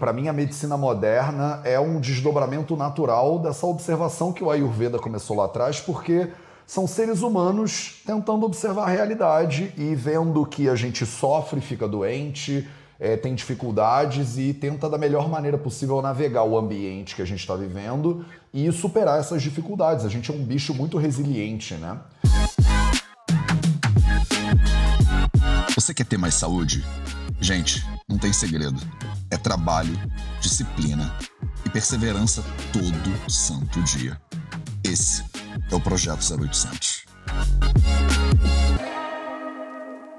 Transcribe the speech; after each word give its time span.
para 0.00 0.14
mim, 0.14 0.28
a 0.28 0.32
medicina 0.32 0.78
moderna 0.78 1.60
é 1.62 1.78
um 1.78 2.00
desdobramento 2.00 2.74
natural 2.74 3.38
dessa 3.38 3.66
observação 3.66 4.32
que 4.32 4.42
o 4.42 4.50
Ayurveda 4.50 4.98
começou 4.98 5.36
lá 5.36 5.44
atrás, 5.44 5.78
porque 5.78 6.28
são 6.66 6.86
seres 6.86 7.20
humanos 7.20 8.00
tentando 8.06 8.46
observar 8.46 8.84
a 8.84 8.88
realidade 8.88 9.74
e 9.76 9.94
vendo 9.94 10.46
que 10.46 10.70
a 10.70 10.74
gente 10.74 11.04
sofre, 11.04 11.60
fica 11.60 11.86
doente, 11.86 12.66
é, 12.98 13.14
tem 13.14 13.34
dificuldades 13.34 14.38
e 14.38 14.54
tenta 14.54 14.88
da 14.88 14.96
melhor 14.96 15.28
maneira 15.28 15.58
possível 15.58 16.00
navegar 16.00 16.44
o 16.44 16.56
ambiente 16.56 17.14
que 17.14 17.20
a 17.20 17.26
gente 17.26 17.40
está 17.40 17.54
vivendo 17.54 18.24
e 18.54 18.72
superar 18.72 19.20
essas 19.20 19.42
dificuldades. 19.42 20.06
A 20.06 20.08
gente 20.08 20.30
é 20.30 20.34
um 20.34 20.42
bicho 20.42 20.72
muito 20.72 20.96
resiliente, 20.96 21.74
né? 21.74 21.98
Você 25.74 25.92
quer 25.92 26.06
ter 26.06 26.16
mais 26.16 26.34
saúde? 26.34 26.82
Gente, 27.38 27.84
não 28.10 28.18
tem 28.18 28.32
segredo. 28.32 28.80
É 29.30 29.36
trabalho, 29.36 29.96
disciplina 30.40 31.16
e 31.64 31.70
perseverança 31.70 32.44
todo 32.72 33.30
santo 33.30 33.80
dia. 33.82 34.20
Esse 34.84 35.24
é 35.70 35.74
o 35.74 35.80
Projeto 35.80 36.20
0800. 36.20 37.04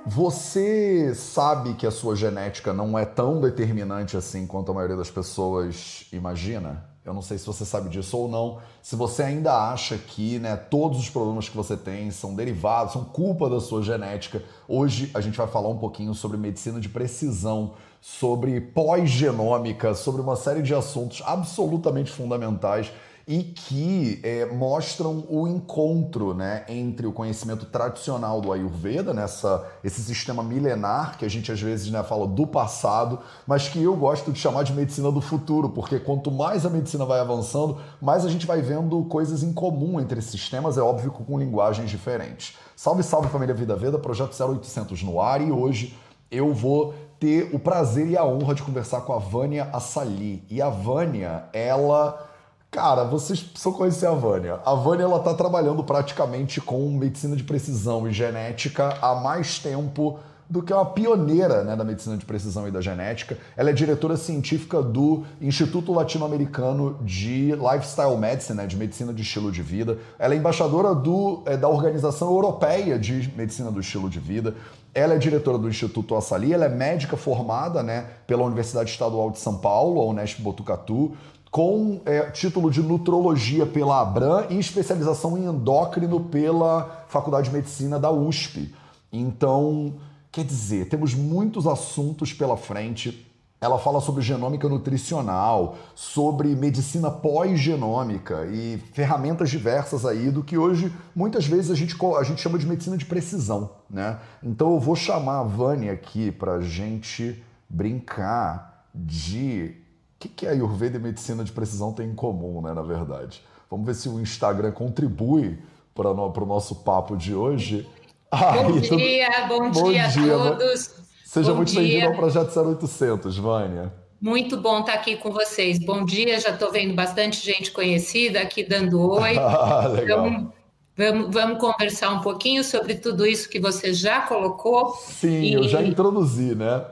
Você 0.06 1.14
sabe 1.14 1.74
que 1.76 1.86
a 1.86 1.92
sua 1.92 2.16
genética 2.16 2.74
não 2.74 2.98
é 2.98 3.06
tão 3.06 3.40
determinante 3.40 4.18
assim 4.18 4.48
quanto 4.48 4.72
a 4.72 4.76
maioria 4.76 4.98
das 4.98 5.12
pessoas 5.12 6.06
imagina? 6.12 6.91
Eu 7.04 7.16
não 7.16 7.22
sei 7.22 7.38
se 7.40 7.48
você 7.48 7.66
sabe 7.66 7.90
disso 7.90 8.16
ou 8.16 8.28
não. 8.28 8.60
Se 8.82 8.96
você 8.96 9.24
ainda 9.24 9.72
acha 9.72 9.98
que 9.98 10.38
né, 10.38 10.56
todos 10.56 11.00
os 11.00 11.10
problemas 11.10 11.50
que 11.50 11.58
você 11.58 11.76
tem 11.76 12.12
são 12.12 12.36
derivados, 12.36 12.94
são 12.94 13.04
culpa 13.04 13.50
da 13.50 13.60
sua 13.60 13.82
genética, 13.82 14.44
hoje 14.68 15.10
a 15.14 15.20
gente 15.20 15.36
vai 15.36 15.48
falar 15.48 15.70
um 15.70 15.78
pouquinho 15.78 16.14
sobre 16.14 16.38
medicina 16.38 16.80
de 16.80 16.88
precisão, 16.88 17.74
sobre 18.00 18.62
pós-genômica, 18.62 19.96
sobre 19.96 20.22
uma 20.22 20.36
série 20.36 20.62
de 20.62 20.76
assuntos 20.76 21.24
absolutamente 21.26 22.12
fundamentais 22.12 22.92
e 23.28 23.44
que 23.44 24.20
é, 24.24 24.46
mostram 24.46 25.26
o 25.30 25.48
encontro 25.48 26.34
né, 26.34 26.66
entre 26.68 27.08
o 27.08 27.12
conhecimento 27.12 27.66
tradicional 27.66 28.42
do 28.42 28.52
Ayurveda, 28.52 29.14
nessa, 29.14 29.66
esse 29.84 30.02
sistema 30.02 30.44
milenar 30.44 31.18
que 31.18 31.26
a 31.26 31.30
gente 31.30 31.52
às 31.52 31.62
vezes 31.62 31.92
né, 31.92 32.04
fala 32.04 32.28
do 32.28 32.48
passado, 32.48 33.20
mas 33.46 33.68
que 33.68 33.82
eu 33.82 33.96
gosto 33.96 34.32
de 34.32 34.40
chamar 34.40 34.64
de 34.64 34.74
medicina 34.74 35.12
do 35.12 35.22
futuro, 35.22 35.70
porque 35.70 36.00
quanto 36.00 36.32
mais 36.32 36.66
a 36.66 36.70
medicina 36.70 37.06
vai 37.06 37.20
avançando, 37.20 37.78
mais 38.02 38.26
a 38.26 38.30
gente 38.30 38.46
vai 38.46 38.62
vendo 38.62 39.04
coisas 39.06 39.44
em 39.44 39.54
comum 39.54 40.00
entre 40.00 40.20
esses 40.20 40.32
sistemas, 40.32 40.78
é 40.78 40.82
óbvio 40.82 41.12
com 41.12 41.38
linguagens 41.38 41.90
diferentes. 41.90 42.58
Salve, 42.76 43.04
salve 43.04 43.30
família 43.30 43.54
Vida 43.54 43.76
Veda, 43.76 44.00
projeto 44.00 44.36
0800 44.42 45.04
no 45.04 45.22
ar 45.22 45.42
e 45.42 45.52
hoje 45.52 45.96
eu 46.32 46.54
vou 46.54 46.94
ter 47.20 47.54
o 47.54 47.60
prazer 47.60 48.08
e 48.08 48.18
a 48.18 48.26
honra 48.26 48.56
de 48.56 48.64
conversar 48.64 49.02
com 49.02 49.14
a 49.14 49.20
Vânia 49.20 49.70
Assali. 49.72 50.44
E 50.50 50.60
a 50.62 50.70
Vânia, 50.70 51.46
ela 51.54 52.31
Cara, 52.72 53.04
vocês 53.04 53.42
precisam 53.42 53.74
conhecer 53.74 54.06
a 54.06 54.14
Vânia. 54.14 54.62
A 54.66 54.74
Vânia 54.74 55.04
ela 55.04 55.20
tá 55.20 55.34
trabalhando 55.34 55.84
praticamente 55.84 56.62
com 56.62 56.90
medicina 56.92 57.36
de 57.36 57.44
precisão 57.44 58.08
e 58.08 58.14
genética 58.14 58.98
há 59.02 59.14
mais 59.14 59.60
tempo 59.60 60.18
do 60.50 60.64
que 60.64 60.72
uma 60.72 60.86
pioneira 60.86 61.66
né, 61.66 61.76
da 61.76 61.84
medicina 61.84 62.16
de 62.16 62.26
precisão 62.26 62.66
e 62.70 62.72
da 62.72 62.80
genética. 62.80 63.38
Ela 63.58 63.72
é 63.72 63.74
diretora 63.74 64.16
científica 64.16 64.82
do 64.82 65.26
Instituto 65.42 65.92
Latino-Americano 65.92 66.98
de 67.02 67.52
Lifestyle 67.52 68.18
Medicine, 68.18 68.58
né, 68.58 68.66
de 68.66 68.78
medicina 68.78 69.14
de 69.14 69.22
estilo 69.22 69.52
de 69.52 69.62
vida. 69.62 69.98
Ela 70.18 70.34
é 70.34 70.38
embaixadora 70.38 70.96
do, 70.96 71.44
é, 71.46 71.58
da 71.58 71.68
Organização 71.68 72.30
Europeia 72.30 72.98
de 72.98 73.34
Medicina 73.36 73.70
do 73.70 73.82
Estilo 73.82 74.10
de 74.10 74.20
Vida. 74.22 74.56
Ela 74.94 75.16
é 75.16 75.18
diretora 75.18 75.58
do 75.58 75.68
Instituto 75.68 76.16
Assali, 76.16 76.54
ela 76.54 76.66
é 76.66 76.70
médica 76.70 77.18
formada 77.18 77.84
né, 77.84 78.08
pela 78.26 78.44
Universidade 78.44 78.90
Estadual 78.90 79.30
de 79.30 79.40
São 79.40 79.58
Paulo, 79.58 80.00
a 80.00 80.06
Unesp 80.06 80.40
Botucatu 80.42 81.18
com 81.52 82.00
é, 82.06 82.32
título 82.32 82.72
de 82.72 82.82
nutrologia 82.82 83.66
pela 83.66 84.02
Abram 84.02 84.46
e 84.50 84.58
especialização 84.58 85.38
em 85.38 85.44
endócrino 85.44 86.22
pela 86.22 87.06
Faculdade 87.10 87.50
de 87.50 87.54
Medicina 87.54 88.00
da 88.00 88.10
USP. 88.10 88.74
Então, 89.12 89.96
quer 90.32 90.46
dizer, 90.46 90.88
temos 90.88 91.14
muitos 91.14 91.68
assuntos 91.68 92.32
pela 92.32 92.56
frente. 92.56 93.28
Ela 93.60 93.78
fala 93.78 94.00
sobre 94.00 94.24
genômica 94.24 94.68
nutricional, 94.70 95.76
sobre 95.94 96.56
medicina 96.56 97.12
pós-genômica 97.12 98.48
e 98.50 98.78
ferramentas 98.94 99.50
diversas 99.50 100.06
aí 100.06 100.32
do 100.32 100.44
que 100.44 100.58
hoje 100.58 100.92
muitas 101.14 101.46
vezes 101.46 101.70
a 101.70 101.76
gente, 101.76 101.96
a 102.18 102.24
gente 102.24 102.42
chama 102.42 102.58
de 102.58 102.66
medicina 102.66 102.98
de 102.98 103.06
precisão, 103.06 103.72
né? 103.90 104.18
Então 104.42 104.72
eu 104.72 104.80
vou 104.80 104.96
chamar 104.96 105.42
a 105.42 105.44
Vânia 105.44 105.92
aqui 105.92 106.32
para 106.32 106.62
gente 106.62 107.44
brincar 107.70 108.88
de 108.96 109.81
que, 110.22 110.30
que 110.30 110.48
a 110.48 110.52
Ayurveda 110.52 110.98
e 110.98 111.02
medicina 111.02 111.44
de 111.44 111.52
precisão 111.52 111.92
têm 111.92 112.10
em 112.10 112.16
comum, 112.16 112.62
né, 112.62 112.74
na 112.74 112.84
verdade? 112.84 113.42
Vamos 113.70 113.86
ver 113.86 113.96
se 113.96 114.08
o 114.08 114.20
Instagram 114.20 114.72
contribui 114.72 115.58
para 115.96 116.12
o 116.12 116.46
nosso 116.46 116.76
papo 116.76 117.18
de 117.18 117.34
hoje. 117.34 117.88
Bom 118.32 118.80
dia, 118.80 119.48
bom, 119.48 119.72
bom 119.72 119.92
dia, 119.92 120.08
dia 120.08 120.36
a 120.36 120.56
todos. 120.56 120.96
Seja 121.26 121.52
bom 121.52 121.58
muito 121.58 121.74
bem-vindo 121.74 122.08
ao 122.08 122.14
Projeto 122.14 122.60
0800, 122.60 123.38
Vânia. 123.38 123.94
Muito 124.22 124.58
bom 124.58 124.82
estar 124.82 124.94
aqui 124.94 125.16
com 125.16 125.32
vocês. 125.32 125.80
Bom 125.80 126.06
dia, 126.06 126.40
já 126.40 126.50
estou 126.50 126.72
vendo 126.72 126.94
bastante 126.94 127.44
gente 127.44 127.72
conhecida 127.72 128.42
aqui 128.42 128.64
dando 128.64 129.02
oi. 129.02 129.36
ah, 129.40 129.88
legal. 129.88 130.28
Então, 130.28 130.54
vamos, 130.96 131.34
vamos 131.34 131.60
conversar 131.60 132.12
um 132.12 132.22
pouquinho 132.22 132.64
sobre 132.64 132.96
tudo 132.96 133.26
isso 133.26 133.50
que 133.50 133.60
você 133.60 133.92
já 133.92 134.22
colocou. 134.22 134.94
Sim, 134.96 135.42
e... 135.42 135.54
eu 135.54 135.64
já 135.64 135.82
introduzi, 135.82 136.54
né? 136.54 136.86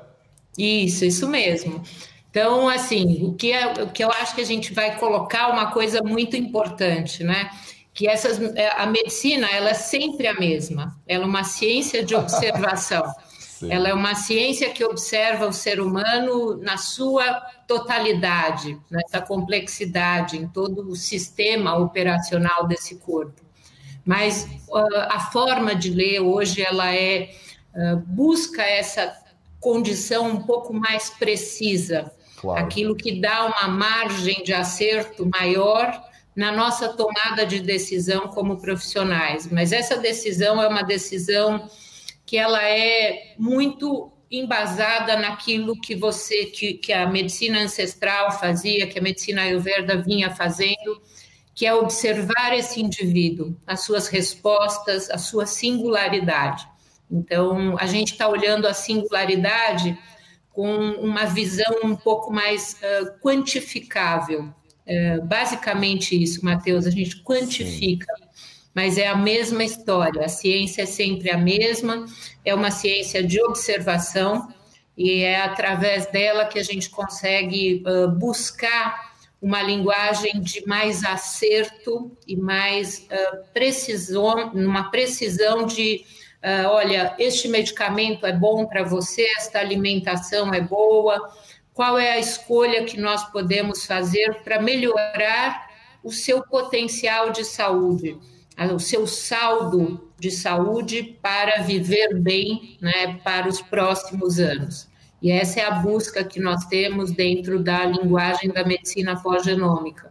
Isso, 0.57 1.05
isso 1.05 1.27
mesmo. 1.27 1.83
Então, 2.29 2.69
assim, 2.69 3.25
o 3.25 3.33
que, 3.33 3.51
é, 3.51 3.83
o 3.83 3.89
que 3.89 4.03
eu 4.03 4.11
acho 4.11 4.35
que 4.35 4.41
a 4.41 4.45
gente 4.45 4.73
vai 4.73 4.97
colocar 4.97 5.49
uma 5.49 5.71
coisa 5.71 6.01
muito 6.03 6.37
importante, 6.37 7.23
né? 7.23 7.49
Que 7.91 8.07
essas, 8.07 8.39
é, 8.55 8.69
a 8.79 8.85
medicina, 8.85 9.47
ela 9.49 9.71
é 9.71 9.73
sempre 9.73 10.27
a 10.27 10.35
mesma. 10.35 10.95
Ela 11.07 11.23
é 11.23 11.27
uma 11.27 11.43
ciência 11.43 12.03
de 12.03 12.15
observação. 12.15 13.03
ela 13.67 13.89
é 13.89 13.93
uma 13.93 14.13
ciência 14.13 14.69
que 14.69 14.85
observa 14.85 15.47
o 15.47 15.51
ser 15.51 15.81
humano 15.81 16.55
na 16.57 16.77
sua 16.77 17.41
totalidade, 17.67 18.79
nessa 18.89 19.19
complexidade, 19.19 20.37
em 20.37 20.47
todo 20.47 20.87
o 20.87 20.95
sistema 20.95 21.75
operacional 21.77 22.67
desse 22.67 22.95
corpo. 22.97 23.41
Mas 24.05 24.47
uh, 24.69 24.99
a 25.09 25.19
forma 25.19 25.75
de 25.75 25.89
ler 25.89 26.19
hoje, 26.21 26.61
ela 26.61 26.93
é 26.95 27.31
uh, 27.75 27.97
busca 27.97 28.61
essa 28.61 29.13
condição 29.59 30.29
um 30.29 30.41
pouco 30.43 30.73
mais 30.73 31.09
precisa 31.09 32.11
Claro. 32.39 32.63
Aquilo 32.63 32.95
que 32.95 33.19
dá 33.19 33.47
uma 33.47 33.67
margem 33.67 34.41
de 34.43 34.53
acerto 34.53 35.29
maior 35.29 36.01
na 36.33 36.53
nossa 36.53 36.87
tomada 36.87 37.45
de 37.45 37.59
decisão 37.59 38.29
como 38.29 38.61
profissionais. 38.61 39.45
Mas 39.51 39.73
essa 39.73 39.97
decisão 39.97 40.61
é 40.61 40.67
uma 40.67 40.81
decisão 40.81 41.69
que 42.25 42.37
ela 42.37 42.63
é 42.63 43.33
muito 43.37 44.09
embasada 44.31 45.17
naquilo 45.17 45.79
que 45.81 45.95
você 45.95 46.45
que, 46.45 46.75
que 46.75 46.93
a 46.93 47.07
medicina 47.07 47.59
ancestral 47.59 48.31
fazia, 48.31 48.87
que 48.87 48.99
a 48.99 49.01
medicina 49.01 49.41
ayurveda 49.41 50.01
vinha 50.01 50.29
fazendo, 50.33 51.01
que 51.53 51.65
é 51.65 51.73
observar 51.73 52.55
esse 52.57 52.79
indivíduo, 52.79 53.53
as 53.67 53.83
suas 53.83 54.07
respostas, 54.07 55.09
a 55.09 55.17
sua 55.17 55.45
singularidade. 55.45 56.65
Então, 57.11 57.75
a 57.77 57.85
gente 57.85 58.13
está 58.13 58.29
olhando 58.29 58.65
a 58.65 58.73
singularidade 58.73 59.97
com 60.51 60.75
uma 60.75 61.25
visão 61.25 61.79
um 61.83 61.95
pouco 61.95 62.31
mais 62.31 62.73
uh, 62.73 63.19
quantificável. 63.21 64.53
Uh, 64.85 65.25
basicamente 65.25 66.21
isso, 66.21 66.43
Matheus, 66.43 66.85
a 66.85 66.89
gente 66.89 67.23
quantifica, 67.23 68.13
Sim. 68.17 68.23
mas 68.73 68.97
é 68.97 69.07
a 69.07 69.15
mesma 69.15 69.63
história. 69.63 70.25
A 70.25 70.29
ciência 70.29 70.83
é 70.83 70.85
sempre 70.85 71.29
a 71.29 71.37
mesma, 71.37 72.05
é 72.43 72.53
uma 72.53 72.71
ciência 72.71 73.23
de 73.23 73.41
observação 73.41 74.47
e 74.97 75.21
é 75.21 75.41
através 75.41 76.07
dela 76.07 76.45
que 76.45 76.59
a 76.59 76.63
gente 76.63 76.89
consegue 76.89 77.83
uh, 77.85 78.09
buscar 78.09 79.09
uma 79.41 79.63
linguagem 79.63 80.41
de 80.41 80.65
mais 80.67 81.01
acerto 81.05 82.11
e 82.27 82.35
mais 82.35 83.07
precisão, 83.53 84.51
uma 84.53 84.91
precisão 84.91 85.65
de 85.65 86.03
uh, 86.43 86.69
olha, 86.69 87.15
este 87.17 87.47
medicamento 87.47 88.25
é 88.25 88.31
bom 88.31 88.65
para 88.65 88.83
você, 88.83 89.25
esta 89.37 89.59
alimentação 89.59 90.53
é 90.53 90.61
boa, 90.61 91.31
qual 91.73 91.97
é 91.97 92.11
a 92.11 92.19
escolha 92.19 92.83
que 92.83 92.99
nós 92.99 93.23
podemos 93.31 93.85
fazer 93.85 94.41
para 94.43 94.61
melhorar 94.61 95.69
o 96.03 96.11
seu 96.11 96.41
potencial 96.43 97.31
de 97.31 97.45
saúde, 97.45 98.17
o 98.73 98.79
seu 98.79 99.07
saldo 99.07 100.11
de 100.19 100.31
saúde 100.31 101.17
para 101.21 101.61
viver 101.61 102.19
bem 102.19 102.77
né, 102.81 103.19
para 103.23 103.47
os 103.47 103.61
próximos 103.61 104.39
anos. 104.39 104.89
E 105.21 105.31
essa 105.31 105.59
é 105.59 105.65
a 105.65 105.71
busca 105.71 106.23
que 106.23 106.39
nós 106.39 106.65
temos 106.65 107.11
dentro 107.11 107.61
da 107.61 107.85
linguagem 107.85 108.49
da 108.49 108.65
medicina 108.65 109.21
pós-genômica. 109.21 110.08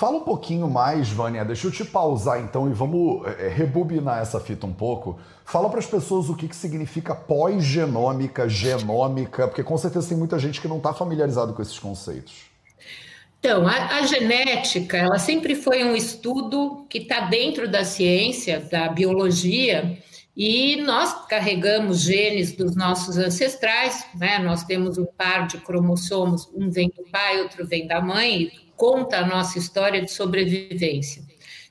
Fala 0.00 0.16
um 0.16 0.24
pouquinho 0.24 0.66
mais, 0.66 1.10
Vânia. 1.10 1.44
Deixa 1.44 1.66
eu 1.66 1.70
te 1.70 1.84
pausar 1.84 2.40
então 2.40 2.70
e 2.70 2.72
vamos 2.72 3.20
é, 3.38 3.48
rebobinar 3.48 4.22
essa 4.22 4.40
fita 4.40 4.66
um 4.66 4.72
pouco. 4.72 5.20
Fala 5.44 5.68
para 5.68 5.78
as 5.78 5.84
pessoas 5.84 6.30
o 6.30 6.34
que, 6.34 6.48
que 6.48 6.56
significa 6.56 7.14
pós-genômica, 7.14 8.48
genômica, 8.48 9.46
porque 9.46 9.62
com 9.62 9.76
certeza 9.76 10.08
tem 10.08 10.16
muita 10.16 10.38
gente 10.38 10.58
que 10.58 10.66
não 10.66 10.78
está 10.78 10.94
familiarizado 10.94 11.52
com 11.52 11.60
esses 11.60 11.78
conceitos. 11.78 12.46
Então, 13.40 13.68
a, 13.68 13.98
a, 13.98 14.06
genética, 14.06 14.96
ela 14.96 15.18
sempre 15.18 15.54
foi 15.54 15.84
um 15.84 15.94
estudo 15.94 16.86
que 16.88 16.96
está 16.96 17.26
dentro 17.26 17.70
da 17.70 17.84
ciência, 17.84 18.58
da 18.58 18.88
biologia, 18.88 19.98
e 20.34 20.76
nós 20.76 21.26
carregamos 21.26 22.00
genes 22.00 22.52
dos 22.52 22.74
nossos 22.74 23.18
ancestrais, 23.18 24.06
né? 24.14 24.38
Nós 24.38 24.64
temos 24.64 24.96
um 24.96 25.04
par 25.04 25.46
de 25.46 25.58
cromossomos, 25.58 26.48
um 26.54 26.70
vem 26.70 26.88
do 26.88 27.04
pai, 27.10 27.42
outro 27.42 27.66
vem 27.66 27.86
da 27.86 28.00
mãe, 28.00 28.50
conta 28.80 29.18
a 29.18 29.26
nossa 29.26 29.58
história 29.58 30.00
de 30.00 30.10
sobrevivência. 30.10 31.22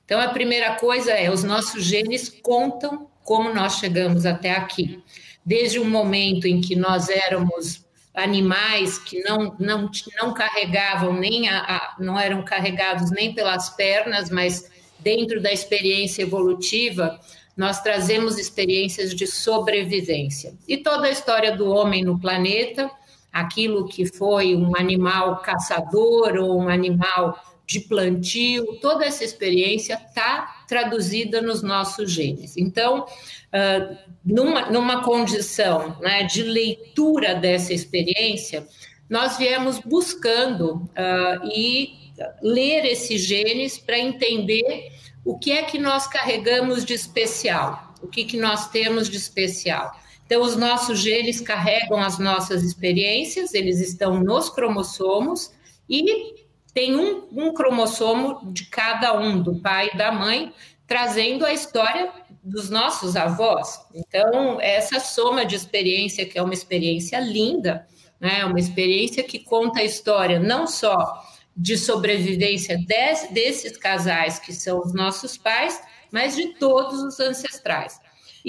Então, 0.06 0.22
a 0.22 0.28
primeira 0.28 0.76
coisa 0.76 1.12
é: 1.12 1.32
os 1.32 1.44
nossos 1.44 1.84
genes 1.84 2.30
contam 2.30 3.10
como 3.24 3.52
nós 3.52 3.80
chegamos 3.80 4.28
até 4.28 4.52
aqui. 4.52 5.04
Desde 5.44 5.80
o 5.80 5.86
momento 5.86 6.46
em 6.46 6.62
que 6.62 6.76
nós 6.76 7.10
éramos 7.10 7.84
animais 8.14 9.00
que 9.00 9.22
não, 9.22 9.56
não, 9.60 9.90
não 10.22 10.34
carregavam 10.36 11.14
nem 11.14 11.50
a, 11.50 11.60
a, 11.62 11.96
não 12.00 12.20
eram 12.20 12.44
carregados 12.44 13.10
nem 13.10 13.34
pelas 13.34 13.72
pernas, 13.72 14.30
mas 14.30 14.70
dentro 15.00 15.42
da 15.42 15.52
experiência 15.52 16.22
evolutiva, 16.22 17.20
nós 17.58 17.82
trazemos 17.82 18.38
experiências 18.38 19.16
de 19.16 19.26
sobrevivência. 19.26 20.54
E 20.68 20.78
toda 20.78 21.08
a 21.08 21.12
história 21.12 21.56
do 21.56 21.72
homem 21.72 22.04
no 22.04 22.20
planeta, 22.20 22.92
aquilo 23.32 23.88
que 23.88 24.06
foi 24.06 24.56
um 24.56 24.76
animal 24.76 25.42
caçador 25.42 26.36
ou 26.38 26.60
um 26.60 26.70
animal 26.70 27.38
de 27.70 27.82
plantio, 27.82 28.80
toda 28.82 29.06
essa 29.06 29.24
experiência 29.24 29.94
está 29.94 30.64
traduzida 30.68 31.40
nos 31.40 31.62
nossos 31.62 32.12
genes. 32.12 32.58
Então, 32.58 33.02
uh, 33.06 33.98
numa, 34.26 34.72
numa 34.72 35.04
condição 35.04 35.96
né, 36.02 36.24
de 36.24 36.42
leitura 36.42 37.36
dessa 37.36 37.72
experiência, 37.72 38.68
nós 39.08 39.38
viemos 39.38 39.78
buscando 39.78 40.78
uh, 40.78 41.48
e 41.54 42.12
ler 42.42 42.86
esses 42.86 43.22
genes 43.22 43.78
para 43.78 44.00
entender 44.00 44.92
o 45.24 45.38
que 45.38 45.52
é 45.52 45.62
que 45.62 45.78
nós 45.78 46.08
carregamos 46.08 46.84
de 46.84 46.94
especial, 46.94 47.94
o 48.02 48.08
que, 48.08 48.26
que 48.26 48.38
nós 48.38 48.70
temos 48.70 49.08
de 49.08 49.18
especial. 49.18 49.92
Então, 50.30 50.44
os 50.44 50.56
nossos 50.56 51.00
genes 51.00 51.42
carregam 51.42 52.00
as 52.00 52.20
nossas 52.20 52.62
experiências, 52.62 53.56
eles 53.56 53.80
estão 53.80 54.20
nos 54.20 54.48
cromossomos 54.48 55.52
e 55.90 56.36
tem 56.72 56.96
um, 56.96 57.28
um 57.32 57.52
cromossomo 57.52 58.40
de 58.54 58.66
cada 58.66 59.20
um, 59.20 59.42
do 59.42 59.56
pai 59.60 59.90
e 59.92 59.98
da 59.98 60.12
mãe, 60.12 60.54
trazendo 60.86 61.44
a 61.48 61.52
história 61.52 62.12
dos 62.44 62.70
nossos 62.70 63.16
avós. 63.16 63.82
Então, 63.92 64.62
essa 64.62 65.00
soma 65.00 65.44
de 65.44 65.56
experiência, 65.56 66.28
que 66.28 66.38
é 66.38 66.44
uma 66.44 66.54
experiência 66.54 67.20
linda, 67.20 67.88
né? 68.20 68.46
uma 68.46 68.60
experiência 68.60 69.24
que 69.24 69.40
conta 69.40 69.80
a 69.80 69.84
história 69.84 70.40
não 70.40 70.68
só 70.68 71.24
de 71.58 71.76
sobrevivência 71.76 72.78
des, 72.78 73.30
desses 73.32 73.76
casais 73.78 74.38
que 74.38 74.54
são 74.54 74.80
os 74.80 74.94
nossos 74.94 75.40
pais, 75.40 75.82
mas 76.12 76.36
de 76.36 76.54
todos 76.54 77.02
os 77.02 77.20
ancestrais. 77.20 78.00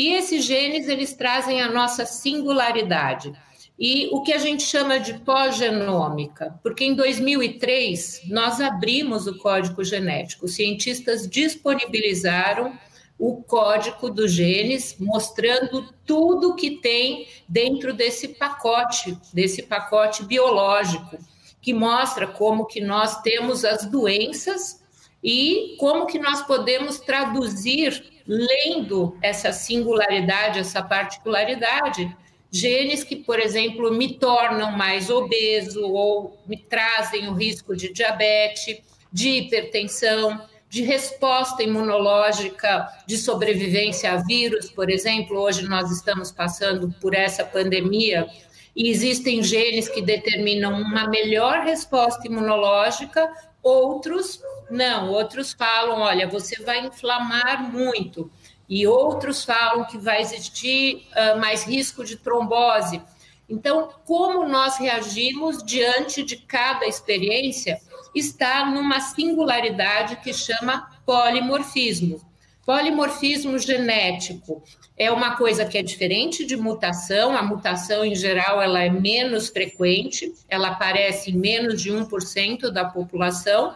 E 0.00 0.14
esses 0.14 0.46
genes, 0.46 0.88
eles 0.88 1.12
trazem 1.12 1.60
a 1.60 1.70
nossa 1.70 2.06
singularidade. 2.06 3.34
E 3.78 4.08
o 4.10 4.22
que 4.22 4.32
a 4.32 4.38
gente 4.38 4.62
chama 4.62 4.98
de 4.98 5.12
pós-genômica, 5.18 6.58
porque 6.62 6.86
em 6.86 6.94
2003 6.94 8.22
nós 8.30 8.62
abrimos 8.62 9.26
o 9.26 9.36
código 9.36 9.84
genético, 9.84 10.46
os 10.46 10.54
cientistas 10.54 11.28
disponibilizaram 11.28 12.72
o 13.18 13.42
código 13.42 14.08
dos 14.08 14.32
genes, 14.32 14.96
mostrando 14.98 15.92
tudo 16.06 16.56
que 16.56 16.78
tem 16.78 17.28
dentro 17.46 17.92
desse 17.92 18.28
pacote, 18.28 19.18
desse 19.34 19.64
pacote 19.64 20.24
biológico, 20.24 21.18
que 21.60 21.74
mostra 21.74 22.26
como 22.26 22.64
que 22.64 22.80
nós 22.80 23.20
temos 23.20 23.66
as 23.66 23.84
doenças 23.84 24.79
e 25.22 25.76
como 25.78 26.06
que 26.06 26.18
nós 26.18 26.42
podemos 26.42 26.98
traduzir 27.00 28.22
lendo 28.26 29.16
essa 29.20 29.52
singularidade, 29.52 30.58
essa 30.58 30.82
particularidade 30.82 32.16
genes 32.50 33.04
que, 33.04 33.16
por 33.16 33.38
exemplo, 33.38 33.92
me 33.92 34.14
tornam 34.14 34.72
mais 34.72 35.08
obeso 35.08 35.86
ou 35.86 36.38
me 36.46 36.56
trazem 36.56 37.28
o 37.28 37.34
risco 37.34 37.76
de 37.76 37.92
diabetes, 37.92 38.78
de 39.12 39.28
hipertensão, 39.28 40.40
de 40.68 40.82
resposta 40.82 41.62
imunológica, 41.62 42.88
de 43.06 43.16
sobrevivência 43.16 44.12
a 44.12 44.16
vírus, 44.16 44.70
por 44.70 44.90
exemplo. 44.90 45.38
Hoje 45.38 45.62
nós 45.62 45.90
estamos 45.90 46.30
passando 46.30 46.92
por 47.00 47.14
essa 47.14 47.44
pandemia 47.44 48.26
e 48.74 48.88
existem 48.88 49.42
genes 49.42 49.88
que 49.88 50.02
determinam 50.02 50.80
uma 50.80 51.08
melhor 51.08 51.64
resposta 51.64 52.26
imunológica, 52.26 53.28
outros 53.62 54.40
não, 54.70 55.10
outros 55.10 55.52
falam, 55.52 56.00
olha, 56.00 56.28
você 56.28 56.62
vai 56.62 56.86
inflamar 56.86 57.70
muito 57.72 58.30
e 58.68 58.86
outros 58.86 59.44
falam 59.44 59.84
que 59.84 59.98
vai 59.98 60.22
existir 60.22 61.08
uh, 61.10 61.40
mais 61.40 61.64
risco 61.64 62.04
de 62.04 62.16
trombose. 62.16 63.02
Então, 63.48 63.90
como 64.06 64.46
nós 64.48 64.76
reagimos 64.76 65.60
diante 65.64 66.22
de 66.22 66.36
cada 66.36 66.86
experiência 66.86 67.80
está 68.14 68.64
numa 68.64 69.00
singularidade 69.00 70.16
que 70.16 70.32
chama 70.32 70.88
polimorfismo. 71.04 72.20
Polimorfismo 72.64 73.58
genético 73.58 74.62
é 75.00 75.10
uma 75.10 75.36
coisa 75.36 75.64
que 75.64 75.78
é 75.78 75.82
diferente 75.82 76.44
de 76.44 76.56
mutação. 76.56 77.36
A 77.36 77.42
mutação, 77.42 78.04
em 78.04 78.14
geral, 78.14 78.60
ela 78.60 78.82
é 78.82 78.90
menos 78.90 79.48
frequente, 79.48 80.32
ela 80.48 80.68
aparece 80.68 81.30
em 81.30 81.36
menos 81.36 81.80
de 81.82 81.90
1% 81.90 82.70
da 82.70 82.84
população 82.84 83.74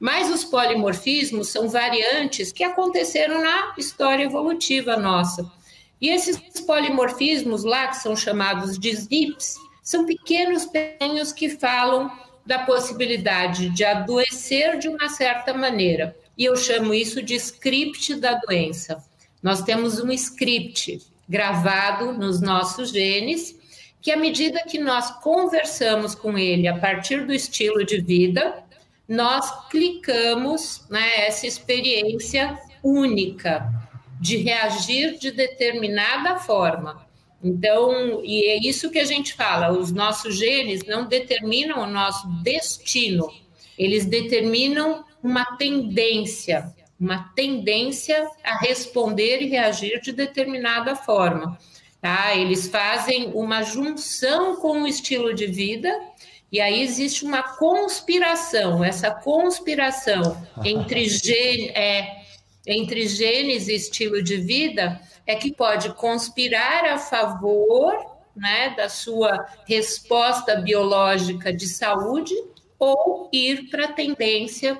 mas 0.00 0.30
os 0.30 0.44
polimorfismos 0.44 1.48
são 1.48 1.68
variantes 1.68 2.52
que 2.52 2.62
aconteceram 2.62 3.42
na 3.42 3.74
história 3.76 4.24
evolutiva 4.24 4.96
nossa. 4.96 5.50
E 6.00 6.08
esses 6.10 6.38
polimorfismos 6.64 7.64
lá, 7.64 7.88
que 7.88 7.96
são 7.96 8.14
chamados 8.14 8.78
de 8.78 8.90
SNPs, 8.90 9.56
são 9.82 10.06
pequenos 10.06 10.66
pequenos 10.66 11.32
que 11.32 11.48
falam 11.48 12.10
da 12.46 12.60
possibilidade 12.60 13.70
de 13.70 13.84
adoecer 13.84 14.78
de 14.78 14.88
uma 14.88 15.08
certa 15.08 15.52
maneira. 15.52 16.16
E 16.36 16.44
eu 16.44 16.56
chamo 16.56 16.94
isso 16.94 17.20
de 17.20 17.34
script 17.34 18.14
da 18.14 18.34
doença. 18.34 19.04
Nós 19.42 19.62
temos 19.62 20.00
um 20.00 20.10
script 20.12 21.00
gravado 21.28 22.12
nos 22.12 22.40
nossos 22.40 22.90
genes, 22.90 23.56
que 24.00 24.10
à 24.10 24.16
medida 24.16 24.64
que 24.64 24.78
nós 24.78 25.10
conversamos 25.22 26.14
com 26.14 26.38
ele 26.38 26.66
a 26.66 26.78
partir 26.78 27.26
do 27.26 27.32
estilo 27.32 27.84
de 27.84 28.00
vida, 28.00 28.64
nós 29.08 29.68
clicamos 29.68 30.84
né, 30.88 31.26
essa 31.26 31.46
experiência 31.46 32.58
única 32.82 33.68
de 34.20 34.36
reagir 34.36 35.18
de 35.18 35.30
determinada 35.30 36.36
forma. 36.36 37.06
Então, 37.42 38.20
e 38.24 38.44
é 38.46 38.58
isso 38.58 38.90
que 38.90 38.98
a 38.98 39.04
gente 39.04 39.34
fala: 39.34 39.70
os 39.70 39.92
nossos 39.92 40.36
genes 40.36 40.84
não 40.84 41.06
determinam 41.06 41.80
o 41.80 41.86
nosso 41.86 42.26
destino, 42.42 43.32
eles 43.78 44.06
determinam 44.06 45.04
uma 45.22 45.44
tendência, 45.56 46.74
uma 47.00 47.32
tendência 47.34 48.28
a 48.42 48.58
responder 48.58 49.40
e 49.40 49.48
reagir 49.48 50.00
de 50.00 50.12
determinada 50.12 50.96
forma. 50.96 51.58
Tá? 52.00 52.34
Eles 52.34 52.68
fazem 52.68 53.32
uma 53.34 53.62
junção 53.62 54.56
com 54.56 54.82
o 54.82 54.86
estilo 54.86 55.34
de 55.34 55.46
vida 55.46 55.92
e 56.50 56.60
aí 56.60 56.82
existe 56.82 57.24
uma 57.24 57.42
conspiração, 57.42 58.82
essa 58.82 59.10
conspiração 59.10 60.42
entre, 60.64 61.08
gen, 61.08 61.70
é, 61.70 62.22
entre 62.66 63.06
genes 63.06 63.68
e 63.68 63.74
estilo 63.74 64.22
de 64.22 64.36
vida 64.36 65.00
é 65.26 65.34
que 65.34 65.52
pode 65.52 65.92
conspirar 65.94 66.86
a 66.86 66.98
favor 66.98 67.94
né, 68.34 68.70
da 68.76 68.88
sua 68.88 69.46
resposta 69.66 70.56
biológica 70.56 71.52
de 71.52 71.66
saúde 71.66 72.34
ou 72.78 73.28
ir 73.32 73.68
para 73.68 73.86
a 73.86 73.92
tendência 73.92 74.78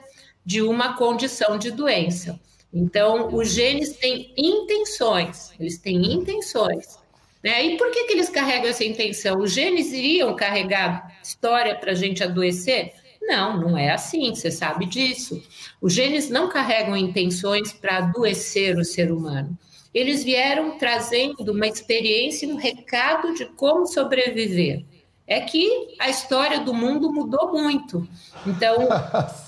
de 0.49 0.63
uma 0.63 0.95
condição 0.95 1.59
de 1.59 1.71
doença. 1.71 2.41
Então, 2.73 3.35
os 3.35 3.51
genes 3.51 3.91
têm 3.99 4.33
intenções, 4.35 5.53
eles 5.61 5.77
têm 5.77 6.15
intenções. 6.15 6.99
Né? 7.45 7.67
E 7.67 7.77
por 7.77 7.91
que, 7.91 8.05
que 8.05 8.15
eles 8.15 8.31
carregam 8.31 8.71
essa 8.71 8.83
intenção? 8.83 9.41
Os 9.41 9.53
genes 9.53 9.93
iriam 9.93 10.35
carregar 10.35 11.19
história 11.23 11.75
para 11.75 11.93
a 11.93 11.95
gente 11.95 12.25
adoecer? 12.25 12.95
Não, 13.21 13.61
não 13.61 13.77
é 13.77 13.91
assim, 13.91 14.35
você 14.35 14.51
sabe 14.51 14.87
disso. 14.87 15.43
Os 15.83 15.93
genes 15.93 16.31
não 16.31 16.49
carregam 16.49 16.97
intenções 16.97 17.71
para 17.75 17.99
adoecer 17.99 18.79
o 18.79 18.85
ser 18.87 19.13
humano. 19.13 19.55
Eles 19.93 20.25
vieram 20.25 20.79
trazendo 20.79 21.53
uma 21.53 21.67
experiência, 21.67 22.49
um 22.49 22.57
recado 22.57 23.35
de 23.35 23.45
como 23.45 23.87
sobreviver. 23.87 24.83
É 25.27 25.43
que 25.43 25.95
a 25.99 26.09
história 26.09 26.61
do 26.61 26.73
mundo 26.73 27.13
mudou 27.13 27.53
muito. 27.53 28.09
Então, 28.47 28.89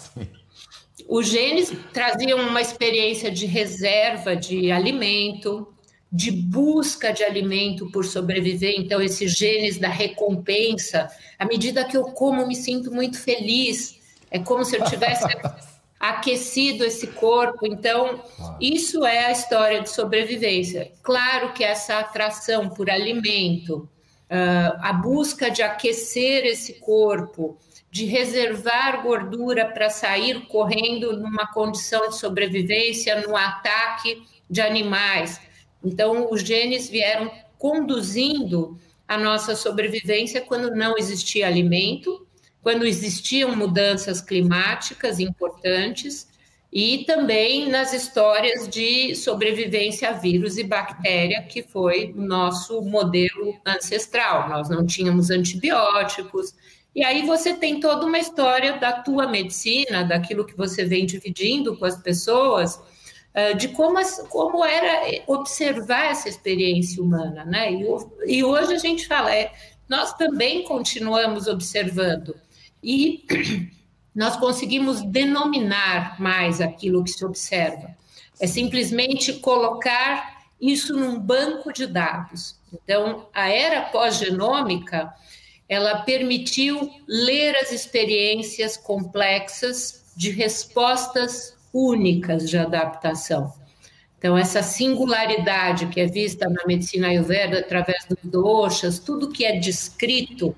Os 1.10 1.26
genes 1.26 1.72
traziam 1.92 2.38
uma 2.38 2.60
experiência 2.60 3.32
de 3.32 3.44
reserva 3.44 4.36
de 4.36 4.70
alimento, 4.70 5.66
de 6.10 6.30
busca 6.30 7.12
de 7.12 7.24
alimento 7.24 7.90
por 7.90 8.04
sobreviver. 8.04 8.76
Então, 8.78 9.02
esses 9.02 9.32
genes 9.32 9.76
da 9.76 9.88
recompensa, 9.88 11.10
à 11.36 11.44
medida 11.44 11.84
que 11.84 11.96
eu 11.96 12.04
como, 12.04 12.46
me 12.46 12.54
sinto 12.54 12.92
muito 12.92 13.18
feliz. 13.18 13.98
É 14.30 14.38
como 14.38 14.64
se 14.64 14.76
eu 14.76 14.84
tivesse 14.84 15.26
aquecido 15.98 16.84
esse 16.84 17.08
corpo. 17.08 17.66
Então, 17.66 18.22
isso 18.60 19.04
é 19.04 19.26
a 19.26 19.32
história 19.32 19.80
de 19.80 19.90
sobrevivência. 19.90 20.92
Claro 21.02 21.52
que 21.52 21.64
essa 21.64 21.98
atração 21.98 22.68
por 22.68 22.88
alimento, 22.88 23.88
a 24.28 24.92
busca 24.92 25.50
de 25.50 25.60
aquecer 25.60 26.46
esse 26.46 26.74
corpo, 26.74 27.58
de 27.90 28.04
reservar 28.04 29.02
gordura 29.02 29.66
para 29.66 29.90
sair 29.90 30.46
correndo 30.46 31.18
numa 31.18 31.46
condição 31.52 32.08
de 32.08 32.18
sobrevivência, 32.18 33.20
no 33.26 33.36
ataque 33.36 34.22
de 34.48 34.60
animais. 34.60 35.40
Então, 35.84 36.30
os 36.30 36.42
genes 36.42 36.88
vieram 36.88 37.30
conduzindo 37.58 38.78
a 39.08 39.18
nossa 39.18 39.56
sobrevivência 39.56 40.40
quando 40.40 40.70
não 40.70 40.96
existia 40.96 41.46
alimento, 41.46 42.26
quando 42.62 42.86
existiam 42.86 43.56
mudanças 43.56 44.20
climáticas 44.20 45.18
importantes 45.18 46.28
e 46.72 47.04
também 47.04 47.68
nas 47.68 47.92
histórias 47.92 48.68
de 48.68 49.16
sobrevivência 49.16 50.10
a 50.10 50.12
vírus 50.12 50.56
e 50.56 50.62
bactéria, 50.62 51.42
que 51.42 51.62
foi 51.62 52.12
o 52.16 52.22
nosso 52.22 52.80
modelo 52.82 53.58
ancestral. 53.66 54.48
Nós 54.48 54.68
não 54.68 54.86
tínhamos 54.86 55.30
antibióticos, 55.30 56.54
e 57.00 57.02
aí 57.04 57.24
você 57.24 57.54
tem 57.54 57.80
toda 57.80 58.04
uma 58.04 58.18
história 58.18 58.76
da 58.76 58.92
tua 58.92 59.26
medicina, 59.26 60.04
daquilo 60.04 60.44
que 60.44 60.54
você 60.54 60.84
vem 60.84 61.06
dividindo 61.06 61.74
com 61.78 61.86
as 61.86 61.96
pessoas, 61.96 62.78
eh, 63.32 63.54
de 63.54 63.68
como, 63.68 63.98
como 64.28 64.62
era 64.62 65.22
observar 65.26 66.10
essa 66.10 66.28
experiência 66.28 67.02
humana, 67.02 67.42
né? 67.42 67.72
E, 67.72 67.86
e 68.26 68.44
hoje 68.44 68.74
a 68.74 68.78
gente 68.78 69.08
fala, 69.08 69.34
é, 69.34 69.50
nós 69.88 70.12
também 70.12 70.62
continuamos 70.64 71.46
observando 71.46 72.36
e 72.82 73.24
nós 74.14 74.36
conseguimos 74.36 75.00
denominar 75.00 76.20
mais 76.20 76.60
aquilo 76.60 77.02
que 77.02 77.12
se 77.12 77.24
observa. 77.24 77.96
É 78.38 78.46
simplesmente 78.46 79.32
colocar 79.40 80.42
isso 80.60 80.94
num 80.94 81.18
banco 81.18 81.72
de 81.72 81.86
dados. 81.86 82.60
Então, 82.70 83.26
a 83.32 83.48
era 83.48 83.86
pós-genômica 83.88 85.10
ela 85.70 86.00
permitiu 86.00 86.90
ler 87.06 87.54
as 87.54 87.70
experiências 87.70 88.76
complexas 88.76 90.12
de 90.16 90.30
respostas 90.30 91.56
únicas 91.72 92.50
de 92.50 92.58
adaptação. 92.58 93.54
Então, 94.18 94.36
essa 94.36 94.64
singularidade 94.64 95.86
que 95.86 96.00
é 96.00 96.06
vista 96.06 96.48
na 96.48 96.66
medicina 96.66 97.06
ayurveda 97.06 97.60
através 97.60 98.04
dos 98.08 98.18
doshas, 98.28 98.98
tudo 98.98 99.30
que 99.30 99.44
é 99.44 99.60
descrito, 99.60 100.56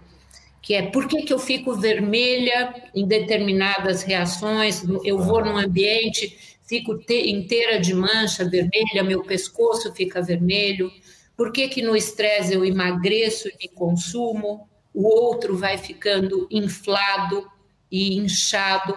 que 0.62 0.72
é 0.72 0.82
por 0.82 1.06
que, 1.06 1.22
que 1.22 1.32
eu 1.32 1.38
fico 1.38 1.74
vermelha 1.74 2.74
em 2.94 3.06
determinadas 3.06 4.02
reações, 4.02 4.82
eu 5.04 5.18
vou 5.18 5.44
num 5.44 5.58
ambiente, 5.58 6.56
fico 6.66 6.98
inteira 7.08 7.78
de 7.78 7.92
mancha 7.92 8.48
vermelha, 8.48 9.04
meu 9.04 9.22
pescoço 9.22 9.92
fica 9.92 10.22
vermelho, 10.22 10.90
por 11.36 11.52
que, 11.52 11.68
que 11.68 11.82
no 11.82 11.94
estresse 11.94 12.54
eu 12.54 12.64
emagreço 12.64 13.48
e 13.48 13.52
me 13.60 13.68
consumo, 13.68 14.66
o 14.94 15.06
outro 15.06 15.56
vai 15.56 15.78
ficando 15.78 16.46
inflado 16.50 17.50
e 17.90 18.16
inchado. 18.16 18.96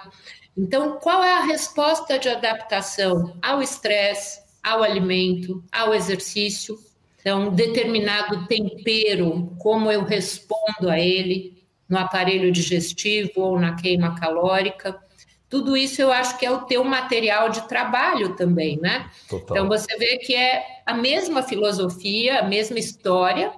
Então, 0.57 0.99
qual 0.99 1.23
é 1.23 1.33
a 1.33 1.43
resposta 1.43 2.17
de 2.17 2.29
adaptação 2.29 3.37
ao 3.41 3.61
estresse, 3.61 4.41
ao 4.63 4.83
alimento, 4.83 5.63
ao 5.71 5.93
exercício? 5.93 6.79
Então, 7.19 7.49
determinado 7.49 8.45
tempero, 8.47 9.55
como 9.59 9.91
eu 9.91 10.03
respondo 10.03 10.89
a 10.89 10.99
ele 10.99 11.55
no 11.87 11.97
aparelho 11.97 12.51
digestivo 12.51 13.41
ou 13.41 13.59
na 13.59 13.75
queima 13.75 14.15
calórica. 14.19 14.99
Tudo 15.47 15.77
isso 15.77 16.01
eu 16.01 16.11
acho 16.11 16.37
que 16.37 16.45
é 16.45 16.51
o 16.51 16.61
teu 16.61 16.83
material 16.83 17.49
de 17.49 17.67
trabalho 17.67 18.35
também, 18.35 18.77
né? 18.81 19.09
Total. 19.29 19.55
Então 19.55 19.67
você 19.67 19.95
vê 19.97 20.17
que 20.17 20.35
é 20.35 20.81
a 20.85 20.93
mesma 20.93 21.43
filosofia, 21.43 22.39
a 22.39 22.43
mesma 22.43 22.79
história, 22.79 23.53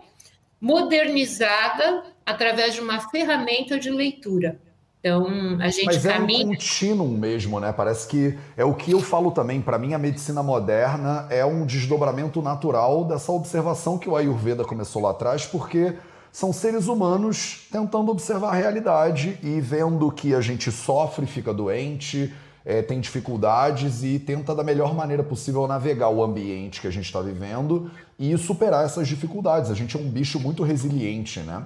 modernizada 0.59 2.03
através 2.27 2.73
de 2.73 2.81
uma 2.81 2.99
ferramenta 2.99 3.79
de 3.79 3.89
leitura. 3.89 4.59
Então, 4.99 5.25
a 5.61 5.69
gente 5.69 5.85
Mas 5.85 6.03
caminha... 6.03 6.43
é 6.43 6.45
um 6.45 6.49
contínuo 6.49 7.07
mesmo, 7.07 7.59
né? 7.61 7.71
Parece 7.71 8.05
que 8.07 8.37
é 8.57 8.65
o 8.65 8.73
que 8.73 8.91
eu 8.91 8.99
falo 8.99 9.31
também. 9.31 9.61
Para 9.61 9.79
mim, 9.79 9.93
a 9.93 9.97
medicina 9.97 10.43
moderna 10.43 11.25
é 11.29 11.45
um 11.45 11.65
desdobramento 11.65 12.41
natural 12.41 13.05
dessa 13.05 13.31
observação 13.31 13.97
que 13.97 14.09
o 14.09 14.17
Ayurveda 14.17 14.65
começou 14.65 15.01
lá 15.01 15.11
atrás, 15.11 15.45
porque 15.45 15.93
são 16.33 16.51
seres 16.51 16.87
humanos 16.87 17.65
tentando 17.71 18.11
observar 18.11 18.49
a 18.49 18.55
realidade 18.55 19.39
e 19.41 19.61
vendo 19.61 20.11
que 20.11 20.35
a 20.35 20.41
gente 20.41 20.69
sofre, 20.69 21.25
fica 21.25 21.53
doente, 21.53 22.33
é, 22.65 22.81
tem 22.81 22.99
dificuldades 22.99 24.03
e 24.03 24.19
tenta 24.19 24.53
da 24.53 24.63
melhor 24.63 24.93
maneira 24.93 25.23
possível 25.23 25.65
navegar 25.65 26.09
o 26.09 26.21
ambiente 26.21 26.81
que 26.81 26.87
a 26.87 26.91
gente 26.91 27.05
está 27.05 27.21
vivendo 27.21 27.89
e 28.19 28.37
superar 28.37 28.83
essas 28.83 29.07
dificuldades. 29.07 29.71
A 29.71 29.73
gente 29.73 29.95
é 29.95 29.99
um 29.99 30.09
bicho 30.09 30.37
muito 30.37 30.63
resiliente, 30.63 31.39
né? 31.39 31.63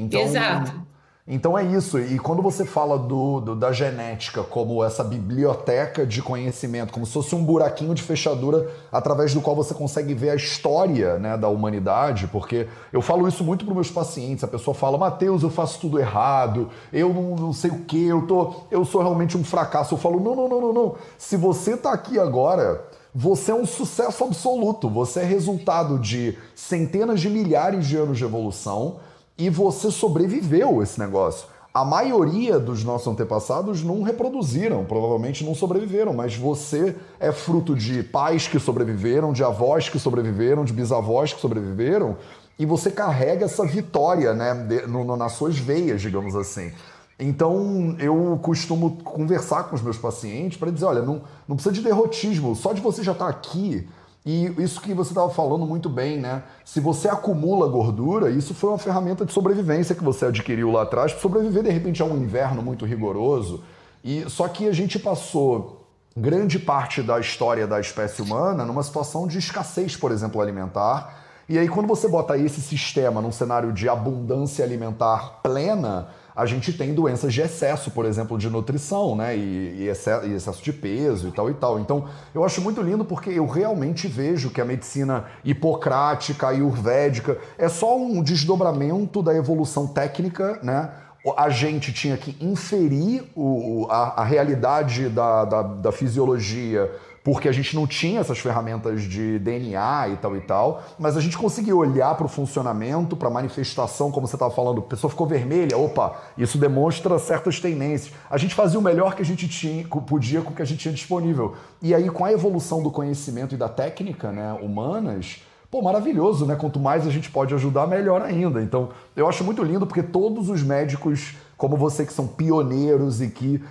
Então, 0.00 0.20
Exato. 0.20 0.90
Então 1.32 1.56
é 1.56 1.62
isso. 1.62 1.96
E 1.96 2.18
quando 2.18 2.42
você 2.42 2.64
fala 2.64 2.98
do, 2.98 3.40
do, 3.40 3.54
da 3.54 3.70
genética 3.70 4.42
como 4.42 4.82
essa 4.82 5.04
biblioteca 5.04 6.04
de 6.04 6.20
conhecimento, 6.20 6.92
como 6.92 7.06
se 7.06 7.12
fosse 7.12 7.36
um 7.36 7.44
buraquinho 7.44 7.94
de 7.94 8.02
fechadura 8.02 8.68
através 8.90 9.32
do 9.32 9.40
qual 9.40 9.54
você 9.54 9.72
consegue 9.72 10.12
ver 10.12 10.30
a 10.30 10.34
história 10.34 11.20
né, 11.20 11.36
da 11.36 11.48
humanidade, 11.48 12.26
porque 12.26 12.66
eu 12.92 13.00
falo 13.00 13.28
isso 13.28 13.44
muito 13.44 13.64
para 13.64 13.72
meus 13.72 13.90
pacientes. 13.90 14.42
A 14.42 14.48
pessoa 14.48 14.74
fala, 14.74 14.98
Mateus, 14.98 15.44
eu 15.44 15.50
faço 15.50 15.78
tudo 15.78 16.00
errado, 16.00 16.68
eu 16.92 17.14
não, 17.14 17.36
não 17.36 17.52
sei 17.52 17.70
o 17.70 17.84
que, 17.84 18.08
eu, 18.08 18.26
tô, 18.26 18.54
eu 18.68 18.84
sou 18.84 19.00
realmente 19.00 19.36
um 19.36 19.44
fracasso. 19.44 19.94
Eu 19.94 19.98
falo, 19.98 20.18
não, 20.18 20.34
não, 20.34 20.48
não, 20.48 20.60
não, 20.60 20.72
não. 20.72 20.94
Se 21.16 21.36
você 21.36 21.74
está 21.74 21.92
aqui 21.92 22.18
agora 22.18 22.84
você 23.12 23.50
é 23.50 23.54
um 23.54 23.66
sucesso 23.66 24.22
absoluto. 24.22 24.88
Você 24.88 25.20
é 25.20 25.24
resultado 25.24 25.98
de 25.98 26.38
centenas 26.54 27.20
de 27.20 27.28
milhares 27.28 27.86
de 27.86 27.96
anos 27.96 28.16
de 28.16 28.24
evolução 28.24 28.98
e 29.40 29.48
você 29.48 29.90
sobreviveu 29.90 30.82
esse 30.82 31.00
negócio. 31.00 31.48
A 31.72 31.82
maioria 31.82 32.58
dos 32.58 32.84
nossos 32.84 33.06
antepassados 33.06 33.82
não 33.82 34.02
reproduziram, 34.02 34.84
provavelmente 34.84 35.44
não 35.44 35.54
sobreviveram, 35.54 36.12
mas 36.12 36.36
você 36.36 36.94
é 37.18 37.32
fruto 37.32 37.74
de 37.74 38.02
pais 38.02 38.46
que 38.46 38.58
sobreviveram, 38.58 39.32
de 39.32 39.42
avós 39.42 39.88
que 39.88 39.98
sobreviveram, 39.98 40.64
de 40.64 40.74
bisavós 40.74 41.32
que 41.32 41.40
sobreviveram, 41.40 42.18
e 42.58 42.66
você 42.66 42.90
carrega 42.90 43.46
essa 43.46 43.64
vitória 43.64 44.34
né, 44.34 44.52
de, 44.52 44.86
no, 44.86 45.16
nas 45.16 45.32
suas 45.32 45.56
veias, 45.56 46.02
digamos 46.02 46.36
assim. 46.36 46.70
Então 47.18 47.96
eu 47.98 48.38
costumo 48.42 48.98
conversar 49.02 49.64
com 49.64 49.76
os 49.76 49.80
meus 49.80 49.96
pacientes 49.96 50.58
para 50.58 50.70
dizer: 50.70 50.86
olha, 50.86 51.02
não, 51.02 51.22
não 51.46 51.56
precisa 51.56 51.74
de 51.74 51.80
derrotismo, 51.80 52.54
só 52.54 52.72
de 52.72 52.80
você 52.80 53.02
já 53.02 53.12
estar 53.12 53.26
tá 53.26 53.30
aqui 53.30 53.88
e 54.24 54.46
isso 54.62 54.80
que 54.80 54.92
você 54.92 55.12
estava 55.12 55.30
falando 55.30 55.64
muito 55.64 55.88
bem, 55.88 56.18
né? 56.18 56.42
Se 56.64 56.78
você 56.78 57.08
acumula 57.08 57.66
gordura, 57.68 58.30
isso 58.30 58.52
foi 58.52 58.70
uma 58.70 58.78
ferramenta 58.78 59.24
de 59.24 59.32
sobrevivência 59.32 59.94
que 59.94 60.04
você 60.04 60.26
adquiriu 60.26 60.70
lá 60.70 60.82
atrás 60.82 61.12
para 61.12 61.22
sobreviver 61.22 61.62
de 61.62 61.70
repente 61.70 62.02
a 62.02 62.04
um 62.04 62.16
inverno 62.16 62.62
muito 62.62 62.84
rigoroso. 62.84 63.64
E 64.04 64.28
só 64.28 64.46
que 64.46 64.68
a 64.68 64.72
gente 64.72 64.98
passou 64.98 65.86
grande 66.14 66.58
parte 66.58 67.02
da 67.02 67.18
história 67.18 67.66
da 67.66 67.80
espécie 67.80 68.20
humana 68.20 68.64
numa 68.64 68.82
situação 68.82 69.26
de 69.26 69.38
escassez, 69.38 69.96
por 69.96 70.12
exemplo, 70.12 70.40
alimentar. 70.40 71.18
E 71.48 71.58
aí 71.58 71.68
quando 71.68 71.86
você 71.86 72.06
bota 72.06 72.36
esse 72.36 72.60
sistema 72.60 73.22
num 73.22 73.32
cenário 73.32 73.72
de 73.72 73.88
abundância 73.88 74.62
alimentar 74.62 75.40
plena, 75.42 76.08
a 76.34 76.46
gente 76.46 76.72
tem 76.72 76.94
doenças 76.94 77.32
de 77.32 77.40
excesso, 77.40 77.90
por 77.90 78.04
exemplo, 78.04 78.38
de 78.38 78.48
nutrição, 78.48 79.16
né? 79.16 79.36
E, 79.36 79.82
e, 79.82 79.88
excesso, 79.88 80.26
e, 80.26 80.34
excesso, 80.34 80.62
de 80.62 80.72
peso 80.72 81.28
e 81.28 81.32
tal 81.32 81.50
e 81.50 81.54
tal. 81.54 81.78
Então, 81.78 82.06
eu 82.34 82.44
acho 82.44 82.60
muito 82.60 82.80
lindo 82.80 83.04
porque 83.04 83.30
eu 83.30 83.46
realmente 83.46 84.06
vejo 84.08 84.50
que 84.50 84.60
a 84.60 84.64
medicina 84.64 85.26
hipocrática, 85.44 86.48
ayurvédica, 86.48 87.38
é 87.58 87.68
só 87.68 87.96
um 87.96 88.22
desdobramento 88.22 89.22
da 89.22 89.34
evolução 89.34 89.86
técnica, 89.86 90.58
né? 90.62 90.90
A 91.36 91.50
gente 91.50 91.92
tinha 91.92 92.16
que 92.16 92.34
inferir 92.40 93.24
o, 93.36 93.86
a, 93.90 94.22
a 94.22 94.24
realidade 94.24 95.10
da, 95.10 95.44
da, 95.44 95.62
da 95.62 95.92
fisiologia 95.92 96.90
porque 97.22 97.48
a 97.48 97.52
gente 97.52 97.74
não 97.76 97.86
tinha 97.86 98.20
essas 98.20 98.38
ferramentas 98.38 99.02
de 99.02 99.38
DNA 99.38 100.08
e 100.08 100.16
tal 100.16 100.36
e 100.36 100.40
tal, 100.40 100.82
mas 100.98 101.16
a 101.16 101.20
gente 101.20 101.36
conseguiu 101.36 101.78
olhar 101.78 102.14
para 102.14 102.26
o 102.26 102.28
funcionamento, 102.28 103.16
para 103.16 103.28
a 103.28 103.30
manifestação, 103.30 104.10
como 104.10 104.26
você 104.26 104.36
estava 104.36 104.52
falando, 104.52 104.80
a 104.80 104.84
pessoa 104.84 105.10
ficou 105.10 105.26
vermelha, 105.26 105.76
opa, 105.76 106.20
isso 106.36 106.56
demonstra 106.58 107.18
certas 107.18 107.60
tendências. 107.60 108.14
A 108.30 108.38
gente 108.38 108.54
fazia 108.54 108.78
o 108.78 108.82
melhor 108.82 109.14
que 109.14 109.22
a 109.22 109.24
gente 109.24 109.48
tinha, 109.48 109.86
podia 109.86 110.40
com 110.40 110.50
o 110.50 110.54
que 110.54 110.62
a 110.62 110.64
gente 110.64 110.80
tinha 110.80 110.94
disponível. 110.94 111.54
E 111.82 111.94
aí, 111.94 112.08
com 112.08 112.24
a 112.24 112.32
evolução 112.32 112.82
do 112.82 112.90
conhecimento 112.90 113.54
e 113.54 113.58
da 113.58 113.68
técnica 113.68 114.32
né, 114.32 114.52
humanas, 114.62 115.42
pô, 115.70 115.80
maravilhoso, 115.80 116.44
né? 116.46 116.56
Quanto 116.56 116.80
mais 116.80 117.06
a 117.06 117.10
gente 117.10 117.30
pode 117.30 117.54
ajudar, 117.54 117.86
melhor 117.86 118.22
ainda. 118.22 118.62
Então, 118.62 118.90
eu 119.14 119.28
acho 119.28 119.44
muito 119.44 119.62
lindo 119.62 119.86
porque 119.86 120.02
todos 120.02 120.48
os 120.48 120.62
médicos 120.62 121.36
como 121.60 121.76
você 121.76 122.06
que 122.06 122.12
são 122.12 122.26
pioneiros 122.26 123.20
e 123.20 123.28
que 123.28 123.62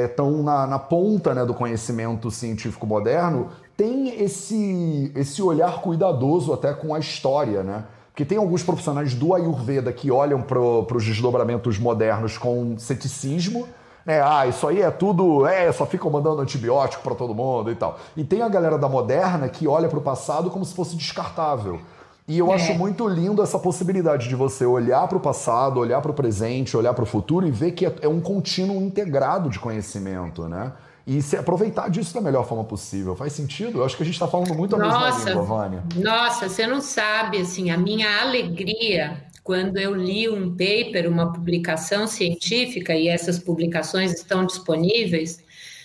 estão 0.00 0.36
é, 0.38 0.40
é, 0.40 0.42
na, 0.42 0.66
na, 0.66 0.78
ponta 0.78 1.34
né, 1.34 1.44
do 1.44 1.52
conhecimento 1.52 2.30
científico 2.30 2.86
moderno, 2.86 3.50
tem 3.76 4.22
esse, 4.22 5.12
esse 5.14 5.42
olhar 5.42 5.82
cuidadoso 5.82 6.54
até 6.54 6.72
com 6.72 6.94
a 6.94 6.98
história, 6.98 7.62
né? 7.62 7.84
Porque 8.08 8.24
tem 8.24 8.38
alguns 8.38 8.62
profissionais 8.62 9.12
do 9.12 9.34
Ayurveda 9.34 9.92
que 9.92 10.10
olham 10.10 10.40
para 10.40 10.58
os 10.58 11.04
desdobramentos 11.04 11.78
modernos 11.78 12.38
com 12.38 12.78
ceticismo, 12.78 13.68
né? 14.06 14.22
Ah, 14.22 14.46
isso 14.46 14.66
aí 14.66 14.80
é 14.80 14.90
tudo, 14.90 15.46
é, 15.46 15.70
só 15.72 15.84
ficam 15.84 16.10
mandando 16.10 16.40
antibiótico 16.40 17.02
para 17.02 17.14
todo 17.14 17.34
mundo 17.34 17.70
e 17.70 17.74
tal. 17.74 17.98
E 18.16 18.24
tem 18.24 18.40
a 18.40 18.48
galera 18.48 18.78
da 18.78 18.88
moderna 18.88 19.46
que 19.46 19.68
olha 19.68 19.90
para 19.90 19.98
o 19.98 20.02
passado 20.02 20.48
como 20.48 20.64
se 20.64 20.74
fosse 20.74 20.96
descartável. 20.96 21.80
E 22.28 22.38
eu 22.38 22.50
é. 22.50 22.54
acho 22.54 22.74
muito 22.74 23.06
lindo 23.06 23.40
essa 23.42 23.58
possibilidade 23.58 24.28
de 24.28 24.34
você 24.34 24.66
olhar 24.66 25.06
para 25.06 25.16
o 25.16 25.20
passado, 25.20 25.78
olhar 25.78 26.00
para 26.00 26.10
o 26.10 26.14
presente, 26.14 26.76
olhar 26.76 26.92
para 26.92 27.04
o 27.04 27.06
futuro 27.06 27.46
e 27.46 27.50
ver 27.50 27.72
que 27.72 27.86
é, 27.86 27.94
é 28.02 28.08
um 28.08 28.20
contínuo 28.20 28.82
integrado 28.82 29.48
de 29.48 29.58
conhecimento, 29.58 30.48
né? 30.48 30.72
E 31.06 31.22
se 31.22 31.36
aproveitar 31.36 31.88
disso 31.88 32.12
da 32.12 32.20
melhor 32.20 32.44
forma 32.44 32.64
possível. 32.64 33.14
Faz 33.14 33.32
sentido? 33.32 33.78
Eu 33.78 33.84
acho 33.84 33.96
que 33.96 34.02
a 34.02 34.06
gente 34.06 34.16
está 34.16 34.26
falando 34.26 34.52
muito 34.54 34.74
a 34.74 34.78
nossa, 34.78 35.18
mesma 35.18 35.30
língua, 35.30 35.42
Vânia. 35.44 35.84
Nossa, 35.94 36.48
você 36.48 36.66
não 36.66 36.80
sabe, 36.80 37.38
assim, 37.38 37.70
a 37.70 37.78
minha 37.78 38.22
alegria 38.22 39.24
quando 39.46 39.78
eu 39.78 39.94
li 39.94 40.28
um 40.28 40.50
paper, 40.50 41.08
uma 41.08 41.32
publicação 41.32 42.08
científica, 42.08 42.92
e 42.96 43.06
essas 43.06 43.38
publicações 43.38 44.12
estão 44.12 44.44
disponíveis, 44.44 45.36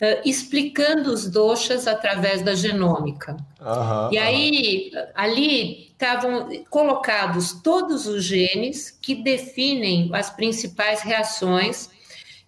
uh, 0.01 0.27
explicando 0.27 1.13
os 1.13 1.29
doxas 1.29 1.85
através 1.85 2.41
da 2.41 2.55
genômica. 2.55 3.37
Uhum, 3.61 4.11
e 4.11 4.17
aí, 4.17 4.91
uhum. 4.91 5.01
ali 5.13 5.90
estavam 6.01 6.49
colocados 6.67 7.53
todos 7.61 8.07
os 8.07 8.23
genes 8.23 8.89
que 8.89 9.13
definem 9.13 10.09
as 10.13 10.31
principais 10.31 11.01
reações. 11.01 11.91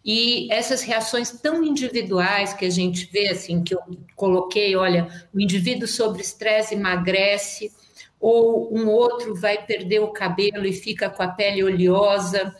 E 0.04 0.52
essas 0.52 0.82
reações 0.82 1.30
tão 1.30 1.64
individuais 1.64 2.52
que 2.52 2.66
a 2.66 2.70
gente 2.70 3.08
vê, 3.12 3.30
assim, 3.30 3.64
que 3.64 3.76
eu 3.76 3.80
coloquei, 4.16 4.76
olha, 4.76 5.08
o 5.32 5.40
indivíduo 5.40 5.88
sobre 5.88 6.24
estresse 6.24 6.74
emagrece, 6.74 7.72
ou 8.20 8.76
um 8.76 8.90
outro 8.90 9.36
vai 9.36 9.64
perder 9.64 10.00
o 10.00 10.12
cabelo 10.12 10.66
e 10.66 10.74
fica 10.74 11.10
com 11.10 11.22
a 11.22 11.28
pele 11.28 11.64
oleosa, 11.64 12.56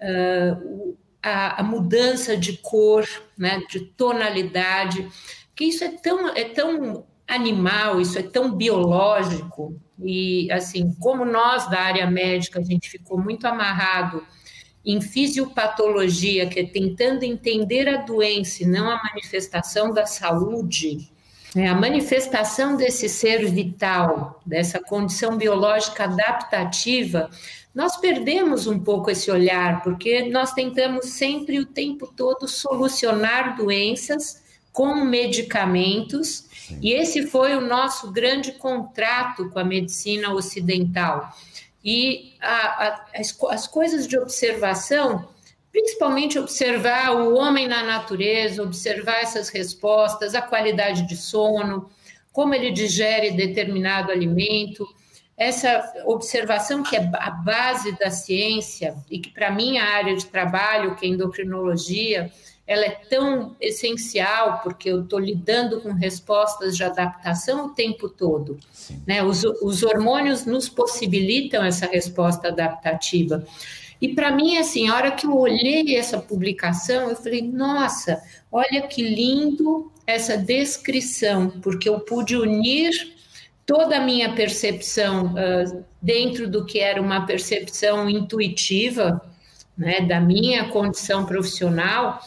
uh, 0.00 0.96
a, 1.22 1.60
a, 1.60 1.62
mudança 1.62 2.36
de 2.36 2.56
cor, 2.56 3.06
né, 3.36 3.62
de 3.68 3.80
tonalidade, 3.80 5.08
que 5.54 5.66
isso 5.66 5.84
é 5.84 5.88
tão, 5.88 6.28
é 6.30 6.44
tão 6.44 7.04
animal, 7.28 8.00
isso 8.00 8.18
é 8.18 8.22
tão 8.22 8.56
biológico, 8.56 9.78
e 10.00 10.50
assim, 10.50 10.94
como 10.98 11.24
nós 11.24 11.68
da 11.68 11.80
área 11.80 12.10
médica, 12.10 12.60
a 12.60 12.64
gente 12.64 12.88
ficou 12.88 13.18
muito 13.18 13.46
amarrado 13.46 14.24
em 14.84 15.00
fisiopatologia, 15.00 16.48
que 16.48 16.60
é 16.60 16.66
tentando 16.66 17.24
entender 17.24 17.88
a 17.88 17.98
doença 17.98 18.62
e 18.62 18.66
não 18.66 18.88
a 18.88 19.02
manifestação 19.02 19.92
da 19.92 20.06
saúde, 20.06 21.12
né? 21.54 21.68
a 21.68 21.74
manifestação 21.74 22.76
desse 22.76 23.08
ser 23.08 23.50
vital, 23.50 24.40
dessa 24.46 24.80
condição 24.80 25.36
biológica 25.36 26.04
adaptativa, 26.04 27.28
nós 27.74 27.96
perdemos 27.96 28.66
um 28.66 28.78
pouco 28.78 29.10
esse 29.10 29.30
olhar, 29.30 29.82
porque 29.82 30.30
nós 30.30 30.52
tentamos 30.52 31.06
sempre 31.06 31.58
o 31.58 31.66
tempo 31.66 32.06
todo 32.06 32.48
solucionar 32.48 33.56
doenças 33.56 34.47
com 34.78 34.94
medicamentos, 34.94 36.46
Sim. 36.52 36.78
e 36.80 36.92
esse 36.92 37.26
foi 37.26 37.56
o 37.56 37.60
nosso 37.60 38.12
grande 38.12 38.52
contrato 38.52 39.50
com 39.50 39.58
a 39.58 39.64
medicina 39.64 40.32
ocidental 40.32 41.34
e 41.84 42.34
a, 42.40 42.86
a, 42.86 43.06
as, 43.16 43.36
as 43.50 43.66
coisas 43.66 44.06
de 44.06 44.16
observação, 44.16 45.30
principalmente 45.72 46.38
observar 46.38 47.10
o 47.10 47.34
homem 47.34 47.66
na 47.66 47.82
natureza, 47.82 48.62
observar 48.62 49.20
essas 49.20 49.48
respostas, 49.48 50.32
a 50.36 50.42
qualidade 50.42 51.08
de 51.08 51.16
sono, 51.16 51.90
como 52.30 52.54
ele 52.54 52.70
digere 52.70 53.32
determinado 53.32 54.12
alimento, 54.12 54.86
essa 55.36 55.92
observação 56.04 56.84
que 56.84 56.94
é 56.94 57.10
a 57.14 57.30
base 57.30 57.98
da 57.98 58.12
ciência 58.12 58.94
e 59.10 59.18
que 59.18 59.30
para 59.30 59.50
mim 59.50 59.76
a 59.76 59.96
área 59.96 60.14
de 60.14 60.26
trabalho, 60.26 60.94
que 60.94 61.04
é 61.04 61.08
endocrinologia, 61.08 62.30
ela 62.68 62.84
é 62.84 62.90
tão 62.90 63.56
essencial 63.58 64.60
porque 64.62 64.90
eu 64.90 65.02
estou 65.02 65.18
lidando 65.18 65.80
com 65.80 65.90
respostas 65.90 66.76
de 66.76 66.84
adaptação 66.84 67.64
o 67.64 67.70
tempo 67.70 68.10
todo. 68.10 68.58
Né? 69.06 69.22
Os, 69.24 69.42
os 69.42 69.82
hormônios 69.82 70.44
nos 70.44 70.68
possibilitam 70.68 71.64
essa 71.64 71.86
resposta 71.86 72.48
adaptativa. 72.48 73.42
E 74.02 74.14
para 74.14 74.30
mim, 74.30 74.58
assim, 74.58 74.86
a 74.86 74.94
hora 74.94 75.10
que 75.10 75.26
eu 75.26 75.34
olhei 75.34 75.96
essa 75.96 76.18
publicação, 76.18 77.08
eu 77.08 77.16
falei, 77.16 77.40
nossa, 77.40 78.22
olha 78.52 78.82
que 78.82 79.02
lindo 79.02 79.90
essa 80.06 80.36
descrição, 80.36 81.48
porque 81.62 81.88
eu 81.88 81.98
pude 82.00 82.36
unir 82.36 82.92
toda 83.64 83.96
a 83.96 84.00
minha 84.00 84.34
percepção 84.34 85.32
uh, 85.32 85.84
dentro 86.02 86.46
do 86.48 86.66
que 86.66 86.80
era 86.80 87.00
uma 87.00 87.24
percepção 87.24 88.08
intuitiva, 88.10 89.22
né, 89.76 90.02
da 90.02 90.20
minha 90.20 90.68
condição 90.68 91.24
profissional, 91.24 92.20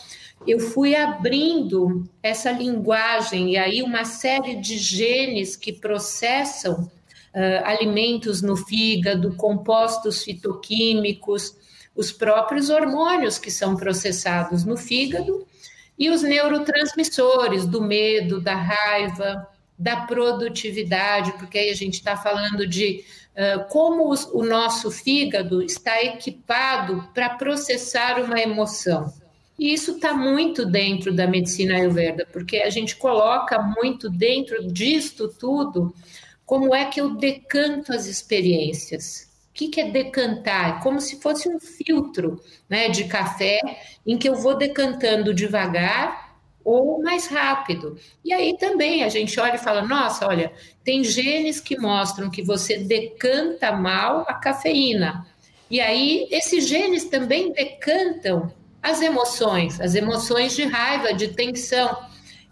eu 0.48 0.60
fui 0.60 0.96
abrindo 0.96 2.10
essa 2.22 2.52
linguagem 2.52 3.52
e 3.52 3.58
aí 3.58 3.82
uma 3.82 4.06
série 4.06 4.56
de 4.56 4.78
genes 4.78 5.56
que 5.56 5.72
processam 5.72 6.90
uh, 7.34 7.66
alimentos 7.66 8.42
no 8.42 8.56
fígado, 8.56 9.36
compostos 9.36 10.24
fitoquímicos, 10.24 11.56
os 11.96 12.12
próprios 12.12 12.70
hormônios 12.70 13.38
que 13.38 13.52
são 13.52 13.76
processados 13.76 14.66
no 14.66 14.78
fígado 14.78 15.46
e 15.98 16.10
os 16.10 16.24
neurotransmissores 16.24 17.66
do 17.66 17.82
medo, 17.82 18.42
da 18.42 18.56
raiva, 18.56 19.48
da 19.78 19.98
produtividade, 19.98 21.34
porque 21.34 21.58
aí 21.58 21.70
a 21.70 21.76
gente 21.76 21.96
está 21.96 22.18
falando 22.18 22.66
de 22.66 23.04
uh, 23.36 23.68
como 23.70 24.10
os, 24.10 24.26
o 24.26 24.44
nosso 24.44 24.90
fígado 24.90 25.62
está 25.62 26.02
equipado 26.04 27.08
para 27.14 27.30
processar 27.30 28.20
uma 28.20 28.40
emoção. 28.40 29.14
E 29.62 29.76
isso 29.76 29.92
está 29.92 30.12
muito 30.12 30.66
dentro 30.66 31.14
da 31.14 31.28
medicina 31.28 31.76
ayurveda, 31.76 32.28
porque 32.34 32.58
a 32.58 32.70
gente 32.72 32.96
coloca 32.96 33.62
muito 33.62 34.10
dentro 34.10 34.66
disto 34.66 35.28
tudo 35.28 35.94
como 36.44 36.74
é 36.74 36.86
que 36.86 37.00
eu 37.00 37.14
decanto 37.14 37.94
as 37.94 38.08
experiências. 38.08 39.30
O 39.52 39.54
que, 39.54 39.68
que 39.68 39.80
é 39.80 39.92
decantar? 39.92 40.80
É 40.80 40.82
como 40.82 41.00
se 41.00 41.22
fosse 41.22 41.48
um 41.48 41.60
filtro 41.60 42.42
né, 42.68 42.90
de 42.90 43.04
café 43.04 43.60
em 44.04 44.18
que 44.18 44.28
eu 44.28 44.34
vou 44.34 44.58
decantando 44.58 45.32
devagar 45.32 46.40
ou 46.66 47.00
mais 47.04 47.28
rápido. 47.28 48.00
E 48.26 48.34
aí 48.34 48.58
também 48.58 49.04
a 49.04 49.10
gente 49.10 49.40
olha 49.40 49.58
e 49.58 49.60
fala: 49.60 49.84
nossa, 49.84 50.26
olha, 50.26 50.52
tem 50.84 51.04
genes 51.04 51.60
que 51.60 51.78
mostram 51.78 52.32
que 52.32 52.42
você 52.42 52.80
decanta 52.80 53.72
mal 53.72 54.26
a 54.28 54.34
cafeína. 54.34 55.24
E 55.70 55.80
aí 55.80 56.28
esses 56.32 56.68
genes 56.68 57.06
também 57.06 57.54
decantam 57.54 58.52
as 58.82 59.02
emoções, 59.02 59.80
as 59.80 59.96
emoções 59.96 60.56
de 60.56 60.64
raiva, 60.64 61.14
de 61.14 61.30
tensão. 61.30 61.98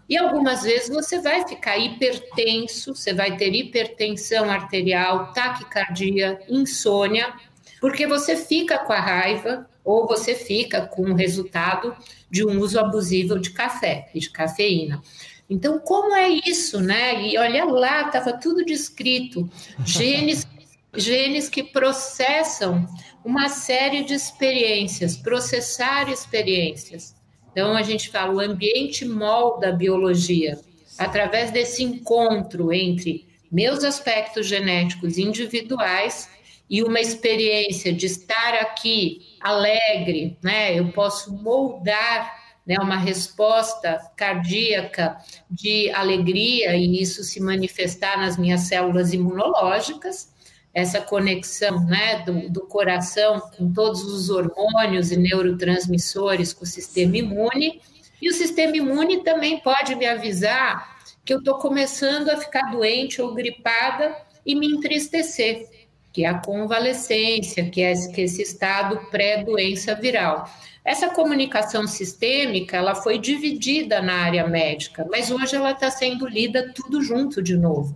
E 0.08 0.16
algumas 0.16 0.62
vezes 0.62 0.88
você 0.88 1.20
vai 1.20 1.46
ficar 1.46 1.78
hipertenso, 1.78 2.94
você 2.94 3.12
vai 3.12 3.36
ter 3.36 3.54
hipertensão 3.54 4.50
arterial, 4.50 5.32
taquicardia, 5.32 6.40
insônia, 6.48 7.32
porque 7.80 8.06
você 8.06 8.36
fica 8.36 8.78
com 8.78 8.92
a 8.92 9.00
raiva 9.00 9.68
ou 9.84 10.06
você 10.06 10.34
fica 10.34 10.82
com 10.82 11.02
o 11.02 11.14
resultado 11.14 11.96
de 12.30 12.44
um 12.44 12.58
uso 12.60 12.78
abusivo 12.78 13.38
de 13.38 13.50
café 13.50 14.08
e 14.14 14.20
de 14.20 14.30
cafeína. 14.30 15.02
Então, 15.48 15.80
como 15.80 16.14
é 16.14 16.28
isso, 16.28 16.80
né? 16.80 17.26
E 17.26 17.36
olha 17.36 17.64
lá, 17.64 18.02
estava 18.02 18.32
tudo 18.34 18.64
descrito. 18.64 19.50
Genes, 19.84 20.46
genes 20.94 21.48
que 21.48 21.62
processam 21.62 22.86
uma 23.24 23.48
série 23.48 24.02
de 24.02 24.14
experiências, 24.14 25.16
processar 25.16 26.10
experiências. 26.10 27.14
Então, 27.52 27.76
a 27.76 27.82
gente 27.82 28.08
fala, 28.08 28.32
o 28.34 28.40
ambiente 28.40 29.04
molda 29.04 29.68
a 29.68 29.72
biologia. 29.72 30.58
Através 30.98 31.50
desse 31.50 31.82
encontro 31.82 32.72
entre 32.72 33.28
meus 33.50 33.82
aspectos 33.84 34.46
genéticos 34.46 35.18
individuais 35.18 36.28
e 36.68 36.82
uma 36.82 37.00
experiência 37.00 37.92
de 37.92 38.06
estar 38.06 38.54
aqui 38.54 39.36
alegre, 39.40 40.38
né? 40.42 40.78
Eu 40.78 40.92
posso 40.92 41.32
moldar 41.32 42.38
né, 42.64 42.76
uma 42.78 42.96
resposta 42.96 44.00
cardíaca 44.16 45.16
de 45.50 45.90
alegria 45.90 46.76
e 46.76 47.02
isso 47.02 47.24
se 47.24 47.40
manifestar 47.40 48.18
nas 48.18 48.36
minhas 48.36 48.62
células 48.62 49.12
imunológicas 49.12 50.29
essa 50.72 51.00
conexão 51.00 51.84
né, 51.84 52.22
do, 52.24 52.48
do, 52.48 52.60
coração 52.62 53.40
com 53.56 53.72
todos 53.72 54.04
os 54.04 54.30
hormônios 54.30 55.10
e 55.10 55.16
neurotransmissores 55.16 56.52
com 56.52 56.64
o 56.64 56.66
sistema 56.66 57.16
imune. 57.16 57.80
E 58.22 58.28
o 58.28 58.32
sistema 58.32 58.76
imune 58.76 59.24
também 59.24 59.58
pode 59.60 59.94
me 59.96 60.06
avisar 60.06 61.00
que 61.24 61.34
eu 61.34 61.38
estou 61.38 61.58
começando 61.58 62.28
a 62.28 62.36
ficar 62.36 62.70
doente 62.70 63.20
ou 63.20 63.34
gripada 63.34 64.16
e 64.44 64.54
me 64.54 64.66
entristecer, 64.66 65.68
que 66.12 66.24
é 66.24 66.28
a 66.28 66.38
convalescência, 66.38 67.68
que 67.68 67.82
é 67.82 67.92
esse 67.92 68.42
estado 68.42 69.10
pré-doença 69.10 69.94
viral. 69.94 70.48
Essa 70.84 71.10
comunicação 71.10 71.86
sistêmica, 71.86 72.76
ela 72.76 72.94
foi 72.94 73.18
dividida 73.18 74.00
na 74.00 74.14
área 74.14 74.46
médica, 74.46 75.06
mas 75.10 75.30
hoje 75.30 75.54
ela 75.54 75.72
está 75.72 75.90
sendo 75.90 76.26
lida 76.26 76.72
tudo 76.74 77.02
junto 77.02 77.42
de 77.42 77.56
novo. 77.56 77.94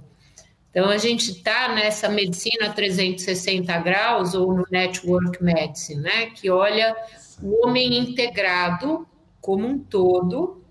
Então, 0.74 0.90
a 0.90 0.98
gente 0.98 1.30
está 1.30 1.72
nessa 1.72 2.08
medicina 2.08 2.68
360 2.68 3.78
graus 3.78 4.34
ou 4.34 4.52
no 4.52 4.66
network 4.68 5.40
medicine, 5.40 6.02
né, 6.02 6.26
que 6.30 6.50
olha 6.50 6.96
o 7.40 7.64
homem 7.64 7.96
integrado 7.96 9.06
como 9.40 9.68
um 9.68 9.78
todo, 9.78 10.64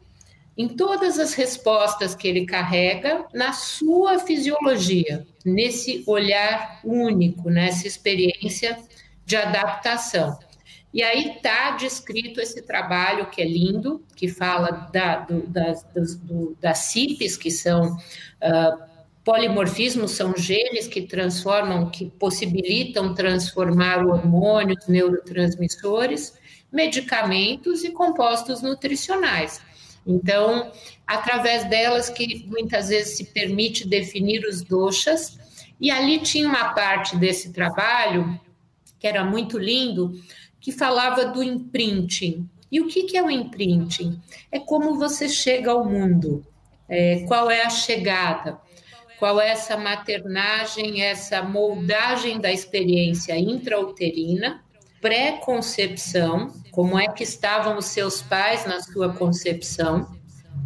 em 0.57 0.67
todas 0.67 1.17
as 1.19 1.33
respostas 1.33 2.13
que 2.13 2.27
ele 2.27 2.45
carrega, 2.45 3.25
na 3.33 3.53
sua 3.53 4.19
fisiologia, 4.19 5.25
nesse 5.45 6.03
olhar 6.05 6.81
único, 6.83 7.49
nessa 7.49 7.87
experiência 7.87 8.77
de 9.25 9.37
adaptação. 9.37 10.37
E 10.93 11.01
aí 11.01 11.37
está 11.37 11.71
descrito 11.71 12.41
esse 12.41 12.61
trabalho 12.61 13.27
que 13.27 13.41
é 13.41 13.45
lindo, 13.45 14.03
que 14.17 14.27
fala 14.27 14.89
da, 14.91 15.19
do, 15.19 15.47
das, 15.47 15.83
do, 16.19 16.57
das 16.59 16.79
CIPs, 16.79 17.37
que 17.37 17.49
são 17.49 17.93
uh, 17.93 18.92
polimorfismos, 19.23 20.11
são 20.11 20.35
genes 20.35 20.87
que 20.87 21.03
transformam, 21.03 21.89
que 21.89 22.09
possibilitam 22.11 23.13
transformar 23.13 24.05
hormônios, 24.05 24.87
neurotransmissores, 24.87 26.33
medicamentos 26.71 27.83
e 27.83 27.91
compostos 27.91 28.61
nutricionais. 28.61 29.61
Então, 30.05 30.71
através 31.07 31.69
delas 31.69 32.09
que 32.09 32.45
muitas 32.47 32.89
vezes 32.89 33.17
se 33.17 33.25
permite 33.25 33.87
definir 33.87 34.45
os 34.45 34.61
doshas, 34.61 35.37
e 35.79 35.89
ali 35.91 36.19
tinha 36.19 36.47
uma 36.47 36.73
parte 36.73 37.17
desse 37.17 37.51
trabalho 37.51 38.39
que 38.99 39.07
era 39.07 39.23
muito 39.23 39.57
lindo, 39.57 40.17
que 40.59 40.71
falava 40.71 41.25
do 41.25 41.43
imprinting. 41.43 42.49
E 42.71 42.79
o 42.79 42.87
que, 42.87 43.03
que 43.03 43.17
é 43.17 43.23
o 43.23 43.29
imprinting? 43.29 44.19
É 44.51 44.59
como 44.59 44.97
você 44.97 45.27
chega 45.27 45.71
ao 45.71 45.85
mundo, 45.85 46.45
é, 46.87 47.25
qual 47.27 47.51
é 47.51 47.63
a 47.63 47.69
chegada, 47.69 48.57
qual 49.23 49.39
é 49.39 49.51
essa 49.51 49.77
maternagem, 49.77 51.01
essa 51.01 51.41
moldagem 51.41 52.41
da 52.41 52.51
experiência 52.51 53.39
intrauterina, 53.39 54.61
pré-concepção, 54.99 56.53
como 56.71 56.99
é 56.99 57.07
que 57.07 57.23
estavam 57.23 57.77
os 57.77 57.85
seus 57.85 58.21
pais 58.21 58.65
na 58.65 58.81
sua 58.81 59.13
concepção, 59.13 60.13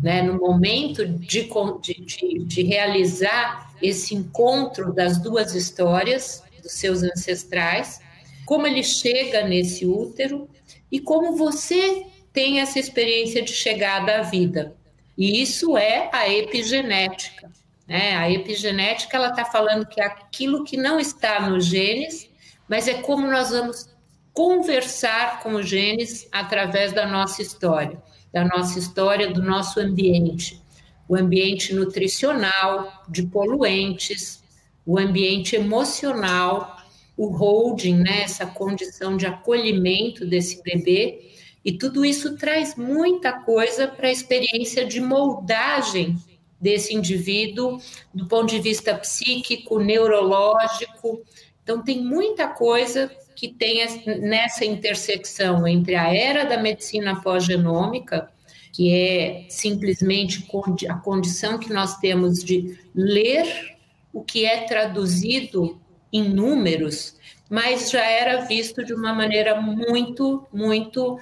né, 0.02 0.24
no 0.24 0.40
momento 0.40 1.06
de, 1.08 1.48
de, 1.80 2.46
de 2.46 2.64
realizar 2.64 3.72
esse 3.80 4.16
encontro 4.16 4.92
das 4.92 5.20
duas 5.20 5.54
histórias 5.54 6.44
dos 6.64 6.72
seus 6.72 7.04
ancestrais, 7.04 8.02
como 8.44 8.66
ele 8.66 8.82
chega 8.82 9.48
nesse 9.48 9.86
útero 9.86 10.50
e 10.92 11.00
como 11.00 11.38
você 11.38 12.08
tem 12.34 12.60
essa 12.60 12.80
experiência 12.80 13.44
de 13.44 13.54
chegada 13.54 14.18
à 14.18 14.22
vida. 14.24 14.76
E 15.16 15.44
isso 15.44 15.78
é 15.78 16.10
a 16.12 16.28
epigenética. 16.28 17.52
Né? 17.88 18.16
A 18.16 18.30
epigenética 18.30 19.16
ela 19.16 19.30
está 19.30 19.46
falando 19.46 19.86
que 19.86 20.02
é 20.02 20.06
aquilo 20.06 20.64
que 20.64 20.76
não 20.76 21.00
está 21.00 21.50
nos 21.50 21.66
genes, 21.66 22.30
mas 22.68 22.88
é 22.88 22.96
como 22.96 23.26
nós 23.28 23.52
vamos 23.52 23.90
conversar 24.34 25.42
com 25.42 25.56
os 25.56 25.68
genes 25.68 26.28
através 26.32 26.94
da 26.94 27.08
nossa 27.08 27.42
história, 27.42 28.02
da 28.32 28.44
nossa 28.44 28.78
história, 28.78 29.32
do 29.32 29.42
nosso 29.42 29.80
ambiente, 29.80 30.62
o 31.08 31.16
ambiente 31.16 31.74
nutricional, 31.74 33.04
de 33.08 33.24
poluentes, 33.24 34.44
o 34.86 35.00
ambiente 35.00 35.56
emocional, 35.56 36.78
o 37.16 37.28
holding, 37.28 37.96
né, 37.96 38.22
essa 38.22 38.46
condição 38.46 39.18
de 39.18 39.26
acolhimento 39.26 40.26
desse 40.26 40.62
bebê, 40.62 41.32
e 41.66 41.72
tudo 41.72 42.06
isso 42.06 42.38
traz 42.38 42.76
muita 42.76 43.34
coisa 43.42 43.88
para 43.88 44.08
a 44.08 44.12
experiência 44.12 44.86
de 44.86 45.02
moldagem 45.02 46.16
desse 46.60 46.94
indivíduo 46.94 47.80
do 48.14 48.28
ponto 48.28 48.50
de 48.50 48.60
vista 48.60 48.96
psíquico, 48.96 49.80
neurológico. 49.80 51.22
Então, 51.64 51.84
tem 51.84 52.04
muita 52.04 52.48
coisa 52.48 53.12
que 53.36 53.50
tem 53.50 53.86
nessa 54.20 54.66
intersecção 54.66 55.68
entre 55.68 55.96
a 55.96 56.14
era 56.14 56.44
da 56.46 56.58
medicina 56.58 57.22
pós-genômica, 57.22 58.32
que 58.74 58.92
é 58.94 59.46
simplesmente 59.50 60.48
a 60.90 60.96
condição 60.96 61.60
que 61.60 61.72
nós 61.72 61.98
temos 61.98 62.44
de 62.44 62.78
ler 62.96 63.76
o 64.12 64.24
que 64.24 64.46
é 64.46 64.62
traduzido 64.62 65.80
em 66.12 66.28
números, 66.30 67.16
mas 67.50 67.92
já 67.92 68.04
era 68.04 68.42
visto 68.46 68.84
de 68.84 68.94
uma 68.94 69.14
maneira 69.14 69.62
muito, 69.62 70.46
muito 70.52 71.20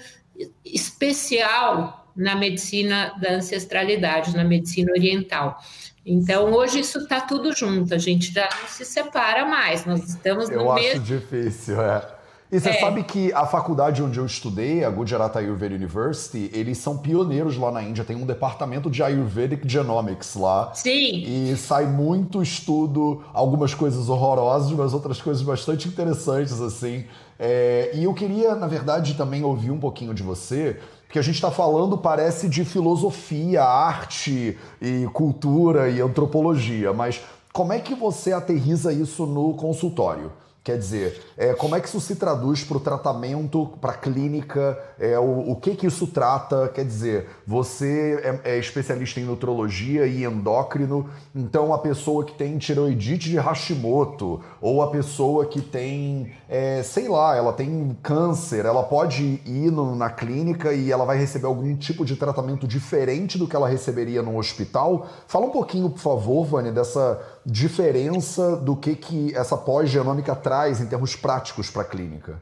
especial 0.63 2.04
na 2.15 2.35
medicina 2.35 3.13
da 3.19 3.33
ancestralidade, 3.33 4.35
na 4.35 4.43
medicina 4.43 4.91
oriental. 4.91 5.59
Então, 6.05 6.53
hoje 6.53 6.79
isso 6.79 6.99
está 6.99 7.21
tudo 7.21 7.51
junto, 7.55 7.93
a 7.93 7.97
gente 7.97 8.31
já 8.31 8.47
não 8.61 8.67
se 8.67 8.85
separa 8.85 9.43
mais, 9.45 9.85
nós 9.85 10.03
estamos 10.07 10.49
no 10.49 10.55
eu 10.55 10.73
mesmo... 10.75 10.87
Eu 10.87 10.91
acho 10.91 10.99
difícil, 10.99 11.81
é. 11.81 12.15
E 12.51 12.59
você 12.59 12.69
é. 12.69 12.79
sabe 12.79 13.03
que 13.03 13.33
a 13.33 13.45
faculdade 13.45 14.03
onde 14.03 14.19
eu 14.19 14.25
estudei, 14.25 14.85
a 14.85 14.89
Gujarat 14.89 15.35
Ayurveda 15.35 15.73
University, 15.73 16.51
eles 16.53 16.77
são 16.77 16.97
pioneiros 16.97 17.57
lá 17.57 17.71
na 17.71 17.81
Índia. 17.81 18.05
Tem 18.05 18.15
um 18.15 18.25
departamento 18.25 18.89
de 18.89 19.01
Ayurvedic 19.01 19.67
Genomics 19.67 20.35
lá. 20.35 20.71
Sim. 20.73 21.23
E 21.25 21.57
sai 21.57 21.87
muito 21.87 22.41
estudo, 22.43 23.23
algumas 23.33 23.73
coisas 23.73 24.09
horrorosas, 24.09 24.71
mas 24.71 24.93
outras 24.93 25.19
coisas 25.19 25.41
bastante 25.41 25.87
interessantes, 25.87 26.61
assim. 26.61 27.05
É, 27.37 27.91
e 27.95 28.03
eu 28.03 28.13
queria, 28.13 28.55
na 28.55 28.67
verdade, 28.67 29.15
também 29.15 29.43
ouvir 29.43 29.71
um 29.71 29.79
pouquinho 29.79 30.13
de 30.13 30.21
você, 30.21 30.79
porque 31.15 31.19
a 31.19 31.23
gente 31.23 31.35
está 31.35 31.49
falando, 31.49 31.97
parece, 31.97 32.49
de 32.49 32.65
filosofia, 32.65 33.63
arte 33.63 34.57
e 34.81 35.07
cultura 35.13 35.89
e 35.89 36.01
antropologia, 36.01 36.91
mas 36.91 37.21
como 37.53 37.71
é 37.71 37.79
que 37.79 37.95
você 37.95 38.33
aterriza 38.33 38.91
isso 38.91 39.25
no 39.25 39.53
consultório? 39.53 40.29
Quer 40.65 40.79
dizer, 40.79 41.21
é, 41.37 41.53
como 41.53 41.75
é 41.75 41.79
que 41.79 41.87
isso 41.87 42.01
se 42.01 42.15
traduz 42.15 42.63
para 42.63 42.77
o 42.77 42.79
tratamento, 42.79 43.67
para 43.79 43.91
a 43.91 43.95
clínica? 43.95 44.75
É, 44.99 45.19
o, 45.19 45.51
o, 45.51 45.55
que 45.57 45.75
que 45.75 45.85
isso 45.85 46.07
trata? 46.07 46.67
Quer 46.69 46.83
dizer, 46.83 47.29
você 47.45 48.41
é, 48.43 48.55
é, 48.55 48.57
especialista 48.57 49.19
em 49.19 49.25
nutrologia 49.25 50.07
e 50.07 50.23
endócrino, 50.23 51.07
então 51.35 51.71
a 51.71 51.77
pessoa 51.77 52.25
que 52.25 52.33
tem 52.33 52.57
tiroidite 52.57 53.29
de 53.29 53.37
Hashimoto, 53.37 54.41
ou 54.59 54.81
a 54.81 54.89
pessoa 54.89 55.45
que 55.45 55.61
tem, 55.61 56.31
é, 56.49 56.81
sei 56.81 57.07
lá, 57.07 57.35
ela 57.35 57.53
tem 57.53 57.95
câncer, 58.01 58.65
ela 58.65 58.81
pode 58.81 59.39
ir 59.45 59.71
no, 59.71 59.95
na 59.95 60.09
clínica 60.09 60.73
e 60.73 60.91
ela 60.91 61.05
vai 61.05 61.19
receber 61.19 61.45
algum 61.45 61.75
tipo 61.77 62.03
de 62.03 62.15
tratamento 62.15 62.67
diferente 62.67 63.37
do 63.37 63.47
que 63.47 63.55
ela 63.55 63.69
receberia 63.69 64.23
no 64.23 64.35
hospital? 64.35 65.05
Fala 65.27 65.45
um 65.45 65.51
pouquinho, 65.51 65.91
por 65.91 65.99
favor, 65.99 66.43
Vânia, 66.43 66.71
dessa 66.71 67.21
diferença 67.45 68.55
do 68.55 68.75
que, 68.75 68.95
que 68.95 69.35
essa 69.35 69.55
pós-genômica 69.55 70.35
traz 70.35 70.81
em 70.81 70.87
termos 70.87 71.15
práticos 71.15 71.69
para 71.69 71.83
a 71.83 71.85
clínica? 71.85 72.41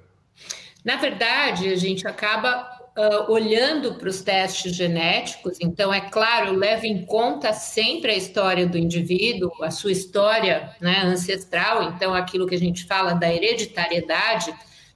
Na 0.83 0.95
verdade, 0.97 1.69
a 1.69 1.75
gente 1.75 2.07
acaba 2.07 2.67
uh, 2.97 3.31
olhando 3.31 3.95
para 3.95 4.09
os 4.09 4.21
testes 4.21 4.75
genéticos, 4.75 5.57
então, 5.61 5.93
é 5.93 6.01
claro, 6.01 6.53
leva 6.53 6.85
em 6.85 7.05
conta 7.05 7.53
sempre 7.53 8.11
a 8.11 8.17
história 8.17 8.65
do 8.67 8.77
indivíduo, 8.77 9.51
a 9.61 9.71
sua 9.71 9.91
história 9.91 10.75
né, 10.79 11.01
ancestral, 11.03 11.83
então, 11.83 12.13
aquilo 12.13 12.47
que 12.47 12.55
a 12.55 12.59
gente 12.59 12.85
fala 12.85 13.13
da 13.13 13.31
hereditariedade 13.31 14.53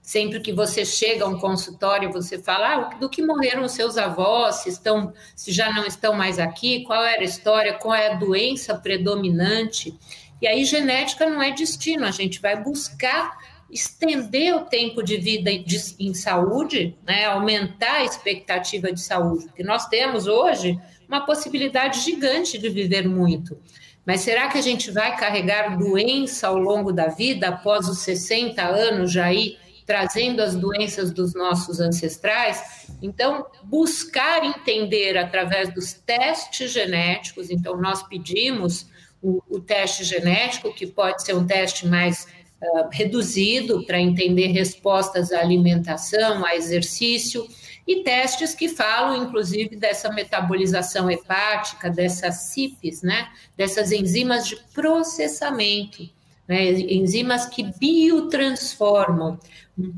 Sempre 0.08 0.40
que 0.40 0.54
você 0.54 0.86
chega 0.86 1.26
a 1.26 1.28
um 1.28 1.38
consultório, 1.38 2.14
você 2.14 2.42
fala 2.42 2.76
ah, 2.76 2.96
do 2.96 3.10
que 3.10 3.22
morreram 3.22 3.66
os 3.66 3.74
seus 3.74 3.98
avós, 3.98 4.64
se, 4.64 4.70
estão, 4.70 5.12
se 5.36 5.52
já 5.52 5.70
não 5.74 5.86
estão 5.86 6.14
mais 6.14 6.40
aqui, 6.40 6.86
qual 6.86 7.04
era 7.04 7.20
a 7.20 7.26
história, 7.26 7.74
qual 7.74 7.94
é 7.94 8.14
a 8.14 8.16
doença 8.16 8.74
predominante. 8.74 9.94
E 10.42 10.48
aí, 10.48 10.64
genética 10.64 11.30
não 11.30 11.42
é 11.42 11.52
destino, 11.52 12.06
a 12.06 12.12
gente 12.12 12.40
vai 12.40 12.56
buscar 12.64 13.38
estender 13.70 14.56
o 14.56 14.62
tempo 14.62 15.04
de 15.04 15.18
vida 15.18 15.52
em 15.52 16.14
saúde, 16.14 16.96
né, 17.06 17.26
aumentar 17.26 17.96
a 17.96 18.06
expectativa 18.06 18.90
de 18.94 19.02
saúde, 19.02 19.48
porque 19.48 19.62
nós 19.62 19.88
temos 19.88 20.26
hoje 20.26 20.80
uma 21.06 21.26
possibilidade 21.26 22.00
gigante 22.00 22.58
de 22.58 22.70
viver 22.70 23.06
muito. 23.06 23.60
Mas 24.06 24.22
será 24.22 24.48
que 24.48 24.58
a 24.58 24.62
gente 24.62 24.90
vai 24.90 25.18
carregar 25.18 25.78
doença 25.78 26.48
ao 26.48 26.58
longo 26.58 26.94
da 26.94 27.08
vida, 27.08 27.50
após 27.50 27.90
os 27.90 27.98
60 27.98 28.64
anos 28.64 29.12
já 29.12 29.34
ir 29.34 29.67
trazendo 29.88 30.42
as 30.42 30.54
doenças 30.54 31.12
dos 31.12 31.34
nossos 31.34 31.80
ancestrais. 31.80 32.86
Então, 33.02 33.48
buscar 33.64 34.44
entender 34.44 35.18
através 35.18 35.74
dos 35.74 35.94
testes 35.94 36.74
genéticos. 36.74 37.50
Então, 37.50 37.78
nós 37.78 38.04
pedimos 38.04 38.86
o, 39.22 39.42
o 39.50 39.62
teste 39.62 40.04
genético, 40.04 40.74
que 40.74 40.86
pode 40.86 41.24
ser 41.24 41.34
um 41.34 41.48
teste 41.48 41.88
mais 41.88 42.28
uh, 42.62 42.90
reduzido 42.92 43.86
para 43.86 43.98
entender 43.98 44.48
respostas 44.48 45.32
à 45.32 45.40
alimentação, 45.40 46.46
a 46.46 46.54
exercício, 46.54 47.48
e 47.88 48.04
testes 48.04 48.54
que 48.54 48.68
falam, 48.68 49.24
inclusive, 49.24 49.78
dessa 49.78 50.12
metabolização 50.12 51.10
hepática, 51.10 51.90
dessas 51.90 52.50
CIPs, 52.50 53.02
né? 53.02 53.30
dessas 53.56 53.94
enzimas 53.94 54.46
de 54.46 54.58
processamento 54.74 56.10
né? 56.48 56.72
enzimas 56.72 57.46
que 57.46 57.64
biotransformam, 57.64 59.38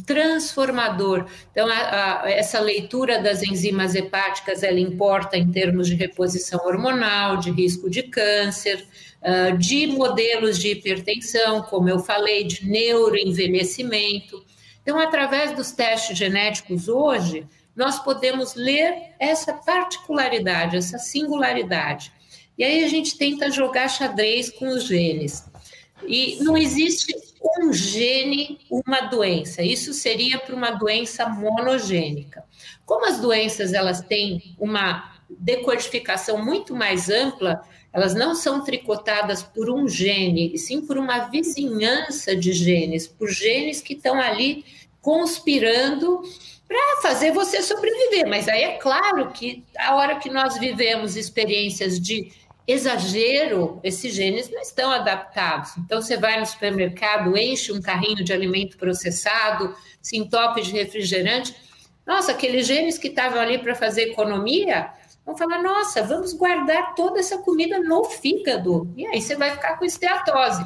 transformador. 0.06 1.26
Então, 1.52 1.68
a, 1.68 2.24
a, 2.24 2.30
essa 2.30 2.60
leitura 2.60 3.22
das 3.22 3.42
enzimas 3.42 3.96
hepáticas, 3.96 4.63
ela 4.63 4.80
importa 4.80 5.38
em 5.38 5.52
termos 5.52 5.88
de 5.88 5.96
reposição 5.96 6.60
hormonal, 6.65 7.38
de 7.38 7.52
risco 7.52 7.89
de 7.89 8.04
câncer, 8.04 8.86
uh, 9.22 9.58
de 9.58 9.88
modelos 9.88 10.60
de 10.60 10.72
hipertensão, 10.72 11.62
como 11.63 11.89
eu 11.89 12.00
falei, 12.00 12.44
de 12.44 12.65
neuroenvelhecimento. 12.65 14.44
Então, 14.82 15.00
através 15.00 15.56
dos 15.56 15.72
testes 15.72 16.18
genéticos 16.18 16.89
hoje, 16.89 17.48
nós 17.76 18.00
podemos 18.00 18.56
ler 18.56 19.13
essa 19.18 19.54
particularidade, 19.54 20.76
essa 20.76 20.98
singularidade. 20.98 22.12
E 22.58 22.63
aí 22.63 22.84
a 22.84 22.89
gente 22.89 23.18
tenta 23.18 23.50
jogar 23.50 23.88
xadrez 23.88 24.50
com 24.50 24.68
os 24.68 24.84
genes. 24.84 25.46
E 26.07 26.38
não 26.41 26.57
existe 26.57 27.15
um 27.62 27.73
gene, 27.73 28.59
uma 28.69 29.01
doença. 29.01 29.62
Isso 29.62 29.93
seria 29.93 30.39
para 30.39 30.55
uma 30.55 30.71
doença 30.71 31.27
monogênica. 31.27 32.43
Como 32.85 33.05
as 33.05 33.19
doenças 33.19 33.73
elas 33.73 34.01
têm 34.01 34.55
uma 34.59 35.19
decodificação 35.29 36.43
muito 36.43 36.75
mais 36.75 37.09
ampla, 37.09 37.62
elas 37.93 38.13
não 38.13 38.35
são 38.35 38.63
tricotadas 38.63 39.41
por 39.41 39.69
um 39.69 39.88
gene, 39.88 40.51
e 40.53 40.57
sim 40.57 40.81
por 40.85 40.97
uma 40.97 41.27
vizinhança 41.29 42.35
de 42.35 42.53
genes, 42.53 43.07
por 43.07 43.29
genes 43.29 43.81
que 43.81 43.93
estão 43.93 44.19
ali 44.19 44.65
conspirando 45.01 46.21
para 46.67 47.01
fazer 47.01 47.31
você 47.31 47.63
sobreviver. 47.63 48.27
Mas 48.27 48.47
aí 48.47 48.63
é 48.63 48.77
claro 48.77 49.31
que 49.31 49.63
a 49.77 49.95
hora 49.95 50.17
que 50.17 50.29
nós 50.29 50.57
vivemos 50.59 51.15
experiências 51.15 51.99
de 51.99 52.31
exagero, 52.71 53.79
esses 53.84 54.13
genes 54.13 54.49
não 54.49 54.62
estão 54.62 54.91
adaptados. 54.91 55.75
Então, 55.77 56.01
você 56.01 56.17
vai 56.17 56.39
no 56.39 56.45
supermercado, 56.45 57.36
enche 57.36 57.71
um 57.71 57.82
carrinho 57.82 58.23
de 58.23 58.32
alimento 58.32 58.77
processado, 58.77 59.75
se 60.01 60.17
entope 60.17 60.62
de 60.62 60.71
refrigerante. 60.71 61.55
Nossa, 62.05 62.32
aqueles 62.32 62.67
genes 62.67 62.97
que 62.97 63.08
estavam 63.08 63.39
ali 63.39 63.58
para 63.58 63.73
fazer 63.73 64.12
economia, 64.12 64.91
vão 65.25 65.36
falar: 65.36 65.62
nossa, 65.62 66.03
vamos 66.03 66.34
guardar 66.34 66.93
toda 66.93 67.19
essa 67.19 67.39
comida 67.39 67.79
no 67.79 68.03
fígado. 68.03 68.91
E 68.95 69.05
aí 69.08 69.21
você 69.21 69.36
vai 69.36 69.51
ficar 69.51 69.77
com 69.77 69.86
esteatose. 69.86 70.63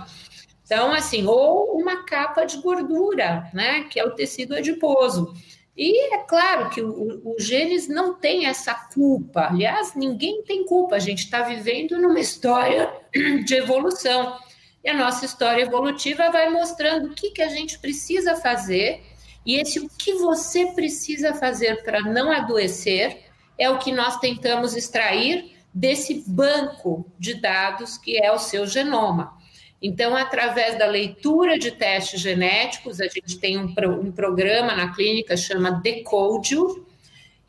Então, 0.65 0.91
assim, 0.91 1.25
ou 1.25 1.77
uma 1.77 2.03
capa 2.03 2.45
de 2.45 2.57
gordura, 2.57 3.49
né, 3.53 3.83
que 3.83 3.99
é 3.99 4.05
o 4.05 4.11
tecido 4.11 4.55
adiposo. 4.55 5.33
E 5.75 6.13
é 6.13 6.19
claro 6.19 6.69
que 6.69 6.81
os 6.81 7.43
genes 7.43 7.87
não 7.87 8.13
têm 8.13 8.45
essa 8.45 8.75
culpa. 8.93 9.47
Aliás, 9.47 9.95
ninguém 9.95 10.43
tem 10.43 10.65
culpa. 10.65 10.95
A 10.95 10.99
gente 10.99 11.23
está 11.23 11.41
vivendo 11.41 11.99
numa 11.99 12.19
história 12.19 12.93
de 13.45 13.55
evolução. 13.55 14.37
E 14.83 14.89
a 14.89 14.93
nossa 14.93 15.25
história 15.25 15.63
evolutiva 15.63 16.29
vai 16.29 16.49
mostrando 16.49 17.07
o 17.07 17.15
que, 17.15 17.31
que 17.31 17.41
a 17.41 17.49
gente 17.49 17.79
precisa 17.79 18.35
fazer. 18.35 19.01
E 19.45 19.55
esse 19.55 19.79
o 19.79 19.89
que 19.89 20.13
você 20.13 20.67
precisa 20.67 21.33
fazer 21.33 21.83
para 21.83 22.01
não 22.01 22.31
adoecer 22.31 23.23
é 23.57 23.69
o 23.69 23.79
que 23.79 23.91
nós 23.91 24.19
tentamos 24.19 24.75
extrair 24.75 25.53
desse 25.73 26.23
banco 26.27 27.11
de 27.17 27.33
dados 27.33 27.97
que 27.97 28.23
é 28.23 28.31
o 28.31 28.37
seu 28.37 28.67
genoma. 28.67 29.35
Então, 29.83 30.15
através 30.15 30.79
da 30.79 30.87
leitura 30.87 31.59
de 31.59 31.69
testes 31.69 32.21
genéticos, 32.21 33.01
a 33.01 33.07
gente 33.09 33.37
tem 33.37 33.57
um, 33.57 33.75
um 33.99 34.13
programa 34.13 34.73
na 34.73 34.93
clínica 34.93 35.35
chama 35.35 35.71
Decode. 35.71 36.55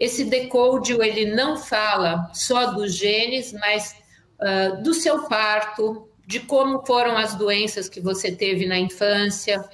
Esse 0.00 0.24
Decode 0.24 0.94
ele 0.94 1.26
não 1.32 1.56
fala 1.56 2.28
só 2.34 2.72
dos 2.72 2.96
genes, 2.96 3.52
mas 3.52 3.94
uh, 4.40 4.82
do 4.82 4.92
seu 4.92 5.28
parto, 5.28 6.08
de 6.26 6.40
como 6.40 6.84
foram 6.84 7.16
as 7.16 7.36
doenças 7.36 7.88
que 7.88 8.00
você 8.00 8.32
teve 8.32 8.66
na 8.66 8.80
infância, 8.80 9.64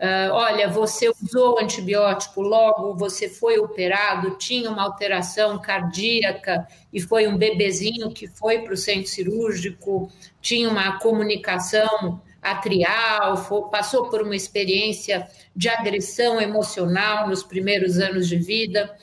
Uh, 0.00 0.32
olha, 0.32 0.66
você 0.66 1.10
usou 1.10 1.60
antibiótico, 1.60 2.40
logo 2.40 2.94
você 2.94 3.28
foi 3.28 3.58
operado, 3.58 4.38
tinha 4.38 4.70
uma 4.70 4.82
alteração 4.82 5.60
cardíaca 5.60 6.66
e 6.90 7.02
foi 7.02 7.26
um 7.26 7.36
bebezinho 7.36 8.10
que 8.10 8.26
foi 8.26 8.60
para 8.60 8.72
o 8.72 8.78
centro 8.78 9.10
cirúrgico, 9.10 10.10
tinha 10.40 10.70
uma 10.70 10.98
comunicação 10.98 12.18
atrial, 12.40 13.36
foi, 13.36 13.68
passou 13.68 14.08
por 14.08 14.22
uma 14.22 14.34
experiência 14.34 15.28
de 15.54 15.68
agressão 15.68 16.40
emocional 16.40 17.28
nos 17.28 17.42
primeiros 17.42 17.98
anos 17.98 18.26
de 18.26 18.36
vida. 18.36 18.96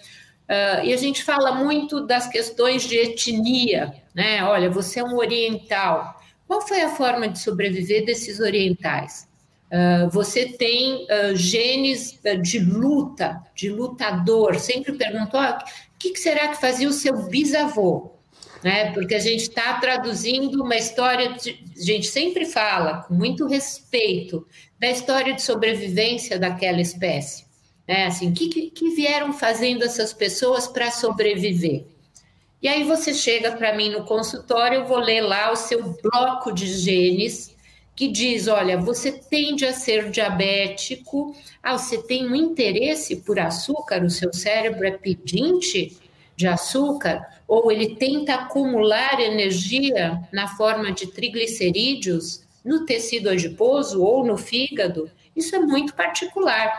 Uh, 0.50 0.84
e 0.84 0.94
a 0.94 0.98
gente 0.98 1.24
fala 1.24 1.52
muito 1.52 2.08
das 2.08 2.28
questões 2.28 2.82
de 2.82 2.98
etnia, 2.98 3.94
né? 4.16 4.44
Olha, 4.44 4.68
você 4.68 5.00
é 5.00 5.04
um 5.04 5.18
oriental. 5.18 6.20
Qual 6.48 6.60
foi 6.68 6.82
a 6.82 6.90
forma 6.90 7.28
de 7.28 7.38
sobreviver 7.38 8.04
desses 8.04 8.40
orientais? 8.40 9.27
Uh, 9.71 10.10
você 10.10 10.45
tem 10.45 11.06
uh, 11.06 11.36
genes 11.36 12.17
uh, 12.23 12.41
de 12.41 12.58
luta, 12.60 13.43
de 13.53 13.69
lutador. 13.69 14.58
Sempre 14.60 14.93
perguntou: 14.93 15.41
o 15.41 15.58
que, 15.99 16.15
será 16.15 16.47
que 16.47 16.62
fazia 16.62 16.88
o 16.88 16.93
seu 16.93 17.27
bisavô? 17.27 18.12
Né? 18.63 18.91
Porque 18.93 19.13
a 19.13 19.19
gente 19.19 19.41
está 19.41 19.73
traduzindo 19.80 20.63
uma 20.63 20.75
história, 20.75 21.34
de, 21.34 21.60
a 21.77 21.84
gente 21.84 22.08
sempre 22.08 22.45
fala 22.45 23.03
com 23.03 23.13
muito 23.13 23.45
respeito 23.45 24.47
da 24.80 24.89
história 24.89 25.34
de 25.34 25.41
sobrevivência 25.41 26.39
daquela 26.39 26.82
espécie. 26.82 27.45
Né? 27.88 28.06
Assim, 28.06 28.32
o 28.32 28.34
que, 28.34 28.71
que 28.71 28.89
vieram 28.91 29.34
fazendo 29.34 29.84
essas 29.84 30.13
pessoas 30.13 30.65
para 30.67 30.91
sobreviver? 30.91 31.86
E 32.62 32.67
aí 32.67 32.84
você 32.84 33.13
chega 33.13 33.51
para 33.51 33.75
mim 33.75 33.89
no 33.89 34.03
consultório, 34.06 34.80
eu 34.80 34.86
vou 34.86 34.97
ler 34.97 35.21
lá 35.21 35.51
o 35.51 35.56
seu 35.56 35.95
bloco 36.01 36.51
de 36.51 36.65
genes 36.65 37.56
que 37.98 38.08
diz: 38.08 38.48
olha, 38.48 38.78
você 38.78 39.12
tende 39.12 39.66
a 39.66 39.74
ser 39.74 40.12
diabético, 40.12 41.36
ah, 41.64 41.76
você 41.76 41.98
tem 41.98 42.30
um 42.30 42.36
interesse 42.36 43.18
por 43.18 43.40
açúcar, 43.40 44.04
o 44.04 44.10
seu 44.10 44.32
cérebro 44.32 44.86
é 44.86 44.92
pedinte 44.92 45.98
de 46.36 46.48
açúcar, 46.48 47.26
ou 47.48 47.72
ele 47.72 47.96
tenta 47.96 48.36
acumular 48.36 49.20
energia 49.20 50.22
na 50.32 50.48
forma 50.48 50.92
de 50.92 51.08
triglicerídeos 51.08 52.46
no 52.64 52.86
tecido 52.86 53.30
adiposo 53.30 54.04
ou 54.04 54.24
no 54.24 54.38
fígado, 54.38 55.10
isso 55.36 55.56
é 55.56 55.60
muito 55.60 55.96
particular. 55.96 56.72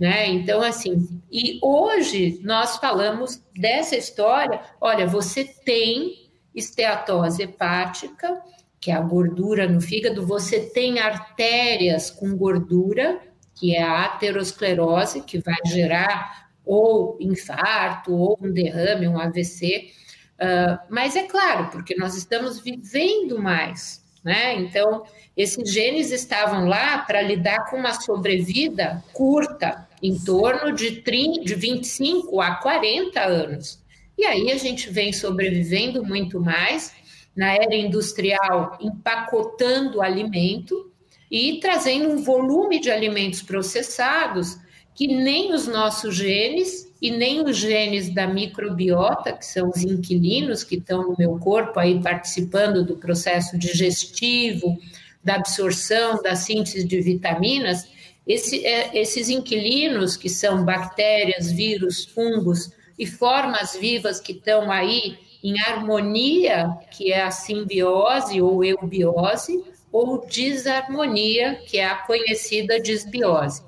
Né? 0.00 0.26
Então, 0.28 0.62
assim, 0.62 1.08
e 1.30 1.60
hoje 1.62 2.40
nós 2.42 2.76
falamos 2.76 3.40
dessa 3.56 3.96
história: 3.96 4.60
olha, 4.80 5.06
você 5.06 5.44
tem 5.44 6.28
esteatose 6.54 7.42
hepática, 7.42 8.42
que 8.80 8.90
é 8.90 8.94
a 8.94 9.00
gordura 9.00 9.68
no 9.68 9.80
fígado, 9.80 10.26
você 10.26 10.60
tem 10.60 10.98
artérias 10.98 12.10
com 12.10 12.36
gordura, 12.36 13.20
que 13.54 13.74
é 13.74 13.82
a 13.82 14.04
aterosclerose, 14.04 15.22
que 15.22 15.38
vai 15.38 15.56
gerar 15.66 16.48
ou 16.64 17.16
infarto, 17.20 18.12
ou 18.12 18.38
um 18.40 18.52
derrame, 18.52 19.08
um 19.08 19.18
AVC. 19.18 19.92
Uh, 20.38 20.44
ah, 20.44 20.84
mas 20.90 21.16
é 21.16 21.22
claro, 21.22 21.70
porque 21.70 21.94
nós 21.96 22.14
estamos 22.16 22.60
vivendo 22.60 23.38
mais, 23.38 24.04
né? 24.22 24.54
Então, 24.56 25.04
esses 25.36 25.72
genes 25.72 26.10
estavam 26.10 26.66
lá 26.66 26.98
para 26.98 27.22
lidar 27.22 27.70
com 27.70 27.76
uma 27.76 27.94
sobrevida 27.94 29.02
curta, 29.12 29.86
em 30.02 30.18
torno 30.18 30.72
de, 30.72 31.00
30, 31.00 31.44
de 31.44 31.54
25 31.54 32.40
a 32.40 32.56
40 32.56 33.20
anos. 33.20 33.82
E 34.18 34.24
aí 34.24 34.50
a 34.50 34.56
gente 34.56 34.90
vem 34.90 35.12
sobrevivendo 35.12 36.04
muito 36.04 36.40
mais 36.40 36.92
na 37.36 37.54
era 37.54 37.74
industrial 37.74 38.78
empacotando 38.80 40.00
alimento 40.00 40.90
e 41.30 41.60
trazendo 41.60 42.08
um 42.08 42.22
volume 42.22 42.80
de 42.80 42.90
alimentos 42.90 43.42
processados 43.42 44.58
que 44.94 45.06
nem 45.06 45.52
os 45.52 45.66
nossos 45.66 46.16
genes 46.16 46.90
e 47.02 47.10
nem 47.10 47.44
os 47.44 47.58
genes 47.58 48.08
da 48.08 48.26
microbiota, 48.26 49.32
que 49.32 49.44
são 49.44 49.68
os 49.68 49.82
inquilinos 49.82 50.64
que 50.64 50.76
estão 50.76 51.02
no 51.02 51.16
meu 51.18 51.38
corpo 51.38 51.78
aí 51.78 52.00
participando 52.00 52.82
do 52.82 52.96
processo 52.96 53.58
digestivo, 53.58 54.78
da 55.22 55.34
absorção, 55.34 56.22
da 56.22 56.34
síntese 56.34 56.84
de 56.84 57.00
vitaminas, 57.02 57.86
esse, 58.26 58.64
é, 58.64 58.98
esses 58.98 59.28
inquilinos, 59.28 60.16
que 60.16 60.30
são 60.30 60.64
bactérias, 60.64 61.52
vírus, 61.52 62.06
fungos 62.06 62.70
e 62.98 63.06
formas 63.06 63.76
vivas 63.78 64.18
que 64.18 64.32
estão 64.32 64.70
aí 64.70 65.18
em 65.46 65.60
harmonia, 65.60 66.76
que 66.90 67.12
é 67.12 67.22
a 67.22 67.30
simbiose 67.30 68.42
ou 68.42 68.64
eubiose, 68.64 69.62
ou 69.92 70.26
desarmonia, 70.26 71.62
que 71.64 71.78
é 71.78 71.86
a 71.86 71.94
conhecida 71.94 72.80
desbiose. 72.80 73.62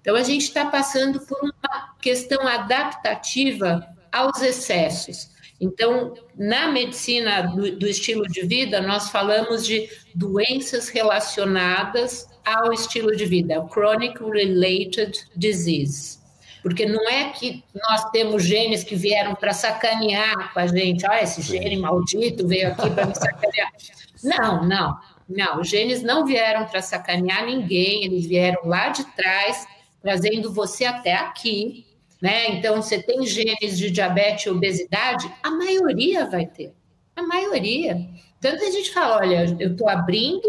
Então, 0.00 0.16
a 0.16 0.24
gente 0.24 0.42
está 0.42 0.66
passando 0.66 1.20
por 1.20 1.38
uma 1.40 1.94
questão 2.02 2.44
adaptativa 2.48 3.86
aos 4.10 4.42
excessos. 4.42 5.30
Então, 5.60 6.14
na 6.36 6.72
medicina 6.72 7.42
do, 7.42 7.76
do, 7.76 7.86
estilo 7.86 8.24
de 8.24 8.44
vida, 8.44 8.80
nós 8.80 9.10
falamos 9.10 9.64
de 9.64 9.88
doenças 10.12 10.88
relacionadas 10.88 12.26
ao 12.44 12.72
estilo 12.72 13.14
de 13.14 13.24
vida, 13.24 13.64
Chronic 13.70 14.18
Related 14.20 15.12
Disease. 15.36 16.19
Porque 16.62 16.86
não 16.86 17.08
é 17.08 17.30
que 17.30 17.64
nós 17.74 18.10
temos 18.10 18.44
genes 18.44 18.84
que 18.84 18.94
vieram 18.94 19.34
para 19.34 19.52
sacanear 19.52 20.52
com 20.52 20.60
a 20.60 20.66
gente. 20.66 21.06
Ah, 21.06 21.22
esse 21.22 21.40
gene 21.42 21.76
maldito 21.76 22.46
veio 22.46 22.68
aqui 22.68 22.90
para 22.90 23.06
me 23.06 23.14
sacanear. 23.14 23.72
Não, 24.22 24.68
não. 24.68 24.98
Não, 25.26 25.60
os 25.60 25.68
genes 25.68 26.02
não 26.02 26.26
vieram 26.26 26.66
para 26.66 26.82
sacanear 26.82 27.46
ninguém, 27.46 28.04
eles 28.04 28.26
vieram 28.26 28.66
lá 28.66 28.88
de 28.88 29.04
trás, 29.14 29.66
trazendo 30.02 30.52
você 30.52 30.84
até 30.84 31.14
aqui, 31.14 31.86
né? 32.20 32.48
Então, 32.48 32.82
você 32.82 33.00
tem 33.00 33.24
genes 33.24 33.78
de 33.78 33.90
diabetes 33.90 34.44
e 34.44 34.50
obesidade, 34.50 35.32
a 35.42 35.50
maioria 35.50 36.26
vai 36.26 36.46
ter, 36.46 36.74
a 37.14 37.22
maioria. 37.22 38.06
Tanto 38.40 38.64
a 38.64 38.70
gente 38.70 38.92
fala, 38.92 39.18
olha, 39.18 39.56
eu 39.60 39.70
estou 39.70 39.88
abrindo 39.88 40.48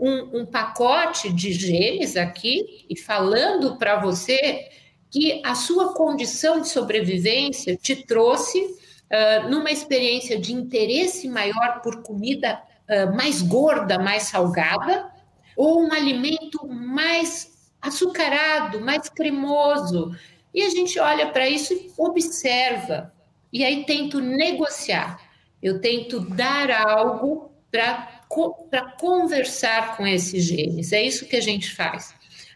um, 0.00 0.40
um 0.40 0.46
pacote 0.46 1.30
de 1.30 1.52
genes 1.52 2.16
aqui 2.16 2.86
e 2.88 2.98
falando 2.98 3.76
para 3.76 4.00
você 4.00 4.68
que 5.14 5.40
a 5.44 5.54
sua 5.54 5.94
condição 5.94 6.60
de 6.60 6.68
sobrevivência 6.68 7.76
te 7.76 7.94
trouxe 7.94 8.58
uh, 8.58 9.48
numa 9.48 9.70
experiência 9.70 10.36
de 10.36 10.52
interesse 10.52 11.28
maior 11.28 11.80
por 11.84 12.02
comida 12.02 12.60
uh, 12.90 13.14
mais 13.14 13.40
gorda, 13.40 13.96
mais 13.96 14.24
salgada, 14.24 15.08
ou 15.56 15.84
um 15.84 15.92
alimento 15.92 16.66
mais 16.66 17.70
açucarado, 17.80 18.80
mais 18.80 19.08
cremoso. 19.08 20.10
E 20.52 20.64
a 20.64 20.70
gente 20.70 20.98
olha 20.98 21.28
para 21.28 21.48
isso 21.48 21.72
e 21.72 21.92
observa. 21.96 23.12
E 23.52 23.64
aí 23.64 23.84
tento 23.84 24.20
negociar. 24.20 25.20
Eu 25.62 25.80
tento 25.80 26.18
dar 26.18 26.72
algo 26.72 27.52
para 27.70 28.90
conversar 28.98 29.96
com 29.96 30.04
esses 30.04 30.42
genes. 30.42 30.92
É 30.92 31.00
isso 31.00 31.24
que 31.24 31.36
a 31.36 31.40
gente 31.40 31.72
faz. 31.72 32.12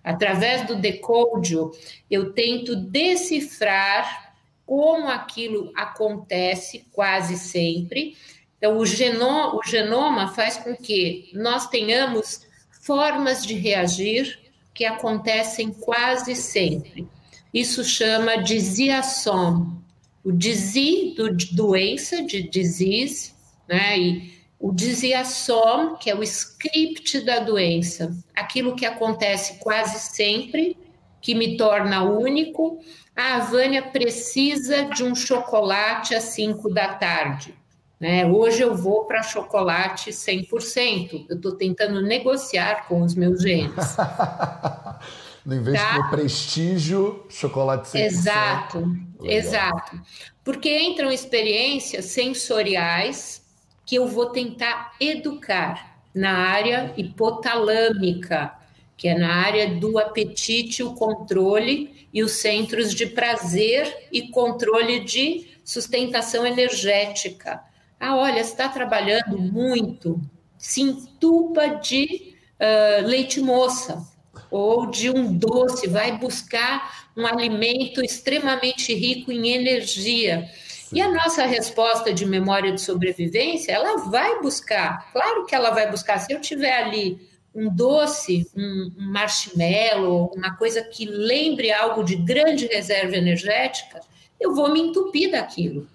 Através 0.08 0.66
do 0.66 0.74
decódio, 0.74 1.70
eu 2.10 2.32
tento 2.32 2.74
decifrar 2.74 4.32
como 4.64 5.06
aquilo 5.06 5.70
acontece 5.76 6.86
quase 6.92 7.36
sempre. 7.36 8.16
Então, 8.56 8.78
o, 8.78 8.86
geno, 8.86 9.54
o 9.54 9.62
genoma 9.62 10.28
faz 10.28 10.56
com 10.56 10.74
que 10.74 11.28
nós 11.34 11.68
tenhamos 11.68 12.46
formas 12.80 13.44
de 13.44 13.52
reagir 13.52 14.38
que 14.72 14.86
acontecem 14.86 15.74
quase 15.74 16.34
sempre. 16.34 17.06
Isso 17.52 17.84
chama 17.84 18.36
de. 18.36 18.56
O 20.24 20.32
dizi 20.32 21.12
do 21.18 21.36
doença, 21.54 22.22
de 22.22 22.48
disease, 22.48 23.34
né? 23.68 23.98
E 23.98 24.37
o 24.58 24.72
dizia 24.72 25.24
só, 25.24 25.94
que 25.94 26.10
é 26.10 26.14
o 26.14 26.22
script 26.22 27.20
da 27.20 27.38
doença, 27.38 28.16
aquilo 28.34 28.74
que 28.74 28.84
acontece 28.84 29.58
quase 29.60 29.98
sempre, 30.00 30.76
que 31.20 31.34
me 31.34 31.56
torna 31.56 32.02
único. 32.02 32.80
A 33.14 33.38
Vânia 33.38 33.82
precisa 33.82 34.84
de 34.86 35.04
um 35.04 35.14
chocolate 35.14 36.14
às 36.14 36.24
5 36.24 36.70
da 36.70 36.94
tarde. 36.94 37.54
Né? 38.00 38.26
Hoje 38.26 38.62
eu 38.62 38.74
vou 38.74 39.04
para 39.04 39.22
chocolate 39.22 40.10
100%. 40.10 41.26
Eu 41.28 41.36
estou 41.36 41.52
tentando 41.52 42.00
negociar 42.02 42.86
com 42.86 43.02
os 43.02 43.14
meus 43.14 43.40
genes. 43.40 43.96
no 45.44 45.54
invés 45.54 45.80
tá? 45.80 45.98
do 45.98 46.10
prestígio, 46.10 47.26
chocolate 47.28 47.88
100%. 47.90 48.00
Exato, 48.00 48.78
Legal. 48.78 49.38
exato. 49.38 50.00
Porque 50.44 50.78
entram 50.80 51.12
experiências 51.12 52.06
sensoriais 52.06 53.47
que 53.88 53.96
eu 53.96 54.06
vou 54.06 54.26
tentar 54.26 54.92
educar 55.00 55.98
na 56.14 56.30
área 56.30 56.92
hipotalâmica, 56.94 58.52
que 58.98 59.08
é 59.08 59.18
na 59.18 59.32
área 59.32 59.76
do 59.76 59.98
apetite, 59.98 60.82
o 60.82 60.92
controle 60.92 62.06
e 62.12 62.22
os 62.22 62.32
centros 62.32 62.94
de 62.94 63.06
prazer 63.06 64.08
e 64.12 64.28
controle 64.28 65.00
de 65.00 65.48
sustentação 65.64 66.44
energética. 66.44 67.62
Ah, 67.98 68.14
olha, 68.14 68.40
está 68.40 68.68
trabalhando 68.68 69.38
muito, 69.38 70.20
se 70.58 70.82
entupa 70.82 71.68
de 71.68 72.34
uh, 72.60 73.06
leite 73.06 73.40
moça 73.40 74.06
ou 74.50 74.90
de 74.90 75.08
um 75.08 75.32
doce, 75.32 75.88
vai 75.88 76.18
buscar 76.18 77.08
um 77.16 77.26
alimento 77.26 78.04
extremamente 78.04 78.94
rico 78.94 79.32
em 79.32 79.48
energia. 79.48 80.46
E 80.92 81.00
a 81.02 81.10
nossa 81.10 81.44
resposta 81.44 82.12
de 82.12 82.24
memória 82.24 82.72
de 82.72 82.80
sobrevivência, 82.80 83.72
ela 83.72 83.98
vai 84.08 84.40
buscar, 84.40 85.10
claro 85.12 85.44
que 85.44 85.54
ela 85.54 85.70
vai 85.70 85.90
buscar. 85.90 86.18
Se 86.18 86.32
eu 86.32 86.40
tiver 86.40 86.72
ali 86.72 87.28
um 87.54 87.68
doce, 87.74 88.46
um, 88.56 88.92
marshmallow, 88.96 90.32
uma 90.34 90.56
coisa 90.56 90.82
que 90.82 91.04
lembre 91.04 91.72
algo 91.72 92.02
de 92.02 92.16
grande 92.16 92.66
reserva 92.66 93.16
energética, 93.16 94.00
eu 94.40 94.54
vou 94.54 94.72
me 94.72 94.80
entupir 94.80 95.30
daquilo. 95.30 95.88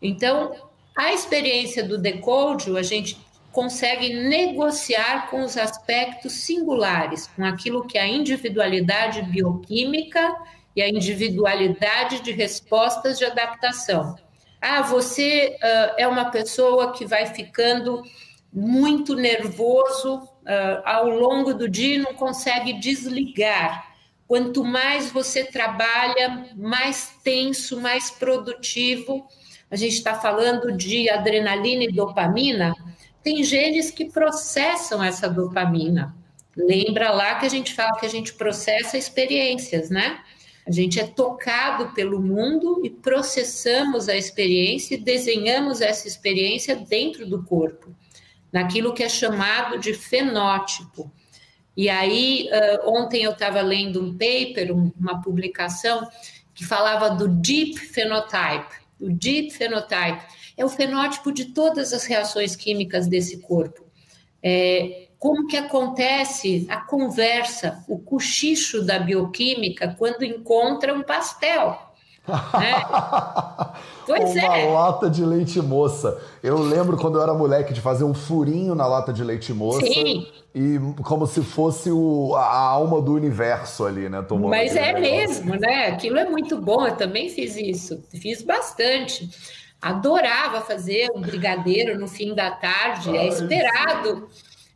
Então, 0.00 0.54
a 0.96 1.12
experiência 1.12 1.82
do 1.82 1.98
decódio, 1.98 2.76
a 2.76 2.82
gente 2.82 3.18
consegue 3.52 4.14
negociar 4.14 5.28
com 5.30 5.42
os 5.42 5.56
aspectos 5.56 6.32
singulares, 6.32 7.26
com 7.28 7.44
aquilo 7.44 7.86
que 7.86 7.98
é 7.98 8.02
a 8.02 8.08
individualidade 8.08 9.22
bioquímica 9.22 10.36
e 10.76 10.82
a 10.82 10.88
individualidade 10.88 12.20
de 12.20 12.30
respostas 12.30 13.18
de 13.18 13.24
adaptação. 13.24 14.16
Ah, 14.60 14.82
você 14.82 15.56
uh, 15.56 15.94
é 15.96 16.06
uma 16.06 16.30
pessoa 16.30 16.92
que 16.92 17.06
vai 17.06 17.26
ficando 17.26 18.02
muito 18.52 19.14
nervoso 19.14 20.16
uh, 20.16 20.82
ao 20.84 21.08
longo 21.08 21.54
do 21.54 21.68
dia 21.68 21.96
e 21.96 21.98
não 21.98 22.14
consegue 22.14 22.72
desligar. 22.74 23.94
Quanto 24.26 24.64
mais 24.64 25.10
você 25.10 25.44
trabalha, 25.44 26.50
mais 26.56 27.14
tenso, 27.22 27.80
mais 27.80 28.10
produtivo. 28.10 29.26
A 29.70 29.76
gente 29.76 29.94
está 29.94 30.14
falando 30.14 30.72
de 30.72 31.08
adrenalina 31.08 31.84
e 31.84 31.92
dopamina. 31.92 32.74
Tem 33.22 33.42
genes 33.42 33.90
que 33.90 34.06
processam 34.06 35.02
essa 35.02 35.28
dopamina. 35.28 36.14
Lembra 36.56 37.10
lá 37.10 37.36
que 37.36 37.46
a 37.46 37.48
gente 37.48 37.72
fala 37.72 37.98
que 37.98 38.04
a 38.04 38.08
gente 38.08 38.34
processa 38.34 38.98
experiências, 38.98 39.88
né? 39.90 40.18
A 40.68 40.70
gente 40.70 41.00
é 41.00 41.06
tocado 41.06 41.94
pelo 41.94 42.20
mundo 42.20 42.82
e 42.84 42.90
processamos 42.90 44.06
a 44.06 44.14
experiência 44.14 44.96
e 44.96 44.98
desenhamos 44.98 45.80
essa 45.80 46.06
experiência 46.06 46.76
dentro 46.76 47.26
do 47.26 47.42
corpo, 47.42 47.96
naquilo 48.52 48.92
que 48.92 49.02
é 49.02 49.08
chamado 49.08 49.78
de 49.78 49.94
fenótipo. 49.94 51.10
E 51.74 51.88
aí, 51.88 52.50
ontem 52.84 53.22
eu 53.22 53.30
estava 53.30 53.62
lendo 53.62 54.04
um 54.04 54.12
paper, 54.12 54.76
uma 54.76 55.22
publicação, 55.22 56.06
que 56.54 56.66
falava 56.66 57.08
do 57.08 57.28
deep 57.28 57.78
phenotype. 57.78 58.74
O 59.00 59.08
deep 59.08 59.52
phenotype 59.52 60.22
é 60.54 60.64
o 60.66 60.68
fenótipo 60.68 61.32
de 61.32 61.46
todas 61.46 61.94
as 61.94 62.04
reações 62.04 62.54
químicas 62.54 63.06
desse 63.06 63.38
corpo. 63.38 63.86
É, 64.42 65.07
como 65.18 65.46
que 65.48 65.56
acontece 65.56 66.66
a 66.68 66.80
conversa, 66.80 67.84
o 67.88 67.98
cochicho 67.98 68.82
da 68.82 68.98
bioquímica 68.98 69.94
quando 69.98 70.22
encontra 70.22 70.94
um 70.94 71.02
pastel. 71.02 71.76
Pois 74.06 74.30
Uma 74.30 74.56
é. 74.56 74.72
lata 74.72 75.10
de 75.10 75.22
leite 75.22 75.60
moça. 75.60 76.18
Eu 76.42 76.58
lembro 76.58 76.96
quando 76.96 77.18
eu 77.18 77.22
era 77.22 77.34
moleque 77.34 77.74
de 77.74 77.80
fazer 77.80 78.04
um 78.04 78.14
furinho 78.14 78.74
na 78.74 78.86
lata 78.86 79.12
de 79.12 79.22
leite 79.22 79.52
moça. 79.52 79.84
Sim. 79.84 80.26
E 80.54 80.78
como 81.04 81.26
se 81.26 81.42
fosse 81.42 81.90
o, 81.90 82.34
a 82.34 82.56
alma 82.56 83.02
do 83.02 83.12
universo 83.12 83.84
ali, 83.84 84.08
né? 84.08 84.22
Tomando 84.22 84.48
Mas 84.48 84.74
é 84.74 84.94
negócio. 84.94 85.02
mesmo, 85.02 85.54
né? 85.56 85.88
Aquilo 85.88 86.18
é 86.18 86.24
muito 86.24 86.58
bom. 86.58 86.86
Eu 86.86 86.96
também 86.96 87.28
fiz 87.28 87.54
isso. 87.56 88.02
Fiz 88.10 88.40
bastante. 88.40 89.28
Adorava 89.80 90.62
fazer 90.62 91.10
um 91.14 91.20
brigadeiro 91.20 91.98
no 92.00 92.08
fim 92.08 92.34
da 92.34 92.50
tarde. 92.50 93.14
É 93.14 93.28
esperado 93.28 94.26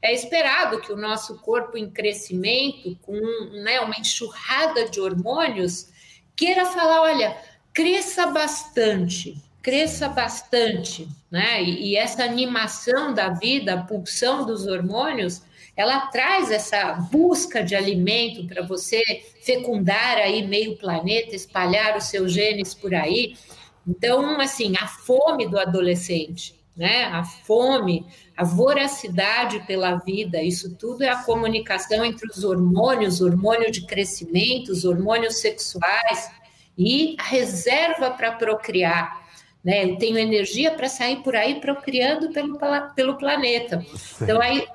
é 0.03 0.13
esperado 0.13 0.81
que 0.81 0.93
o 0.93 0.97
nosso 0.97 1.39
corpo 1.39 1.79
em 1.79 1.89
crescimento, 1.89 2.99
com 3.03 3.19
né, 3.63 3.81
uma 3.81 3.97
enxurrada 3.97 4.91
de 4.91 5.01
hormônios, 5.01 5.89
queira 6.35 6.67
falar: 6.67 7.03
olha, 7.03 7.37
cresça 7.73 8.27
bastante, 8.27 9.41
cresça 9.63 10.09
bastante, 10.09 11.09
né? 11.31 11.63
E, 11.63 11.91
e 11.91 11.97
essa 11.97 12.25
animação 12.25 13.15
da 13.15 13.29
vida, 13.29 13.75
a 13.75 13.83
pulsão 13.85 14.45
dos 14.45 14.67
hormônios, 14.67 15.43
ela 15.77 16.07
traz 16.09 16.51
essa 16.51 16.95
busca 16.95 17.63
de 17.63 17.77
alimento 17.77 18.47
para 18.47 18.63
você 18.63 19.03
fecundar 19.41 20.19
aí 20.19 20.47
meio 20.47 20.77
planeta, 20.77 21.37
espalhar 21.37 21.97
os 21.97 22.05
seus 22.05 22.33
genes 22.33 22.75
por 22.75 22.93
aí. 22.93 23.37
Então, 23.87 24.41
assim, 24.41 24.75
a 24.79 24.87
fome 24.87 25.49
do 25.49 25.59
adolescente, 25.59 26.55
né? 26.77 27.05
A 27.05 27.23
fome, 27.25 28.07
a 28.37 28.45
voracidade 28.45 29.61
pela 29.67 29.97
vida, 29.97 30.43
isso 30.43 30.75
tudo 30.77 31.03
é 31.03 31.09
a 31.09 31.23
comunicação 31.23 32.05
entre 32.05 32.29
os 32.29 32.45
hormônios, 32.45 33.21
hormônio 33.21 33.71
de 33.71 33.87
crescimento, 33.87 34.73
os 34.73 34.85
hormônios 34.85 35.41
sexuais 35.41 36.31
e 36.77 37.15
a 37.19 37.25
reserva 37.25 38.11
para 38.11 38.33
procriar. 38.33 39.23
Né? 39.63 39.85
Eu 39.85 39.97
tenho 39.97 40.19
energia 40.19 40.73
para 40.73 40.89
sair 40.89 41.23
por 41.23 41.37
aí 41.37 41.61
procriando 41.61 42.31
pelo, 42.33 42.59
pelo 42.95 43.17
planeta. 43.17 43.85
Então, 44.21 44.41
aí, 44.41 44.67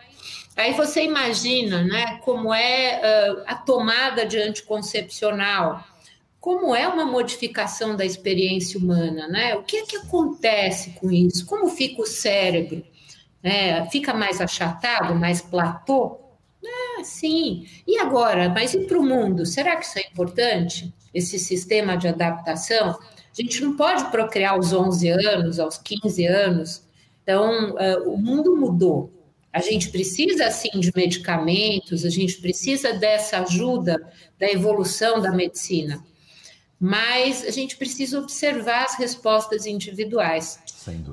aí 0.55 0.73
você 0.73 1.03
imagina 1.03 1.83
né, 1.83 2.19
como 2.23 2.53
é 2.53 3.01
uh, 3.01 3.43
a 3.47 3.55
tomada 3.55 4.25
de 4.25 4.37
anticoncepcional 4.37 5.83
como 6.47 6.73
é 6.73 6.87
uma 6.87 7.03
modificação 7.03 7.93
da 7.93 8.05
experiência 8.05 8.79
humana, 8.79 9.27
né? 9.27 9.53
O 9.55 9.63
que 9.63 9.79
é 9.79 9.85
que 9.85 9.97
acontece 9.97 10.91
com 10.91 11.11
isso? 11.11 11.45
Como 11.45 11.67
fica 11.67 12.01
o 12.01 12.05
cérebro? 12.05 12.85
É, 13.43 13.85
fica 13.87 14.13
mais 14.13 14.39
achatado, 14.39 15.13
mais 15.13 15.41
platô? 15.41 16.17
Ah, 16.65 17.03
sim. 17.03 17.67
E 17.85 17.97
agora? 17.97 18.47
Mas 18.47 18.73
e 18.73 18.85
para 18.85 18.97
o 18.97 19.03
mundo? 19.03 19.45
Será 19.45 19.75
que 19.75 19.85
isso 19.85 19.99
é 19.99 20.03
importante? 20.03 20.93
Esse 21.13 21.37
sistema 21.37 21.97
de 21.97 22.07
adaptação? 22.07 22.91
A 22.91 23.41
gente 23.41 23.61
não 23.61 23.75
pode 23.75 24.09
procriar 24.09 24.53
aos 24.53 24.71
11 24.71 25.09
anos, 25.09 25.59
aos 25.59 25.77
15 25.77 26.25
anos. 26.27 26.81
Então, 27.23 27.71
uh, 27.71 28.09
o 28.09 28.17
mundo 28.17 28.55
mudou. 28.55 29.11
A 29.51 29.59
gente 29.59 29.89
precisa, 29.89 30.49
sim, 30.49 30.79
de 30.79 30.93
medicamentos, 30.95 32.05
a 32.05 32.09
gente 32.09 32.37
precisa 32.37 32.93
dessa 32.93 33.39
ajuda 33.39 34.01
da 34.39 34.49
evolução 34.49 35.19
da 35.19 35.33
medicina 35.33 36.01
mas 36.79 37.43
a 37.43 37.49
gente 37.49 37.75
precisa 37.75 38.19
observar 38.19 38.85
as 38.85 38.95
respostas 38.95 39.65
individuais. 39.65 40.59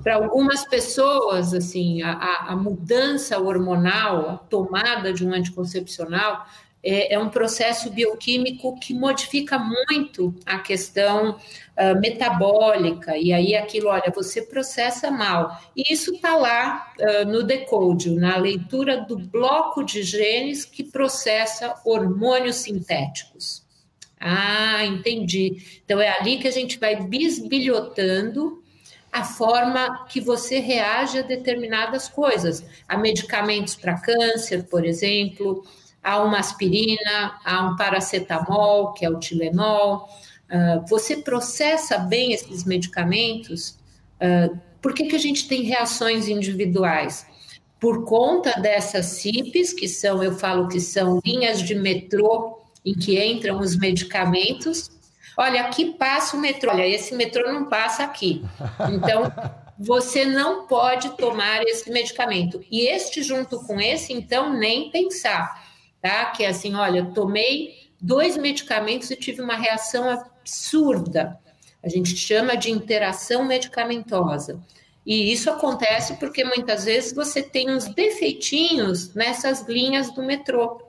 Para 0.02 0.16
algumas 0.16 0.64
pessoas, 0.66 1.54
assim, 1.54 2.02
a, 2.02 2.46
a, 2.48 2.56
mudança 2.56 3.38
hormonal, 3.40 4.30
a 4.30 4.36
tomada 4.36 5.12
de 5.12 5.26
um 5.26 5.32
anticoncepcional, 5.32 6.46
é, 6.82 7.14
é, 7.14 7.18
um 7.18 7.30
processo 7.30 7.90
bioquímico 7.90 8.78
que 8.78 8.92
modifica 8.92 9.58
muito 9.58 10.34
a 10.44 10.58
questão 10.58 11.30
uh, 11.30 11.98
metabólica, 11.98 13.16
e 13.16 13.32
aí 13.32 13.56
aquilo, 13.56 13.88
olha, 13.88 14.12
você 14.14 14.42
processa 14.42 15.10
mal. 15.10 15.58
E 15.74 15.90
isso 15.90 16.14
está 16.14 16.36
lá 16.36 16.92
uh, 17.00 17.24
no 17.26 17.42
decode, 17.42 18.10
na 18.10 18.36
leitura 18.36 19.00
do 19.00 19.16
bloco 19.16 19.82
de 19.82 20.02
genes 20.02 20.66
que 20.66 20.84
processa 20.84 21.74
hormônios 21.86 22.56
sintéticos. 22.56 23.63
Ah, 24.26 24.82
entendi. 24.86 25.82
Então 25.84 26.00
é 26.00 26.08
ali 26.18 26.38
que 26.38 26.48
a 26.48 26.50
gente 26.50 26.78
vai 26.78 26.96
bisbilhotando 26.96 28.62
a 29.12 29.22
forma 29.22 30.06
que 30.06 30.18
você 30.18 30.60
reage 30.60 31.18
a 31.18 31.22
determinadas 31.22 32.08
coisas. 32.08 32.64
Há 32.88 32.96
medicamentos 32.96 33.76
para 33.76 34.00
câncer, 34.00 34.64
por 34.64 34.86
exemplo, 34.86 35.62
há 36.02 36.22
uma 36.22 36.38
aspirina, 36.38 37.38
há 37.44 37.66
um 37.66 37.76
paracetamol, 37.76 38.94
que 38.94 39.04
é 39.04 39.10
o 39.10 39.18
Tilenol. 39.18 40.08
Uh, 40.50 40.88
você 40.88 41.18
processa 41.18 41.98
bem 41.98 42.32
esses 42.32 42.64
medicamentos? 42.64 43.78
Uh, 44.16 44.58
por 44.80 44.94
que, 44.94 45.04
que 45.04 45.16
a 45.16 45.20
gente 45.20 45.46
tem 45.46 45.64
reações 45.64 46.28
individuais? 46.28 47.26
Por 47.78 48.06
conta 48.06 48.58
dessas 48.58 49.04
CIPs, 49.04 49.74
que 49.74 49.86
são, 49.86 50.22
eu 50.22 50.32
falo 50.32 50.66
que 50.66 50.80
são 50.80 51.20
linhas 51.22 51.60
de 51.60 51.74
metrô 51.74 52.63
em 52.84 52.94
que 52.94 53.22
entram 53.22 53.58
os 53.58 53.76
medicamentos. 53.76 54.90
Olha, 55.36 55.62
aqui 55.62 55.94
passa 55.94 56.36
o 56.36 56.40
metrô, 56.40 56.70
olha, 56.70 56.86
esse 56.86 57.14
metrô 57.14 57.52
não 57.52 57.64
passa 57.64 58.04
aqui. 58.04 58.44
Então, 58.92 59.32
você 59.78 60.24
não 60.24 60.66
pode 60.66 61.16
tomar 61.16 61.62
esse 61.62 61.90
medicamento. 61.90 62.60
E 62.70 62.86
este, 62.86 63.22
junto 63.22 63.58
com 63.66 63.80
esse, 63.80 64.12
então, 64.12 64.52
nem 64.52 64.90
pensar, 64.90 65.64
tá? 66.00 66.26
Que 66.26 66.44
é 66.44 66.48
assim, 66.48 66.74
olha, 66.74 67.06
tomei 67.06 67.74
dois 68.00 68.36
medicamentos 68.36 69.10
e 69.10 69.16
tive 69.16 69.40
uma 69.40 69.56
reação 69.56 70.08
absurda. 70.10 71.38
A 71.82 71.88
gente 71.88 72.16
chama 72.16 72.56
de 72.56 72.70
interação 72.70 73.44
medicamentosa. 73.44 74.60
E 75.06 75.32
isso 75.32 75.50
acontece 75.50 76.14
porque 76.14 76.44
muitas 76.44 76.84
vezes 76.84 77.12
você 77.12 77.42
tem 77.42 77.70
uns 77.70 77.86
defeitinhos 77.88 79.14
nessas 79.14 79.66
linhas 79.68 80.10
do 80.14 80.22
metrô 80.22 80.80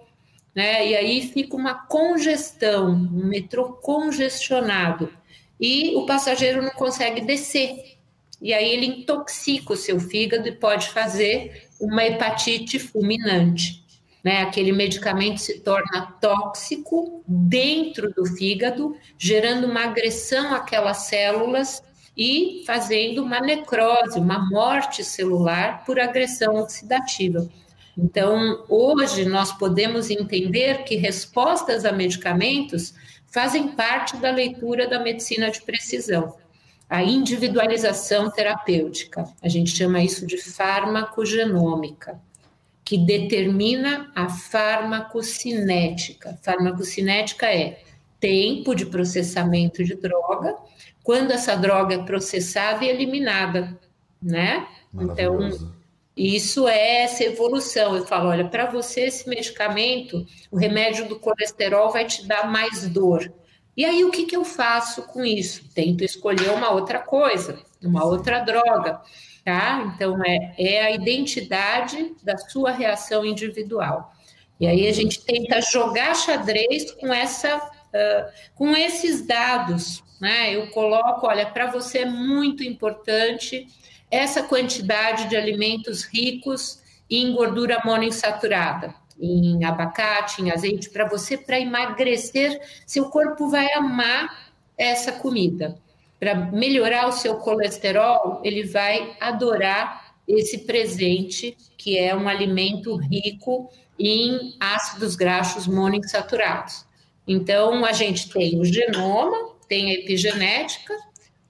né? 0.56 0.88
E 0.88 0.95
aí 0.95 1.28
fica 1.28 1.56
uma 1.56 1.74
congestão, 1.74 2.91
um 2.91 3.28
metrô 3.28 3.74
congestionado, 3.74 5.12
e 5.60 5.95
o 5.95 6.06
passageiro 6.06 6.62
não 6.62 6.72
consegue 6.72 7.22
descer. 7.22 7.97
E 8.41 8.53
aí 8.53 8.70
ele 8.70 8.86
intoxica 8.86 9.74
o 9.74 9.78
seu 9.78 9.99
fígado 9.99 10.47
e 10.47 10.51
pode 10.53 10.89
fazer 10.89 11.68
uma 11.80 12.06
hepatite 12.06 12.80
fulminante. 12.80 13.84
Né? 14.24 14.41
Aquele 14.41 14.72
medicamento 14.72 15.39
se 15.39 15.60
torna 15.60 16.14
tóxico 16.20 17.24
dentro 17.28 18.12
do 18.14 18.26
fígado, 18.26 18.97
gerando 19.18 19.68
uma 19.68 19.84
agressão 19.84 20.53
àquelas 20.53 20.97
células 20.97 21.84
e 22.18 22.64
fazendo 22.66 23.24
uma 23.24 23.39
necrose, 23.39 24.20
uma 24.20 24.49
morte 24.49 25.03
celular 25.03 25.84
por 25.86 25.99
agressão 25.99 26.56
oxidativa. 26.56 27.47
Então, 27.98 28.66
hoje 28.68 29.24
nós 29.26 29.54
podemos 29.54 30.10
entender 30.10 30.84
que 30.84 30.96
respostas 30.96 31.86
a 31.86 31.91
medicamentos 31.91 32.93
fazem 33.28 33.70
parte 33.70 34.18
da 34.18 34.32
leitura 34.32 34.88
da 34.88 35.00
medicina 35.00 35.50
de 35.50 35.62
precisão. 35.62 36.36
A 36.89 37.04
individualização 37.04 38.30
terapêutica, 38.30 39.26
a 39.41 39.48
gente 39.48 39.72
chama 39.72 40.04
isso 40.04 40.28
de 40.28 40.38
farmacogenômica, 40.38 42.20
que 42.84 42.98
determina 42.98 44.12
a 44.14 44.28
farmacocinética. 44.30 46.38
Farmacocinética 46.43 47.48
é 47.48 47.82
tempo 48.20 48.76
de 48.76 48.86
processamento 48.86 49.84
de 49.84 49.96
droga, 49.96 50.56
quando 51.04 51.32
essa 51.32 51.56
droga 51.56 51.96
é 51.96 52.04
processada 52.04 52.86
e 52.86 52.89
eliminada, 52.89 53.80
né? 54.22 54.68
Então, 54.93 55.39
isso 56.16 56.68
é 56.68 57.03
essa 57.03 57.24
evolução. 57.24 57.95
Eu 57.95 58.05
falo, 58.05 58.30
olha, 58.30 58.47
para 58.47 58.66
você 58.66 59.01
esse 59.01 59.28
medicamento, 59.28 60.26
o 60.49 60.57
remédio 60.57 61.07
do 61.07 61.20
colesterol 61.20 61.91
vai 61.91 62.05
te 62.05 62.26
dar 62.26 62.49
mais 62.49 62.88
dor. 62.88 63.34
E 63.76 63.84
aí 63.84 64.05
o 64.05 64.11
que, 64.11 64.26
que 64.26 64.36
eu 64.36 64.45
faço 64.45 65.03
com 65.03 65.26
isso? 65.26 65.70
Tento 65.74 66.03
escolher 66.03 66.51
uma 66.51 66.72
outra 66.72 66.99
coisa, 66.99 67.61
uma 67.84 68.05
outra 68.05 68.39
droga, 68.39 69.01
tá? 69.43 69.93
Então 69.93 70.24
é, 70.24 70.55
é 70.57 70.84
a 70.86 70.91
identidade 70.91 72.16
da 72.24 72.38
sua 72.38 72.72
reação 72.72 73.26
individual. 73.26 74.13
E 74.57 74.66
aí 74.66 74.88
a 74.88 74.93
gente 74.93 75.26
tenta 75.26 75.59
jogar 75.61 76.16
xadrez 76.16 76.91
com 76.91 77.13
essa, 77.13 77.57
uh, 77.57 78.32
com 78.55 78.74
esses 78.78 79.28
dados, 79.28 80.01
né? 80.22 80.55
Eu 80.55 80.68
coloco, 80.68 81.28
olha, 81.28 81.45
para 81.45 81.70
você 81.70 81.99
é 81.99 82.05
muito 82.05 82.63
importante 82.63 83.68
essa 84.10 84.43
quantidade 84.43 85.28
de 85.30 85.36
alimentos 85.36 86.03
ricos 86.03 86.80
em 87.10 87.34
gordura 87.34 87.82
monoinsaturada, 87.86 88.93
em 89.20 89.64
abacate, 89.64 90.41
em 90.41 90.51
azeite, 90.51 90.89
para 90.89 91.08
você, 91.08 91.38
para 91.38 91.60
emagrecer, 91.60 92.60
seu 92.86 93.10
corpo 93.10 93.49
vai 93.49 93.72
amar 93.74 94.53
essa 94.78 95.12
comida. 95.12 95.78
Para 96.20 96.36
melhorar 96.36 97.08
o 97.08 97.12
seu 97.12 97.36
colesterol, 97.38 98.41
ele 98.43 98.64
vai 98.64 99.16
adorar 99.20 100.16
esse 100.28 100.60
presente, 100.60 101.56
que 101.78 101.97
é 101.97 102.16
um 102.16 102.28
alimento 102.28 102.95
rico 102.95 103.70
em 103.97 104.56
ácidos 104.60 105.16
graxos 105.16 105.68
monoinsaturados. 105.68 106.86
Então, 107.28 107.86
a 107.86 107.91
gente 107.91 108.30
tem 108.30 108.60
o 108.60 108.66
genoma, 108.66 109.56
tem 109.68 109.91
a 109.91 109.93
epigenética, 109.93 110.93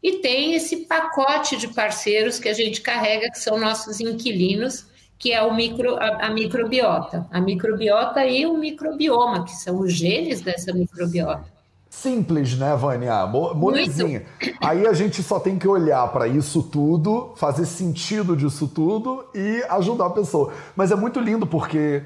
e 0.05 0.19
tem 0.19 0.53
esse 0.53 0.85
pacote 0.85 1.57
de 1.57 1.67
parceiros 1.67 2.37
que 2.37 2.47
a 2.47 2.53
gente 2.53 2.79
carrega, 2.79 3.31
que 3.31 3.39
são 3.39 3.59
nossos 3.59 3.99
inquilinos, 3.99 4.85
que 5.17 5.33
é 5.33 5.41
o 5.41 5.51
micro, 5.51 5.95
a, 5.95 6.27
a 6.27 6.29
microbiota. 6.29 7.25
A 7.31 7.41
microbiota 7.41 8.23
e 8.23 8.45
o 8.45 8.55
microbioma, 8.55 9.43
que 9.43 9.55
são 9.55 9.79
os 9.79 9.91
genes 9.91 10.41
dessa 10.41 10.71
microbiota. 10.71 11.45
Simples, 11.89 12.55
né, 12.55 12.75
Vânia? 12.75 13.25
Molezinha. 13.25 14.27
Aí 14.61 14.85
a 14.85 14.93
gente 14.93 15.23
só 15.23 15.39
tem 15.39 15.57
que 15.57 15.67
olhar 15.67 16.07
para 16.09 16.27
isso 16.27 16.61
tudo, 16.61 17.33
fazer 17.35 17.65
sentido 17.65 18.37
disso 18.37 18.67
tudo 18.67 19.25
e 19.33 19.63
ajudar 19.69 20.05
a 20.05 20.11
pessoa. 20.11 20.53
Mas 20.75 20.91
é 20.91 20.95
muito 20.95 21.19
lindo 21.19 21.47
porque, 21.47 22.03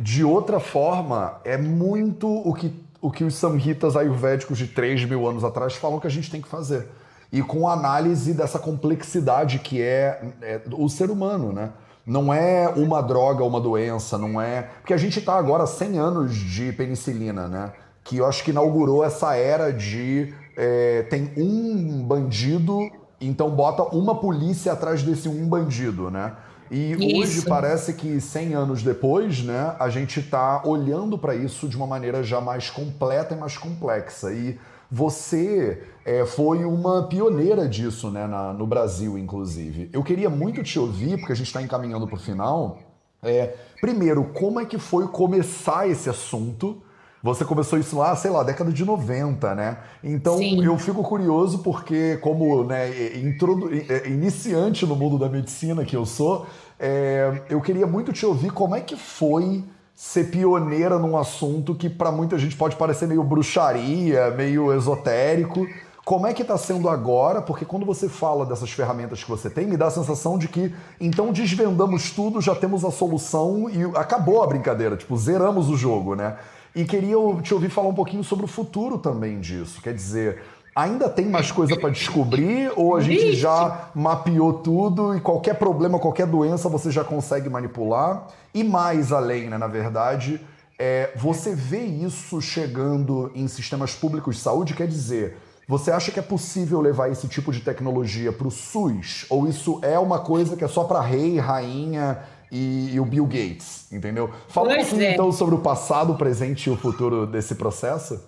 de 0.00 0.24
outra 0.24 0.58
forma, 0.58 1.38
é 1.44 1.58
muito 1.58 2.26
o 2.26 2.54
que, 2.54 2.72
o 3.02 3.10
que 3.10 3.22
os 3.22 3.34
samhitas 3.34 3.98
ayurvédicos 3.98 4.56
de 4.56 4.66
3 4.66 5.04
mil 5.04 5.28
anos 5.28 5.44
atrás 5.44 5.74
falam 5.74 6.00
que 6.00 6.06
a 6.06 6.10
gente 6.10 6.30
tem 6.30 6.40
que 6.40 6.48
fazer 6.48 6.88
e 7.30 7.42
com 7.42 7.68
análise 7.68 8.32
dessa 8.32 8.58
complexidade 8.58 9.58
que 9.58 9.82
é, 9.82 10.32
é 10.40 10.60
o 10.72 10.88
ser 10.88 11.10
humano, 11.10 11.52
né? 11.52 11.70
Não 12.06 12.32
é 12.32 12.66
uma 12.74 13.02
droga, 13.02 13.44
uma 13.44 13.60
doença, 13.60 14.16
não 14.16 14.40
é. 14.40 14.62
Porque 14.80 14.94
a 14.94 14.96
gente 14.96 15.18
está 15.18 15.34
agora 15.34 15.66
100 15.66 15.98
anos 15.98 16.34
de 16.34 16.72
penicilina, 16.72 17.46
né? 17.48 17.72
Que 18.02 18.16
eu 18.16 18.26
acho 18.26 18.42
que 18.42 18.50
inaugurou 18.50 19.04
essa 19.04 19.34
era 19.36 19.70
de. 19.70 20.32
É, 20.56 21.02
tem 21.10 21.30
um 21.36 22.02
bandido, 22.02 22.90
então 23.20 23.50
bota 23.50 23.82
uma 23.94 24.14
polícia 24.14 24.72
atrás 24.72 25.02
desse 25.02 25.28
um 25.28 25.46
bandido, 25.46 26.10
né? 26.10 26.32
E 26.70 26.92
isso. 26.92 27.18
hoje 27.18 27.42
parece 27.42 27.92
que 27.92 28.20
100 28.20 28.54
anos 28.54 28.82
depois, 28.82 29.42
né, 29.42 29.74
a 29.78 29.88
gente 29.88 30.20
está 30.20 30.62
olhando 30.64 31.16
para 31.18 31.34
isso 31.34 31.68
de 31.68 31.76
uma 31.76 31.86
maneira 31.86 32.22
já 32.22 32.40
mais 32.40 32.70
completa 32.70 33.34
e 33.34 33.38
mais 33.38 33.56
complexa. 33.56 34.32
E 34.32 34.58
você 34.90 35.82
é, 36.04 36.24
foi 36.24 36.64
uma 36.64 37.06
pioneira 37.06 37.68
disso 37.68 38.10
né, 38.10 38.26
na, 38.26 38.52
no 38.52 38.66
Brasil, 38.66 39.18
inclusive. 39.18 39.90
Eu 39.92 40.02
queria 40.02 40.30
muito 40.30 40.62
te 40.62 40.78
ouvir, 40.78 41.18
porque 41.18 41.32
a 41.32 41.36
gente 41.36 41.48
está 41.48 41.60
encaminhando 41.60 42.06
para 42.06 42.16
o 42.16 42.20
final. 42.20 42.78
É, 43.22 43.54
primeiro, 43.80 44.24
como 44.32 44.58
é 44.58 44.64
que 44.64 44.78
foi 44.78 45.06
começar 45.08 45.88
esse 45.88 46.08
assunto? 46.08 46.82
Você 47.22 47.44
começou 47.44 47.78
isso 47.78 47.98
lá, 47.98 48.14
sei 48.16 48.30
lá, 48.30 48.42
década 48.42 48.72
de 48.72 48.84
90, 48.84 49.54
né? 49.54 49.78
Então 50.02 50.38
Sim. 50.38 50.64
eu 50.64 50.78
fico 50.78 51.02
curioso 51.02 51.58
porque, 51.58 52.16
como 52.18 52.64
né, 52.64 53.16
introdu... 53.18 53.68
iniciante 54.06 54.86
no 54.86 54.94
mundo 54.94 55.18
da 55.18 55.28
medicina 55.28 55.84
que 55.84 55.96
eu 55.96 56.06
sou, 56.06 56.46
é... 56.78 57.42
eu 57.50 57.60
queria 57.60 57.86
muito 57.86 58.12
te 58.12 58.24
ouvir 58.24 58.52
como 58.52 58.76
é 58.76 58.80
que 58.80 58.96
foi 58.96 59.64
ser 60.00 60.30
pioneira 60.30 60.96
num 60.96 61.18
assunto 61.18 61.74
que 61.74 61.90
para 61.90 62.12
muita 62.12 62.38
gente 62.38 62.54
pode 62.54 62.76
parecer 62.76 63.08
meio 63.08 63.24
bruxaria, 63.24 64.30
meio 64.30 64.72
esotérico. 64.72 65.66
Como 66.04 66.24
é 66.24 66.32
que 66.32 66.42
está 66.42 66.56
sendo 66.56 66.88
agora? 66.88 67.42
Porque 67.42 67.64
quando 67.64 67.84
você 67.84 68.08
fala 68.08 68.46
dessas 68.46 68.70
ferramentas 68.70 69.24
que 69.24 69.28
você 69.28 69.50
tem, 69.50 69.66
me 69.66 69.76
dá 69.76 69.88
a 69.88 69.90
sensação 69.90 70.38
de 70.38 70.46
que 70.46 70.72
então 71.00 71.32
desvendamos 71.32 72.12
tudo, 72.12 72.40
já 72.40 72.54
temos 72.54 72.84
a 72.84 72.92
solução 72.92 73.68
e 73.68 73.82
acabou 73.96 74.40
a 74.40 74.46
brincadeira, 74.46 74.96
tipo, 74.96 75.16
zeramos 75.16 75.68
o 75.68 75.76
jogo, 75.76 76.14
né? 76.14 76.36
E 76.76 76.84
queria 76.84 77.16
te 77.42 77.52
ouvir 77.52 77.68
falar 77.68 77.88
um 77.88 77.94
pouquinho 77.94 78.22
sobre 78.22 78.44
o 78.44 78.48
futuro 78.48 78.98
também 78.98 79.40
disso. 79.40 79.82
Quer 79.82 79.94
dizer, 79.94 80.44
ainda 80.74 81.08
tem 81.08 81.26
mais 81.26 81.50
coisa 81.50 81.76
para 81.76 81.90
descobrir 81.90 82.72
ou 82.76 82.96
a 82.96 83.00
gente 83.00 83.34
já 83.34 83.90
mapeou 83.94 84.52
tudo 84.52 85.16
e 85.16 85.20
qualquer 85.20 85.54
problema, 85.54 85.98
qualquer 85.98 86.26
doença 86.26 86.68
você 86.68 86.90
já 86.90 87.04
consegue 87.04 87.48
manipular? 87.48 88.28
E 88.54 88.62
mais 88.62 89.12
além, 89.12 89.48
né, 89.48 89.58
na 89.58 89.66
verdade, 89.66 90.40
é, 90.78 91.12
você 91.16 91.54
vê 91.54 91.82
isso 91.82 92.40
chegando 92.40 93.30
em 93.34 93.48
sistemas 93.48 93.94
públicos 93.94 94.36
de 94.36 94.42
saúde? 94.42 94.74
Quer 94.74 94.86
dizer, 94.86 95.36
você 95.66 95.90
acha 95.90 96.10
que 96.10 96.18
é 96.18 96.22
possível 96.22 96.80
levar 96.80 97.10
esse 97.10 97.28
tipo 97.28 97.52
de 97.52 97.60
tecnologia 97.60 98.32
para 98.32 98.46
o 98.46 98.50
SUS? 98.50 99.26
Ou 99.28 99.48
isso 99.48 99.80
é 99.82 99.98
uma 99.98 100.20
coisa 100.20 100.56
que 100.56 100.64
é 100.64 100.68
só 100.68 100.84
para 100.84 101.00
rei, 101.00 101.38
rainha 101.38 102.20
e, 102.50 102.94
e, 102.94 103.00
o 103.00 103.04
Bill 103.04 103.26
Gates, 103.26 103.92
entendeu? 103.92 104.30
Fala 104.48 104.68
pois 104.68 104.86
um 104.86 104.90
pouquinho 104.90 105.10
é. 105.10 105.12
então 105.12 105.30
sobre 105.30 105.54
o 105.54 105.58
passado, 105.58 106.12
o 106.12 106.16
presente 106.16 106.68
e 106.68 106.72
o 106.72 106.76
futuro 106.76 107.26
desse 107.26 107.54
processo. 107.54 108.18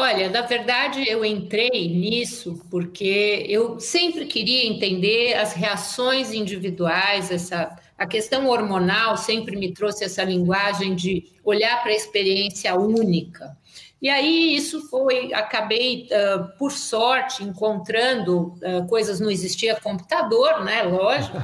Olha, 0.00 0.30
na 0.30 0.42
verdade 0.42 1.04
eu 1.08 1.24
entrei 1.24 1.88
nisso 1.88 2.64
porque 2.70 3.44
eu 3.48 3.80
sempre 3.80 4.26
queria 4.26 4.64
entender 4.64 5.34
as 5.34 5.54
reações 5.54 6.32
individuais, 6.32 7.32
essa 7.32 7.76
a 7.98 8.06
questão 8.06 8.46
hormonal 8.46 9.16
sempre 9.16 9.56
me 9.56 9.72
trouxe 9.72 10.04
essa 10.04 10.22
linguagem 10.22 10.94
de 10.94 11.24
olhar 11.42 11.82
para 11.82 11.90
a 11.90 11.96
experiência 11.96 12.76
única. 12.76 13.56
E 14.00 14.08
aí 14.08 14.54
isso 14.54 14.88
foi, 14.88 15.34
acabei, 15.34 16.06
uh, 16.12 16.56
por 16.56 16.70
sorte, 16.70 17.42
encontrando 17.42 18.54
uh, 18.62 18.86
coisas, 18.88 19.18
não 19.18 19.28
existia 19.28 19.74
computador, 19.80 20.64
né? 20.64 20.84
Lógico, 20.84 21.36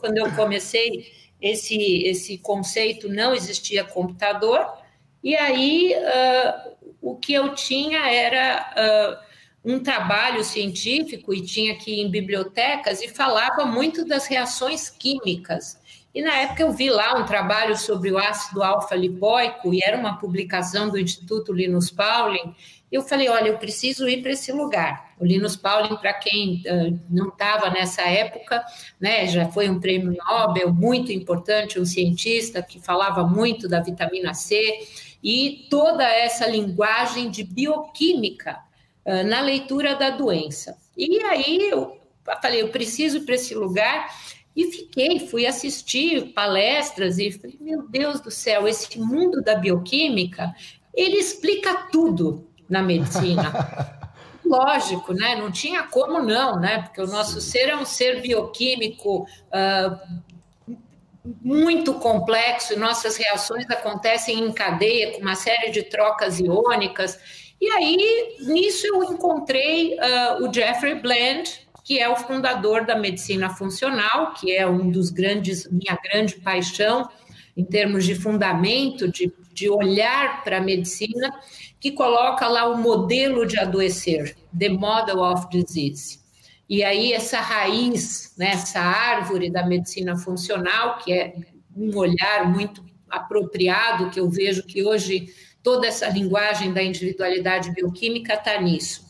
quando, 0.00 0.16
eu 0.16 0.32
comecei 0.34 1.12
esse, 1.38 2.02
esse 2.04 2.38
conceito 2.38 3.10
não 3.10 3.34
existia 3.34 3.84
computador, 3.84 4.66
e 5.22 5.36
aí 5.36 5.94
uh, 5.94 6.73
o 7.04 7.16
que 7.16 7.34
eu 7.34 7.54
tinha 7.54 8.10
era 8.10 9.20
um 9.64 9.78
trabalho 9.78 10.42
científico 10.42 11.32
e 11.32 11.42
tinha 11.42 11.76
que 11.76 11.90
ir 11.90 12.00
em 12.00 12.10
bibliotecas 12.10 13.02
e 13.02 13.08
falava 13.08 13.64
muito 13.64 14.06
das 14.06 14.26
reações 14.26 14.88
químicas. 14.88 15.78
E 16.14 16.22
na 16.22 16.32
época 16.34 16.62
eu 16.62 16.70
vi 16.70 16.88
lá 16.90 17.14
um 17.18 17.24
trabalho 17.24 17.76
sobre 17.76 18.12
o 18.12 18.18
ácido 18.18 18.62
alfa-lipoico, 18.62 19.74
e 19.74 19.80
era 19.82 19.98
uma 19.98 20.16
publicação 20.16 20.88
do 20.88 20.98
Instituto 20.98 21.52
Linus 21.52 21.90
Pauling. 21.90 22.54
Eu 22.92 23.02
falei: 23.02 23.28
olha, 23.28 23.48
eu 23.48 23.58
preciso 23.58 24.08
ir 24.08 24.22
para 24.22 24.30
esse 24.30 24.52
lugar. 24.52 25.12
O 25.18 25.24
Linus 25.24 25.56
Pauling, 25.56 25.96
para 25.96 26.14
quem 26.14 26.62
uh, 26.66 27.00
não 27.10 27.28
estava 27.28 27.68
nessa 27.70 28.02
época, 28.02 28.64
né, 29.00 29.26
já 29.26 29.50
foi 29.50 29.68
um 29.68 29.80
prêmio 29.80 30.16
Nobel 30.16 30.72
muito 30.72 31.10
importante, 31.10 31.80
um 31.80 31.84
cientista 31.84 32.62
que 32.62 32.78
falava 32.78 33.24
muito 33.24 33.68
da 33.68 33.80
vitamina 33.80 34.34
C 34.34 34.56
e 35.24 35.66
toda 35.70 36.04
essa 36.04 36.46
linguagem 36.46 37.30
de 37.30 37.42
bioquímica 37.42 38.58
uh, 39.06 39.26
na 39.26 39.40
leitura 39.40 39.96
da 39.96 40.10
doença. 40.10 40.76
E 40.94 41.18
aí 41.24 41.70
eu 41.70 41.98
falei: 42.42 42.60
eu 42.60 42.68
preciso 42.68 43.16
ir 43.16 43.20
para 43.22 43.34
esse 43.34 43.54
lugar 43.54 44.14
e 44.54 44.70
fiquei, 44.70 45.18
fui 45.18 45.46
assistir 45.46 46.32
palestras 46.32 47.18
e 47.18 47.32
falei, 47.32 47.56
meu 47.60 47.88
Deus 47.88 48.20
do 48.20 48.30
céu, 48.30 48.68
esse 48.68 49.00
mundo 49.00 49.42
da 49.42 49.56
bioquímica, 49.56 50.54
ele 50.92 51.16
explica 51.16 51.88
tudo 51.90 52.46
na 52.68 52.82
medicina. 52.82 53.52
Lógico, 54.44 55.12
né? 55.14 55.34
Não 55.34 55.50
tinha 55.50 55.84
como 55.84 56.22
não, 56.22 56.60
né? 56.60 56.82
Porque 56.82 57.00
o 57.00 57.06
nosso 57.06 57.40
Sim. 57.40 57.50
ser 57.50 57.68
é 57.70 57.76
um 57.76 57.84
ser 57.84 58.20
bioquímico 58.20 59.22
uh, 59.22 60.22
muito 61.24 61.94
complexo 61.94 62.74
e 62.74 62.76
nossas 62.76 63.16
reações 63.16 63.68
acontecem 63.70 64.38
em 64.38 64.52
cadeia 64.52 65.12
com 65.12 65.20
uma 65.20 65.34
série 65.34 65.70
de 65.70 65.82
trocas 65.82 66.38
iônicas. 66.38 67.18
E 67.60 67.68
aí, 67.70 68.36
nisso, 68.40 68.86
eu 68.86 69.02
encontrei 69.04 69.94
uh, 69.94 70.44
o 70.44 70.52
Jeffrey 70.52 70.96
Bland, 70.96 71.64
que 71.82 71.98
é 71.98 72.08
o 72.08 72.16
fundador 72.16 72.84
da 72.84 72.96
medicina 72.96 73.48
funcional, 73.48 74.34
que 74.34 74.52
é 74.52 74.66
um 74.66 74.90
dos 74.90 75.10
grandes, 75.10 75.66
minha 75.70 75.98
grande 76.02 76.36
paixão 76.36 77.08
em 77.56 77.64
termos 77.64 78.04
de 78.04 78.14
fundamento, 78.14 79.08
de, 79.08 79.32
de 79.52 79.70
olhar 79.70 80.42
para 80.42 80.58
a 80.58 80.60
medicina, 80.60 81.32
que 81.78 81.92
coloca 81.92 82.48
lá 82.48 82.68
o 82.68 82.76
modelo 82.76 83.46
de 83.46 83.58
adoecer, 83.58 84.36
the 84.58 84.68
model 84.68 85.20
of 85.20 85.46
disease. 85.50 86.23
E 86.68 86.82
aí 86.82 87.12
essa 87.12 87.40
raiz, 87.40 88.34
né, 88.38 88.50
essa 88.52 88.80
árvore 88.80 89.50
da 89.50 89.66
medicina 89.66 90.16
funcional, 90.16 90.98
que 90.98 91.12
é 91.12 91.34
um 91.76 91.96
olhar 91.96 92.50
muito 92.50 92.84
apropriado, 93.08 94.10
que 94.10 94.20
eu 94.20 94.30
vejo 94.30 94.64
que 94.64 94.84
hoje 94.84 95.28
toda 95.62 95.86
essa 95.86 96.08
linguagem 96.08 96.72
da 96.72 96.82
individualidade 96.82 97.70
bioquímica 97.72 98.34
está 98.34 98.60
nisso 98.60 99.04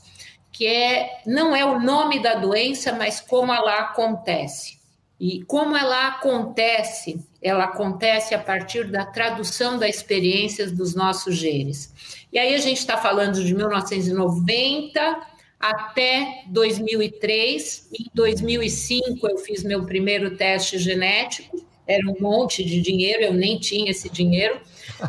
que 0.55 0.69
é 0.69 1.21
não 1.27 1.55
é 1.55 1.65
o 1.65 1.81
nome 1.81 2.21
da 2.23 2.37
doença, 2.37 2.93
mas 2.93 3.21
como 3.21 3.53
ela 3.53 3.81
acontece. 3.81 4.79
E 5.19 5.43
como 5.45 5.77
ela 5.77 6.07
acontece, 6.09 7.21
ela 7.43 7.65
acontece 7.65 8.37
a 8.37 8.39
partir 8.39 8.89
da 8.89 9.05
tradução 9.05 9.77
das 9.79 9.97
experiências 9.97 10.71
dos 10.71 10.95
nossos 10.95 11.37
genes. 11.37 11.93
E 12.33 12.39
aí 12.39 12.55
a 12.55 12.59
gente 12.59 12.79
está 12.79 12.97
falando 12.97 13.43
de 13.43 13.53
1990 13.53 15.34
até 15.71 16.43
2003. 16.49 17.89
Em 17.99 18.07
2005 18.15 19.29
eu 19.29 19.39
fiz 19.39 19.63
meu 19.63 19.85
primeiro 19.85 20.37
teste 20.37 20.79
genético. 20.79 21.65
Era 21.87 22.07
um 22.09 22.17
monte 22.19 22.65
de 22.65 22.81
dinheiro, 22.81 23.23
eu 23.23 23.35
nem 23.35 23.59
tinha 23.59 23.91
esse 23.91 24.09
dinheiro, 24.09 24.59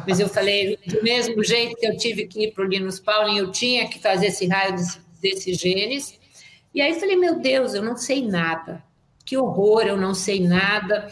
mas 0.05 0.19
eu 0.19 0.27
falei, 0.27 0.77
do 0.85 1.01
mesmo 1.01 1.41
jeito 1.41 1.77
que 1.77 1.87
eu 1.87 1.95
tive 1.95 2.27
que 2.27 2.43
ir 2.43 2.51
para 2.51 2.65
o 2.65 2.67
Linus 2.67 2.99
Pauling, 2.99 3.37
eu 3.37 3.49
tinha 3.49 3.87
que 3.87 3.97
fazer 3.97 4.27
esse 4.27 4.45
raio 4.45 4.75
de 4.75 4.83
desses 5.21 5.57
genes. 5.57 6.19
E 6.73 6.81
aí 6.81 6.99
falei, 6.99 7.15
meu 7.15 7.39
Deus, 7.39 7.73
eu 7.73 7.81
não 7.81 7.95
sei 7.95 8.25
nada. 8.25 8.83
Que 9.25 9.37
horror, 9.37 9.83
eu 9.83 9.97
não 9.97 10.13
sei 10.13 10.45
nada. 10.45 11.07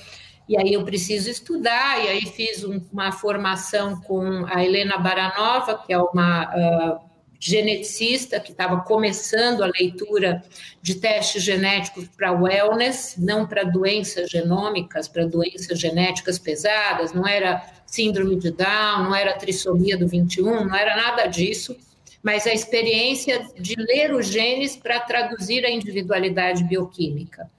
E 0.47 0.57
aí 0.57 0.73
eu 0.73 0.83
preciso 0.83 1.29
estudar. 1.29 2.03
E 2.03 2.09
aí 2.09 2.25
fiz 2.27 2.63
um, 2.63 2.81
uma 2.91 3.11
formação 3.11 3.99
com 4.01 4.45
a 4.45 4.63
Helena 4.63 4.97
Baranova, 4.97 5.81
que 5.85 5.93
é 5.93 5.97
uma 5.97 6.43
uh, 6.43 7.12
geneticista 7.45 8.39
que 8.39 8.51
estava 8.51 8.81
começando 8.81 9.63
a 9.63 9.71
leitura 9.79 10.41
de 10.81 10.95
testes 10.95 11.43
genéticos 11.43 12.07
para 12.15 12.31
wellness, 12.31 13.15
não 13.17 13.45
para 13.45 13.63
doenças 13.63 14.29
genômicas, 14.29 15.07
para 15.07 15.25
doenças 15.25 15.77
genéticas 15.77 16.39
pesadas, 16.39 17.11
não 17.11 17.27
era 17.27 17.61
síndrome 17.85 18.37
de 18.37 18.51
Down, 18.51 19.03
não 19.03 19.15
era 19.15 19.33
trissomia 19.33 19.97
do 19.97 20.07
21, 20.07 20.65
não 20.65 20.75
era 20.75 20.95
nada 20.95 21.25
disso 21.25 21.75
mas 22.23 22.47
a 22.47 22.53
experiência 22.53 23.45
de 23.59 23.75
ler 23.75 24.13
os 24.13 24.27
genes 24.27 24.77
para 24.77 24.97
traduzir 25.01 25.65
a 25.65 25.69
individualidade 25.69 26.63
bioquímica. 26.63 27.51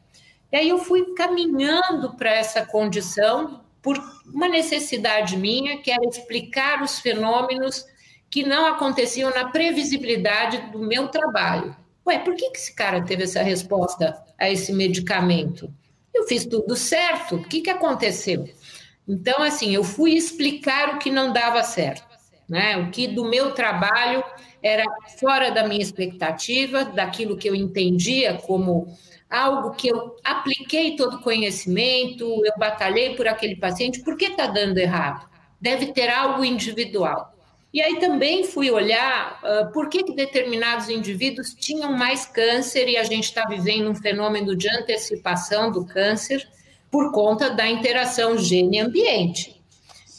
E 0.51 0.57
aí 0.57 0.71
eu 0.71 0.79
fui 0.79 1.13
caminhando 1.13 2.15
para 2.15 2.31
essa 2.31 2.65
condição 2.65 3.61
por 3.83 4.03
uma 4.25 4.49
necessidade 4.49 5.37
minha, 5.37 5.83
que 5.83 5.91
era 5.91 6.09
explicar 6.09 6.83
os 6.83 6.99
fenômenos 6.99 7.85
que 8.35 8.43
não 8.43 8.67
aconteciam 8.67 9.31
na 9.31 9.49
previsibilidade 9.51 10.73
do 10.73 10.81
meu 10.81 11.07
trabalho. 11.07 11.77
Ué, 12.05 12.19
por 12.19 12.35
que, 12.35 12.51
que 12.51 12.59
esse 12.59 12.75
cara 12.75 13.01
teve 13.01 13.23
essa 13.23 13.41
resposta 13.41 14.21
a 14.37 14.51
esse 14.51 14.73
medicamento? 14.73 15.73
Eu 16.13 16.25
fiz 16.25 16.45
tudo 16.45 16.75
certo, 16.75 17.37
o 17.37 17.45
que, 17.45 17.61
que 17.61 17.71
aconteceu? 17.71 18.49
Então, 19.07 19.41
assim, 19.41 19.73
eu 19.73 19.85
fui 19.85 20.15
explicar 20.15 20.97
o 20.97 20.99
que 20.99 21.13
não 21.13 21.33
dava 21.33 21.63
certo, 21.63 22.09
né? 22.49 22.77
O 22.77 22.91
que 22.91 23.07
do 23.07 23.25
meu 23.25 23.53
trabalho 23.53 24.25
era 24.61 24.83
fora 25.21 25.53
da 25.53 25.69
minha 25.69 25.81
expectativa, 25.81 26.85
daquilo 26.85 27.37
que 27.37 27.49
eu 27.49 27.55
entendia 27.55 28.35
como 28.39 28.89
algo 29.31 29.77
que 29.77 29.87
eu 29.87 30.17
apliquei 30.25 30.97
todo 30.97 31.19
o 31.19 31.23
conhecimento, 31.23 32.25
eu 32.45 32.53
batalhei 32.59 33.15
por 33.15 33.29
aquele 33.29 33.55
paciente, 33.55 34.03
por 34.03 34.17
que 34.17 34.25
está 34.25 34.49
dando 34.49 34.79
errado? 34.79 35.25
Deve 35.61 35.93
ter 35.93 36.09
algo 36.09 36.45
individual. 36.45 37.34
E 37.75 37.83
aí 37.83 37.99
também 37.99 38.45
fui 38.45 38.71
olhar 38.71 39.41
uh, 39.43 39.73
por 39.73 39.89
que, 39.89 40.05
que 40.05 40.15
determinados 40.15 40.89
indivíduos 40.89 41.53
tinham 41.53 41.93
mais 41.93 42.25
câncer 42.25 42.89
e 42.89 42.97
a 42.97 43.03
gente 43.03 43.25
está 43.25 43.47
vivendo 43.47 43.91
um 43.91 43.97
fenômeno 43.97 44.55
de 44.55 44.71
antecipação 44.71 45.73
do 45.73 45.85
câncer 45.85 46.49
por 46.89 47.11
conta 47.11 47.51
da 47.51 47.69
interação 47.69 48.39
gene-ambiente. 48.39 49.61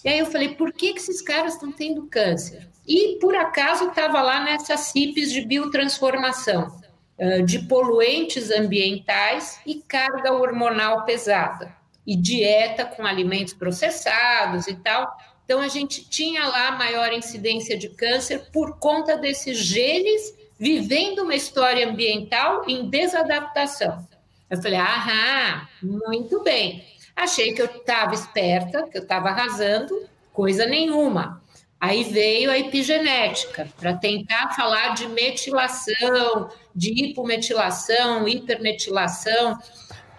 E 0.03 0.09
aí 0.09 0.19
eu 0.19 0.25
falei, 0.25 0.49
por 0.49 0.73
que, 0.73 0.91
que 0.91 0.99
esses 0.99 1.21
caras 1.21 1.53
estão 1.53 1.71
tendo 1.71 2.07
câncer? 2.07 2.67
E 2.85 3.17
por 3.21 3.33
acaso 3.33 3.87
estava 3.87 4.21
lá 4.21 4.43
nessas 4.43 4.81
CIPs 4.91 5.31
de 5.31 5.45
biotransformação, 5.45 6.77
de 7.45 7.59
poluentes 7.59 8.51
ambientais 8.51 9.61
e 9.65 9.75
carga 9.75 10.33
hormonal 10.33 11.05
pesada, 11.05 11.73
e 12.05 12.17
dieta 12.17 12.83
com 12.83 13.05
alimentos 13.05 13.53
processados 13.53 14.67
e 14.67 14.75
tal. 14.75 15.09
Então 15.45 15.61
a 15.61 15.67
gente 15.67 16.09
tinha 16.09 16.47
lá 16.47 16.71
maior 16.71 17.13
incidência 17.13 17.77
de 17.77 17.87
câncer 17.89 18.49
por 18.51 18.77
conta 18.79 19.15
desses 19.15 19.57
genes 19.59 20.33
vivendo 20.59 21.19
uma 21.19 21.35
história 21.35 21.87
ambiental 21.87 22.63
em 22.67 22.89
desadaptação. 22.89 24.07
Eu 24.49 24.61
falei, 24.61 24.79
aham, 24.79 25.67
muito 25.81 26.41
bem. 26.43 26.83
Achei 27.15 27.53
que 27.53 27.61
eu 27.61 27.67
estava 27.67 28.13
esperta, 28.13 28.87
que 28.87 28.97
eu 28.97 29.03
estava 29.03 29.29
arrasando, 29.29 30.07
coisa 30.33 30.65
nenhuma. 30.65 31.41
Aí 31.79 32.03
veio 32.03 32.49
a 32.49 32.57
epigenética, 32.57 33.69
para 33.77 33.93
tentar 33.93 34.55
falar 34.55 34.95
de 34.95 35.07
metilação, 35.07 36.49
de 36.73 36.89
hipometilação, 36.91 38.27
hipermetilação. 38.27 39.57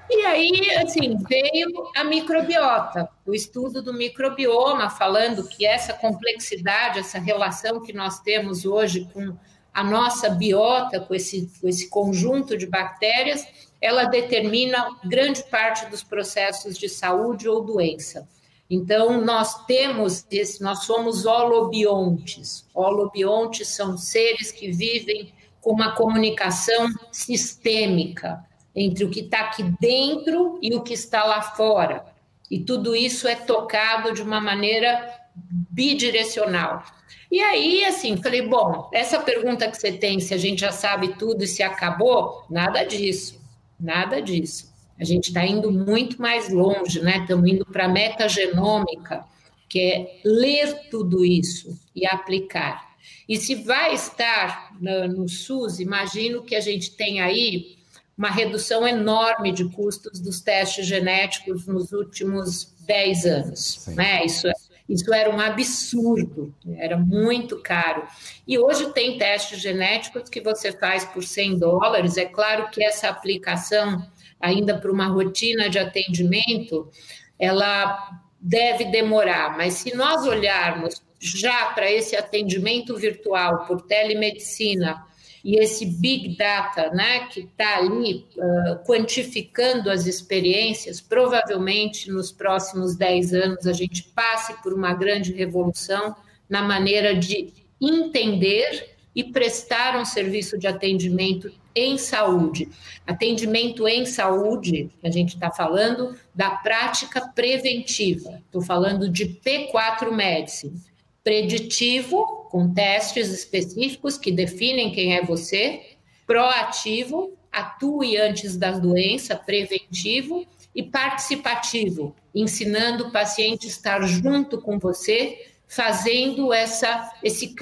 E 0.08 0.24
aí, 0.24 0.70
assim, 0.76 1.16
veio 1.28 1.90
a 1.96 2.04
microbiota, 2.04 3.08
o 3.26 3.34
estudo 3.34 3.82
do 3.82 3.92
microbioma, 3.92 4.88
falando 4.88 5.48
que 5.48 5.66
essa 5.66 5.92
complexidade, 5.92 7.00
essa 7.00 7.18
relação 7.18 7.82
que 7.82 7.92
nós 7.92 8.20
temos 8.20 8.64
hoje 8.64 9.08
com 9.12 9.36
a 9.74 9.82
nossa 9.82 10.30
biota, 10.30 11.00
com 11.00 11.14
esse, 11.14 11.50
com 11.60 11.68
esse 11.68 11.90
conjunto 11.90 12.56
de 12.56 12.66
bactérias, 12.66 13.44
ela 13.80 14.04
determina 14.04 14.96
grande 15.04 15.42
parte 15.44 15.86
dos 15.86 16.02
processos 16.02 16.78
de 16.78 16.88
saúde 16.88 17.48
ou 17.48 17.64
doença. 17.64 18.28
Então, 18.70 19.20
nós 19.20 19.64
temos, 19.66 20.24
esse, 20.30 20.62
nós 20.62 20.84
somos 20.84 21.26
holobiontes. 21.26 22.64
Holobiontes 22.72 23.68
são 23.68 23.98
seres 23.98 24.50
que 24.50 24.70
vivem 24.70 25.32
com 25.60 25.72
uma 25.72 25.94
comunicação 25.94 26.88
sistêmica 27.10 28.44
entre 28.76 29.04
o 29.04 29.10
que 29.10 29.20
está 29.20 29.40
aqui 29.40 29.62
dentro 29.80 30.58
e 30.60 30.74
o 30.74 30.82
que 30.82 30.92
está 30.92 31.24
lá 31.24 31.40
fora. 31.40 32.04
E 32.50 32.60
tudo 32.60 32.94
isso 32.94 33.26
é 33.26 33.34
tocado 33.34 34.12
de 34.12 34.22
uma 34.22 34.40
maneira 34.40 35.10
bidirecional. 35.34 36.84
E 37.32 37.40
aí, 37.40 37.84
assim, 37.84 38.16
falei, 38.22 38.42
bom, 38.42 38.88
essa 38.92 39.18
pergunta 39.18 39.68
que 39.68 39.76
você 39.76 39.92
tem, 39.92 40.20
se 40.20 40.32
a 40.32 40.36
gente 40.36 40.60
já 40.60 40.70
sabe 40.70 41.16
tudo 41.16 41.42
e 41.42 41.48
se 41.48 41.62
acabou, 41.62 42.44
nada 42.48 42.84
disso. 42.84 43.40
Nada 43.80 44.22
disso. 44.22 44.72
A 44.98 45.04
gente 45.04 45.28
está 45.28 45.44
indo 45.44 45.70
muito 45.70 46.20
mais 46.20 46.48
longe, 46.48 47.00
né? 47.00 47.18
Estamos 47.18 47.50
indo 47.50 47.66
para 47.66 47.86
a 47.86 47.88
metagenômica, 47.88 49.24
que 49.68 49.80
é 49.80 50.20
ler 50.24 50.88
tudo 50.90 51.24
isso 51.24 51.78
e 51.94 52.06
aplicar. 52.06 52.86
E 53.28 53.36
se 53.36 53.56
vai 53.56 53.92
estar 53.92 54.74
no, 54.80 55.28
SUS, 55.28 55.80
imagino 55.80 56.42
que 56.42 56.54
a 56.54 56.60
gente 56.60 56.92
tem 56.92 57.20
aí 57.20 57.75
uma 58.16 58.30
redução 58.30 58.86
enorme 58.86 59.52
de 59.52 59.68
custos 59.68 60.18
dos 60.20 60.40
testes 60.40 60.86
genéticos 60.86 61.66
nos 61.66 61.92
últimos 61.92 62.74
10 62.86 63.26
anos. 63.26 63.86
Né? 63.88 64.24
Isso, 64.24 64.48
isso 64.88 65.12
era 65.12 65.28
um 65.28 65.38
absurdo, 65.38 66.54
era 66.78 66.96
muito 66.96 67.60
caro. 67.60 68.06
E 68.46 68.58
hoje 68.58 68.92
tem 68.92 69.18
testes 69.18 69.60
genéticos 69.60 70.30
que 70.30 70.40
você 70.40 70.72
faz 70.72 71.04
por 71.04 71.22
100 71.22 71.58
dólares. 71.58 72.16
É 72.16 72.24
claro 72.24 72.70
que 72.70 72.82
essa 72.82 73.08
aplicação, 73.08 74.06
ainda 74.40 74.78
para 74.78 74.90
uma 74.90 75.08
rotina 75.08 75.68
de 75.68 75.78
atendimento, 75.78 76.90
ela 77.38 78.22
deve 78.40 78.84
demorar, 78.86 79.56
mas 79.56 79.74
se 79.74 79.94
nós 79.94 80.24
olharmos 80.24 81.02
já 81.18 81.66
para 81.66 81.90
esse 81.90 82.14
atendimento 82.14 82.96
virtual 82.96 83.66
por 83.66 83.82
telemedicina, 83.82 85.04
e 85.46 85.60
esse 85.60 85.86
big 85.86 86.36
data, 86.36 86.90
né, 86.90 87.28
que 87.28 87.42
está 87.42 87.76
ali 87.76 88.26
uh, 88.36 88.84
quantificando 88.84 89.88
as 89.88 90.04
experiências, 90.04 91.00
provavelmente 91.00 92.10
nos 92.10 92.32
próximos 92.32 92.96
10 92.96 93.32
anos 93.32 93.64
a 93.64 93.72
gente 93.72 94.02
passe 94.12 94.60
por 94.60 94.74
uma 94.74 94.92
grande 94.92 95.32
revolução 95.32 96.16
na 96.50 96.62
maneira 96.62 97.14
de 97.14 97.52
entender 97.80 98.96
e 99.14 99.22
prestar 99.22 99.96
um 99.96 100.04
serviço 100.04 100.58
de 100.58 100.66
atendimento 100.66 101.48
em 101.76 101.96
saúde. 101.96 102.68
Atendimento 103.06 103.86
em 103.86 104.04
saúde, 104.04 104.90
a 105.00 105.10
gente 105.10 105.34
está 105.34 105.52
falando 105.52 106.16
da 106.34 106.50
prática 106.50 107.20
preventiva, 107.20 108.42
estou 108.46 108.62
falando 108.62 109.08
de 109.08 109.26
P4 109.26 110.10
Medicine 110.10 110.80
preditivo, 111.26 112.46
com 112.52 112.72
testes 112.72 113.30
específicos 113.30 114.16
que 114.16 114.30
definem 114.30 114.92
quem 114.92 115.16
é 115.16 115.24
você, 115.24 115.82
proativo, 116.24 117.36
atue 117.50 118.16
antes 118.16 118.56
da 118.56 118.70
doença, 118.70 119.34
preventivo, 119.34 120.46
e 120.72 120.84
participativo, 120.84 122.14
ensinando 122.32 123.08
o 123.08 123.10
paciente 123.10 123.66
a 123.66 123.70
estar 123.70 124.06
junto 124.06 124.60
com 124.60 124.78
você, 124.78 125.50
fazendo 125.66 126.52
essa, 126.52 127.12
esse, 127.24 127.56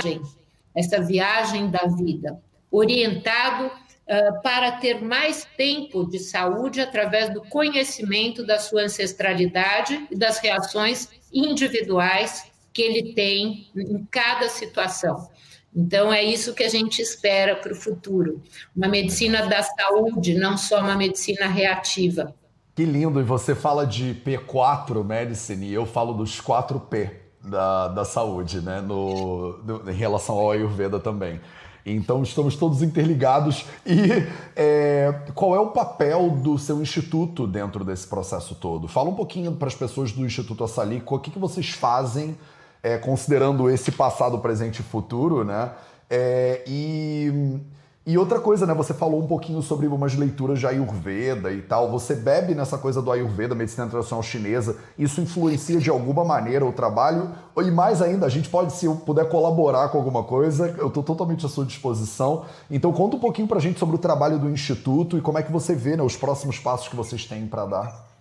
essa 0.77 1.01
viagem 1.01 1.71
da 1.71 1.87
vida, 1.87 2.39
orientado 2.71 3.69
uh, 3.69 4.43
para 4.43 4.73
ter 4.73 5.01
mais 5.01 5.49
tempo 5.57 6.05
de 6.05 6.19
saúde 6.19 6.83
através 6.83 7.33
do 7.33 7.41
conhecimento 7.41 8.45
da 8.45 8.59
sua 8.59 8.83
ancestralidade 8.83 10.07
e 10.11 10.15
das 10.15 10.39
reações 10.39 11.09
individuais 11.33 12.53
que 12.75 12.83
ele 12.83 13.14
tem 13.14 13.70
em 13.77 14.05
cada 14.11 14.49
situação. 14.49 15.29
Então, 15.75 16.12
é 16.12 16.22
isso 16.22 16.55
que 16.55 16.64
a 16.64 16.68
gente 16.68 17.01
espera 17.01 17.57
para 17.57 17.72
o 17.72 17.77
futuro. 17.77 18.43
Uma 18.77 18.89
medicina 18.89 19.47
da 19.47 19.62
saúde, 19.62 20.35
não 20.35 20.57
só 20.57 20.81
uma 20.81 20.97
medicina 20.97 21.47
reativa. 21.47 22.35
Que 22.75 22.85
lindo! 22.85 23.20
E 23.20 23.25
você 23.25 23.55
fala 23.55 23.87
de 23.87 24.20
P4 24.25 25.05
Medicine 25.05 25.66
e 25.66 25.72
eu 25.72 25.87
falo 25.87 26.12
dos 26.12 26.41
4P 26.41 27.11
da, 27.41 27.89
da 27.89 28.05
saúde, 28.05 28.61
né? 28.61 28.81
No, 28.81 29.59
no, 29.59 29.91
em 29.91 29.95
relação 29.95 30.37
ao 30.37 30.51
Ayurveda 30.51 30.99
também. 30.99 31.41
Então 31.87 32.22
estamos 32.22 32.57
todos 32.57 32.83
interligados. 32.83 33.66
E 33.87 34.27
é, 34.57 35.12
qual 35.35 35.55
é 35.55 35.61
o 35.61 35.68
papel 35.68 36.31
do 36.31 36.59
seu 36.59 36.81
instituto 36.81 37.47
dentro 37.47 37.85
desse 37.85 38.07
processo 38.07 38.55
todo? 38.55 38.89
Fala 38.89 39.11
um 39.11 39.14
pouquinho 39.14 39.53
para 39.53 39.68
as 39.68 39.75
pessoas 39.75 40.11
do 40.11 40.25
Instituto 40.25 40.64
Assali, 40.64 41.03
o 41.05 41.18
que, 41.18 41.31
que 41.31 41.39
vocês 41.39 41.70
fazem 41.70 42.37
é, 42.85 42.99
considerando 42.99 43.70
esse 43.70 43.91
passado, 43.91 44.39
presente 44.39 44.80
e 44.80 44.82
futuro, 44.82 45.43
né? 45.43 45.70
É, 46.11 46.62
e, 46.66 47.59
e 48.05 48.18
outra 48.18 48.39
coisa, 48.39 48.66
né? 48.66 48.74
Você 48.74 48.93
falou 48.93 49.22
um 49.22 49.26
pouquinho 49.26 49.62
sobre 49.62 49.87
umas 49.87 50.14
leituras 50.14 50.59
de 50.59 50.66
Ayurveda 50.66 51.51
e 51.51 51.62
tal. 51.62 51.91
Você 51.91 52.14
bebe 52.14 52.55
nessa 52.55 52.76
coisa 52.76 53.01
do 53.01 53.11
Ayurveda, 53.11 53.55
medicina 53.55 53.87
tradicional 53.87 54.22
chinesa. 54.22 54.76
Isso 54.99 55.18
influencia 55.22 55.80
de 55.80 55.89
alguma 55.89 56.26
maneira 56.26 56.66
o 56.66 56.72
trabalho? 56.74 57.30
E 57.57 57.70
mais 57.70 58.03
ainda, 58.03 58.26
a 58.26 58.28
gente 58.28 58.51
pode, 58.51 58.74
se 58.74 58.85
eu 58.85 58.97
puder 58.97 59.30
colaborar 59.30 59.89
com 59.89 59.97
alguma 59.97 60.22
coisa, 60.22 60.74
eu 60.76 60.89
estou 60.89 61.03
totalmente 61.03 61.47
à 61.47 61.49
sua 61.49 61.64
disposição. 61.64 62.45
Então 62.70 62.93
conta 62.93 63.16
um 63.16 63.20
pouquinho 63.20 63.49
pra 63.49 63.61
gente 63.61 63.78
sobre 63.78 63.97
o 63.97 63.99
trabalho 63.99 64.39
do 64.39 64.51
Instituto 64.51 65.16
e 65.16 65.22
como 65.22 65.39
é 65.39 65.43
que 65.43 65.51
você 65.51 65.74
vê 65.74 65.97
né, 65.97 66.03
os 66.03 66.18
próximos 66.18 66.59
passos 66.59 66.89
que 66.89 66.97
vocês 66.97 67.24
têm 67.24 67.47
para 67.47 67.64
dar. 67.64 68.14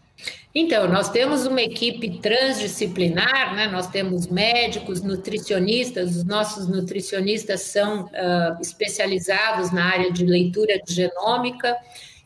Então, 0.55 0.87
nós 0.87 1.09
temos 1.09 1.47
uma 1.47 1.61
equipe 1.61 2.19
transdisciplinar, 2.19 3.55
né? 3.55 3.67
nós 3.67 3.87
temos 3.87 4.27
médicos, 4.27 5.01
nutricionistas, 5.01 6.15
os 6.15 6.23
nossos 6.23 6.67
nutricionistas 6.67 7.61
são 7.61 8.03
uh, 8.03 8.61
especializados 8.61 9.71
na 9.71 9.85
área 9.85 10.11
de 10.11 10.23
leitura 10.23 10.79
de 10.85 10.93
genômica, 10.93 11.75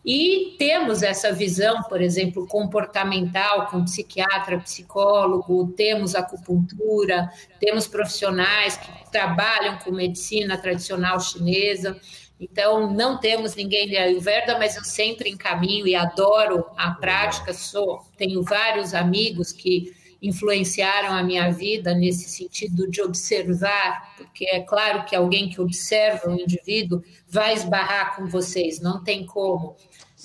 e 0.09 0.55
temos 0.57 1.03
essa 1.03 1.33
visão, 1.33 1.83
por 1.83 2.01
exemplo, 2.01 2.47
comportamental, 2.47 3.67
com 3.67 3.83
psiquiatra, 3.83 4.57
psicólogo, 4.57 5.73
temos 5.75 6.15
acupuntura, 6.15 7.29
temos 7.59 7.87
profissionais 7.87 8.77
que 8.77 9.11
trabalham 9.11 9.77
com 9.79 9.91
medicina 9.91 10.57
tradicional 10.57 11.19
chinesa. 11.19 11.99
Então, 12.39 12.93
não 12.93 13.17
temos 13.17 13.55
ninguém 13.55 13.87
de 13.87 13.97
Ayurveda, 13.97 14.59
mas 14.59 14.75
eu 14.75 14.83
sempre 14.83 15.29
encaminho 15.29 15.87
e 15.87 15.95
adoro 15.95 16.65
a 16.77 16.91
prática. 16.91 17.53
Sou, 17.53 18.01
tenho 18.15 18.43
vários 18.43 18.93
amigos 18.93 19.51
que 19.51 19.91
influenciaram 20.21 21.13
a 21.13 21.23
minha 21.23 21.51
vida 21.51 21.93
nesse 21.93 22.29
sentido 22.29 22.89
de 22.89 23.01
observar, 23.01 24.15
porque 24.17 24.45
é 24.45 24.59
claro 24.61 25.05
que 25.05 25.15
alguém 25.15 25.49
que 25.49 25.61
observa 25.61 26.29
um 26.29 26.39
indivíduo 26.39 27.03
vai 27.27 27.53
esbarrar 27.53 28.15
com 28.15 28.27
vocês, 28.27 28.79
não 28.79 29.03
tem 29.03 29.25
como. 29.25 29.75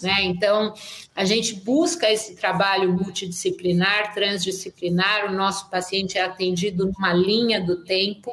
Né? 0.03 0.25
Então, 0.25 0.73
a 1.15 1.25
gente 1.25 1.55
busca 1.57 2.11
esse 2.11 2.35
trabalho 2.35 2.93
multidisciplinar, 2.93 4.15
transdisciplinar. 4.15 5.31
O 5.31 5.35
nosso 5.35 5.69
paciente 5.71 6.17
é 6.17 6.23
atendido 6.23 6.87
numa 6.87 7.13
linha 7.13 7.61
do 7.61 7.85
tempo 7.85 8.31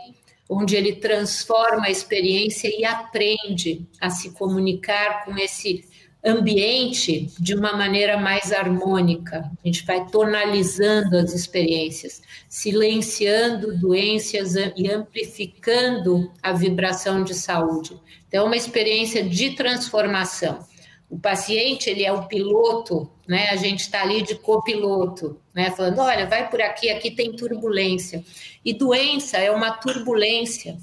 onde 0.49 0.75
ele 0.75 0.95
transforma 0.95 1.85
a 1.85 1.91
experiência 1.91 2.67
e 2.67 2.83
aprende 2.83 3.87
a 4.01 4.09
se 4.09 4.31
comunicar 4.31 5.23
com 5.23 5.37
esse 5.37 5.85
ambiente 6.25 7.29
de 7.39 7.55
uma 7.55 7.73
maneira 7.73 8.17
mais 8.17 8.51
harmônica. 8.51 9.49
A 9.63 9.67
gente 9.67 9.85
vai 9.85 10.05
tonalizando 10.07 11.17
as 11.17 11.33
experiências, 11.33 12.21
silenciando 12.49 13.77
doenças 13.77 14.55
e 14.75 14.91
amplificando 14.91 16.31
a 16.41 16.51
vibração 16.51 17.23
de 17.23 17.33
saúde. 17.33 17.97
Então, 18.27 18.43
é 18.43 18.45
uma 18.45 18.57
experiência 18.57 19.23
de 19.23 19.51
transformação. 19.51 20.67
O 21.09 21.17
paciente, 21.17 21.89
ele 21.89 22.05
é 22.05 22.11
o 22.11 22.27
piloto, 22.27 23.09
né? 23.27 23.49
A 23.49 23.55
gente 23.55 23.81
está 23.81 24.03
ali 24.03 24.21
de 24.21 24.35
copiloto, 24.35 25.39
né? 25.53 25.71
Falando, 25.71 25.99
olha, 25.99 26.27
vai 26.27 26.49
por 26.49 26.61
aqui, 26.61 26.89
aqui 26.89 27.09
tem 27.11 27.35
turbulência. 27.35 28.23
E 28.63 28.73
doença 28.73 29.37
é 29.37 29.49
uma 29.49 29.71
turbulência. 29.71 30.77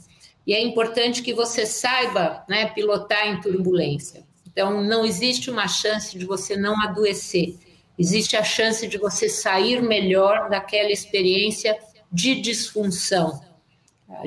E 0.46 0.52
é 0.52 0.60
importante 0.60 1.22
que 1.22 1.34
você 1.34 1.66
saiba, 1.66 2.44
né, 2.48 2.66
pilotar 2.66 3.26
em 3.26 3.40
turbulência. 3.40 4.24
Então, 4.46 4.82
não 4.82 5.04
existe 5.04 5.50
uma 5.50 5.68
chance 5.68 6.16
de 6.16 6.24
você 6.24 6.56
não 6.56 6.80
adoecer. 6.82 7.56
Existe 7.98 8.36
a 8.36 8.44
chance 8.44 8.86
de 8.86 8.96
você 8.96 9.28
sair 9.28 9.82
melhor 9.82 10.48
daquela 10.48 10.90
experiência 10.90 11.78
de 12.10 12.40
disfunção. 12.40 13.40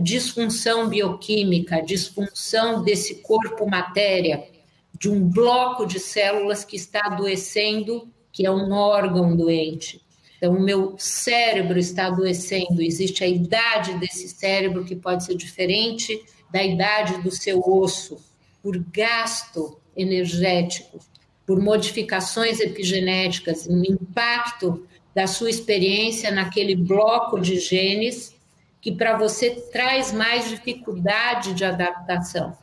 disfunção 0.01 0.89
bioquímica, 0.89 1.81
disfunção 1.81 2.83
desse 2.83 3.21
corpo 3.21 3.65
matéria, 3.65 4.43
de 4.99 5.09
um 5.09 5.27
bloco 5.27 5.85
de 5.85 5.99
células 5.99 6.65
que 6.65 6.75
está 6.75 7.01
adoecendo, 7.05 8.09
que 8.31 8.45
é 8.45 8.51
um 8.51 8.71
órgão 8.73 9.35
doente. 9.35 10.01
Então, 10.37 10.53
o 10.53 10.61
meu 10.61 10.95
cérebro 10.97 11.79
está 11.79 12.07
adoecendo, 12.07 12.81
existe 12.81 13.23
a 13.23 13.27
idade 13.27 13.97
desse 13.97 14.27
cérebro 14.29 14.85
que 14.85 14.95
pode 14.95 15.23
ser 15.23 15.35
diferente 15.35 16.21
da 16.51 16.63
idade 16.63 17.21
do 17.21 17.31
seu 17.31 17.59
osso, 17.59 18.17
por 18.61 18.77
gasto 18.77 19.79
energético, 19.95 20.99
por 21.45 21.61
modificações 21.61 22.59
epigenéticas, 22.59 23.67
um 23.67 23.83
impacto 23.83 24.85
da 25.15 25.27
sua 25.27 25.49
experiência 25.49 26.31
naquele 26.31 26.75
bloco 26.75 27.39
de 27.39 27.59
genes 27.59 28.35
que 28.81 28.91
para 28.91 29.17
você 29.17 29.51
traz 29.71 30.11
mais 30.13 30.49
dificuldade 30.49 31.53
de 31.53 31.65
adaptação. 31.65 32.55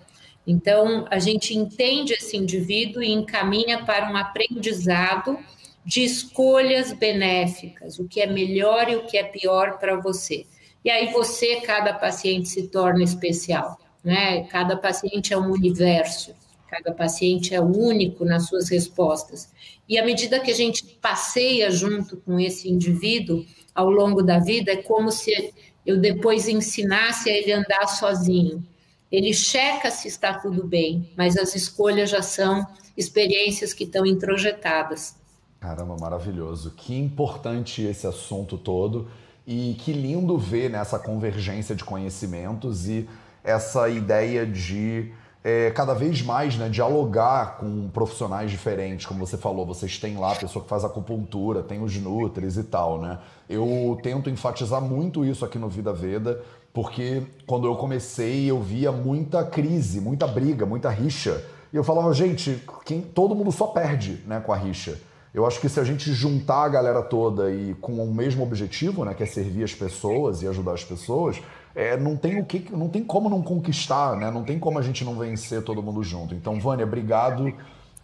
Então, 0.46 1.06
a 1.10 1.18
gente 1.18 1.56
entende 1.56 2.12
esse 2.12 2.36
indivíduo 2.36 3.02
e 3.02 3.10
encaminha 3.10 3.84
para 3.84 4.10
um 4.10 4.16
aprendizado 4.16 5.38
de 5.84 6.04
escolhas 6.04 6.92
benéficas, 6.92 7.98
o 7.98 8.06
que 8.06 8.20
é 8.20 8.26
melhor 8.26 8.88
e 8.88 8.96
o 8.96 9.06
que 9.06 9.16
é 9.16 9.24
pior 9.24 9.78
para 9.78 10.00
você. 10.00 10.46
E 10.84 10.90
aí 10.90 11.12
você, 11.12 11.60
cada 11.62 11.92
paciente 11.92 12.48
se 12.48 12.68
torna 12.68 13.02
especial, 13.02 13.76
né? 14.04 14.44
Cada 14.44 14.76
paciente 14.76 15.32
é 15.32 15.38
um 15.38 15.50
universo. 15.50 16.32
Cada 16.68 16.92
paciente 16.92 17.54
é 17.54 17.60
único 17.60 18.24
nas 18.24 18.48
suas 18.48 18.68
respostas. 18.68 19.50
E 19.88 19.98
à 19.98 20.04
medida 20.04 20.40
que 20.40 20.50
a 20.50 20.54
gente 20.54 20.84
passeia 21.00 21.70
junto 21.70 22.16
com 22.18 22.38
esse 22.38 22.68
indivíduo 22.68 23.44
ao 23.74 23.88
longo 23.88 24.22
da 24.22 24.38
vida, 24.38 24.72
é 24.72 24.76
como 24.76 25.10
se 25.10 25.52
eu 25.84 25.96
depois 25.96 26.48
ensinasse 26.48 27.30
a 27.30 27.36
ele 27.36 27.52
andar 27.52 27.86
sozinho. 27.86 28.64
Ele 29.10 29.32
checa 29.32 29.90
se 29.90 30.08
está 30.08 30.34
tudo 30.34 30.66
bem, 30.66 31.10
mas 31.16 31.36
as 31.36 31.54
escolhas 31.54 32.10
já 32.10 32.22
são 32.22 32.66
experiências 32.96 33.72
que 33.72 33.84
estão 33.84 34.04
introjetadas. 34.04 35.16
Caramba, 35.60 35.96
maravilhoso. 36.00 36.72
Que 36.76 36.96
importante 36.96 37.82
esse 37.82 38.06
assunto 38.06 38.58
todo 38.58 39.08
e 39.46 39.76
que 39.78 39.92
lindo 39.92 40.36
ver 40.36 40.68
nessa 40.68 40.98
convergência 40.98 41.74
de 41.74 41.84
conhecimentos 41.84 42.88
e 42.88 43.08
essa 43.44 43.88
ideia 43.88 44.44
de 44.44 45.12
é, 45.44 45.70
cada 45.70 45.94
vez 45.94 46.22
mais 46.22 46.56
né, 46.56 46.68
dialogar 46.68 47.58
com 47.58 47.88
profissionais 47.90 48.50
diferentes, 48.50 49.06
como 49.06 49.24
você 49.24 49.36
falou, 49.36 49.64
vocês 49.64 49.96
têm 49.96 50.16
lá 50.16 50.32
a 50.32 50.34
pessoa 50.34 50.60
que 50.60 50.68
faz 50.68 50.84
acupuntura, 50.84 51.62
tem 51.62 51.80
os 51.80 51.96
nutris 51.96 52.56
e 52.56 52.64
tal, 52.64 53.00
né? 53.00 53.20
Eu 53.48 53.96
tento 54.02 54.28
enfatizar 54.28 54.80
muito 54.80 55.24
isso 55.24 55.44
aqui 55.44 55.56
no 55.56 55.68
Vida 55.68 55.92
Veda, 55.92 56.42
porque 56.76 57.22
quando 57.46 57.66
eu 57.66 57.74
comecei 57.74 58.50
eu 58.50 58.60
via 58.60 58.92
muita 58.92 59.42
crise, 59.42 59.98
muita 59.98 60.26
briga, 60.26 60.66
muita 60.66 60.90
rixa. 60.90 61.42
E 61.72 61.76
eu 61.76 61.82
falava, 61.82 62.12
gente, 62.12 62.62
quem, 62.84 63.00
todo 63.00 63.34
mundo 63.34 63.50
só 63.50 63.68
perde 63.68 64.22
né, 64.26 64.40
com 64.40 64.52
a 64.52 64.56
rixa. 64.58 65.00
Eu 65.32 65.46
acho 65.46 65.58
que 65.58 65.70
se 65.70 65.80
a 65.80 65.84
gente 65.84 66.12
juntar 66.12 66.64
a 66.64 66.68
galera 66.68 67.00
toda 67.00 67.50
e 67.50 67.72
com 67.80 67.94
o 67.94 68.12
mesmo 68.12 68.42
objetivo, 68.42 69.06
né, 69.06 69.14
que 69.14 69.22
é 69.22 69.26
servir 69.26 69.64
as 69.64 69.72
pessoas 69.72 70.42
e 70.42 70.48
ajudar 70.48 70.72
as 70.74 70.84
pessoas, 70.84 71.40
é, 71.74 71.96
não 71.96 72.14
tem 72.14 72.42
o 72.42 72.44
que, 72.44 72.70
não 72.70 72.90
tem 72.90 73.02
como 73.02 73.30
não 73.30 73.40
conquistar, 73.40 74.14
né? 74.14 74.30
Não 74.30 74.44
tem 74.44 74.58
como 74.58 74.78
a 74.78 74.82
gente 74.82 75.02
não 75.02 75.16
vencer 75.16 75.62
todo 75.62 75.82
mundo 75.82 76.02
junto. 76.02 76.34
Então, 76.34 76.60
Vânia, 76.60 76.84
obrigado 76.84 77.54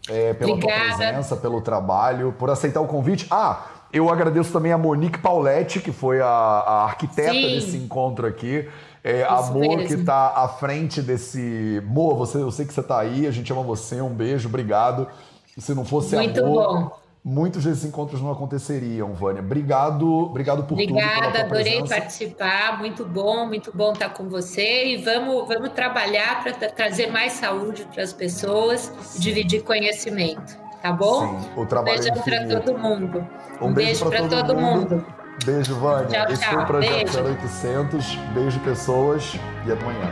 é, 0.08 0.32
pela 0.32 0.52
Obrigada. 0.52 0.84
tua 0.84 0.96
presença, 0.96 1.36
pelo 1.36 1.60
trabalho, 1.60 2.34
por 2.38 2.48
aceitar 2.48 2.80
o 2.80 2.86
convite. 2.86 3.26
Ah, 3.30 3.66
eu 3.92 4.08
agradeço 4.08 4.52
também 4.52 4.72
a 4.72 4.78
Monique 4.78 5.18
Pauletti, 5.18 5.80
que 5.80 5.92
foi 5.92 6.20
a, 6.20 6.26
a 6.26 6.84
arquiteta 6.84 7.32
Sim. 7.32 7.54
desse 7.54 7.76
encontro 7.76 8.26
aqui. 8.26 8.68
É, 9.04 9.24
amor 9.24 9.60
mesmo. 9.60 9.86
que 9.86 9.94
está 9.94 10.32
à 10.36 10.48
frente 10.48 11.02
desse. 11.02 11.82
Mo, 11.84 12.14
você, 12.14 12.38
eu 12.38 12.50
sei 12.50 12.64
que 12.64 12.72
você 12.72 12.80
está 12.80 13.00
aí, 13.00 13.26
a 13.26 13.30
gente 13.30 13.52
ama 13.52 13.62
você, 13.62 14.00
um 14.00 14.14
beijo, 14.14 14.48
obrigado. 14.48 15.08
Se 15.58 15.74
não 15.74 15.84
fosse 15.84 16.16
Muito 16.16 16.40
amor. 16.40 16.74
Bom 16.74 17.02
muitos 17.24 17.64
desses 17.64 17.84
encontros 17.84 18.20
não 18.20 18.32
aconteceriam, 18.32 19.14
Vânia. 19.14 19.40
Obrigado, 19.40 20.08
obrigado 20.08 20.64
por 20.64 20.74
Obrigada, 20.74 21.02
tudo. 21.02 21.18
Obrigada, 21.18 21.46
adorei 21.46 21.72
presença. 21.72 21.94
participar. 21.94 22.78
Muito 22.78 23.04
bom, 23.04 23.46
muito 23.46 23.70
bom 23.74 23.92
estar 23.92 24.10
com 24.10 24.28
você. 24.28 24.86
E 24.86 24.96
vamos, 24.98 25.46
vamos 25.46 25.70
trabalhar 25.70 26.42
para 26.42 26.52
trazer 26.70 27.10
mais 27.10 27.34
saúde 27.34 27.86
para 27.92 28.02
as 28.02 28.12
pessoas 28.12 28.92
e 29.16 29.20
dividir 29.20 29.62
conhecimento. 29.62 30.61
Tá 30.82 30.92
bom? 30.92 31.40
Sim, 31.40 31.48
o 31.56 31.64
trabalho 31.66 31.98
um 31.98 32.02
beijo 32.02 32.18
é 32.30 32.46
para 32.46 32.60
todo 32.60 32.78
mundo. 32.78 33.26
Um, 33.60 33.66
um 33.66 33.72
beijo, 33.72 34.04
beijo 34.04 34.28
para 34.28 34.28
todo, 34.28 34.46
todo 34.48 34.60
mundo. 34.60 34.96
mundo. 34.96 35.06
Beijo, 35.44 35.74
Vânia. 35.76 36.08
Tchau, 36.08 36.32
Esse 36.32 36.42
tchau. 36.42 36.52
foi 36.54 36.62
o 36.62 36.66
Projeto 36.66 37.12
beijo. 37.12 37.24
0800. 37.24 38.14
Beijo, 38.34 38.60
pessoas. 38.60 39.34
E 39.66 39.72
até 39.72 39.80
amanhã. 39.82 40.10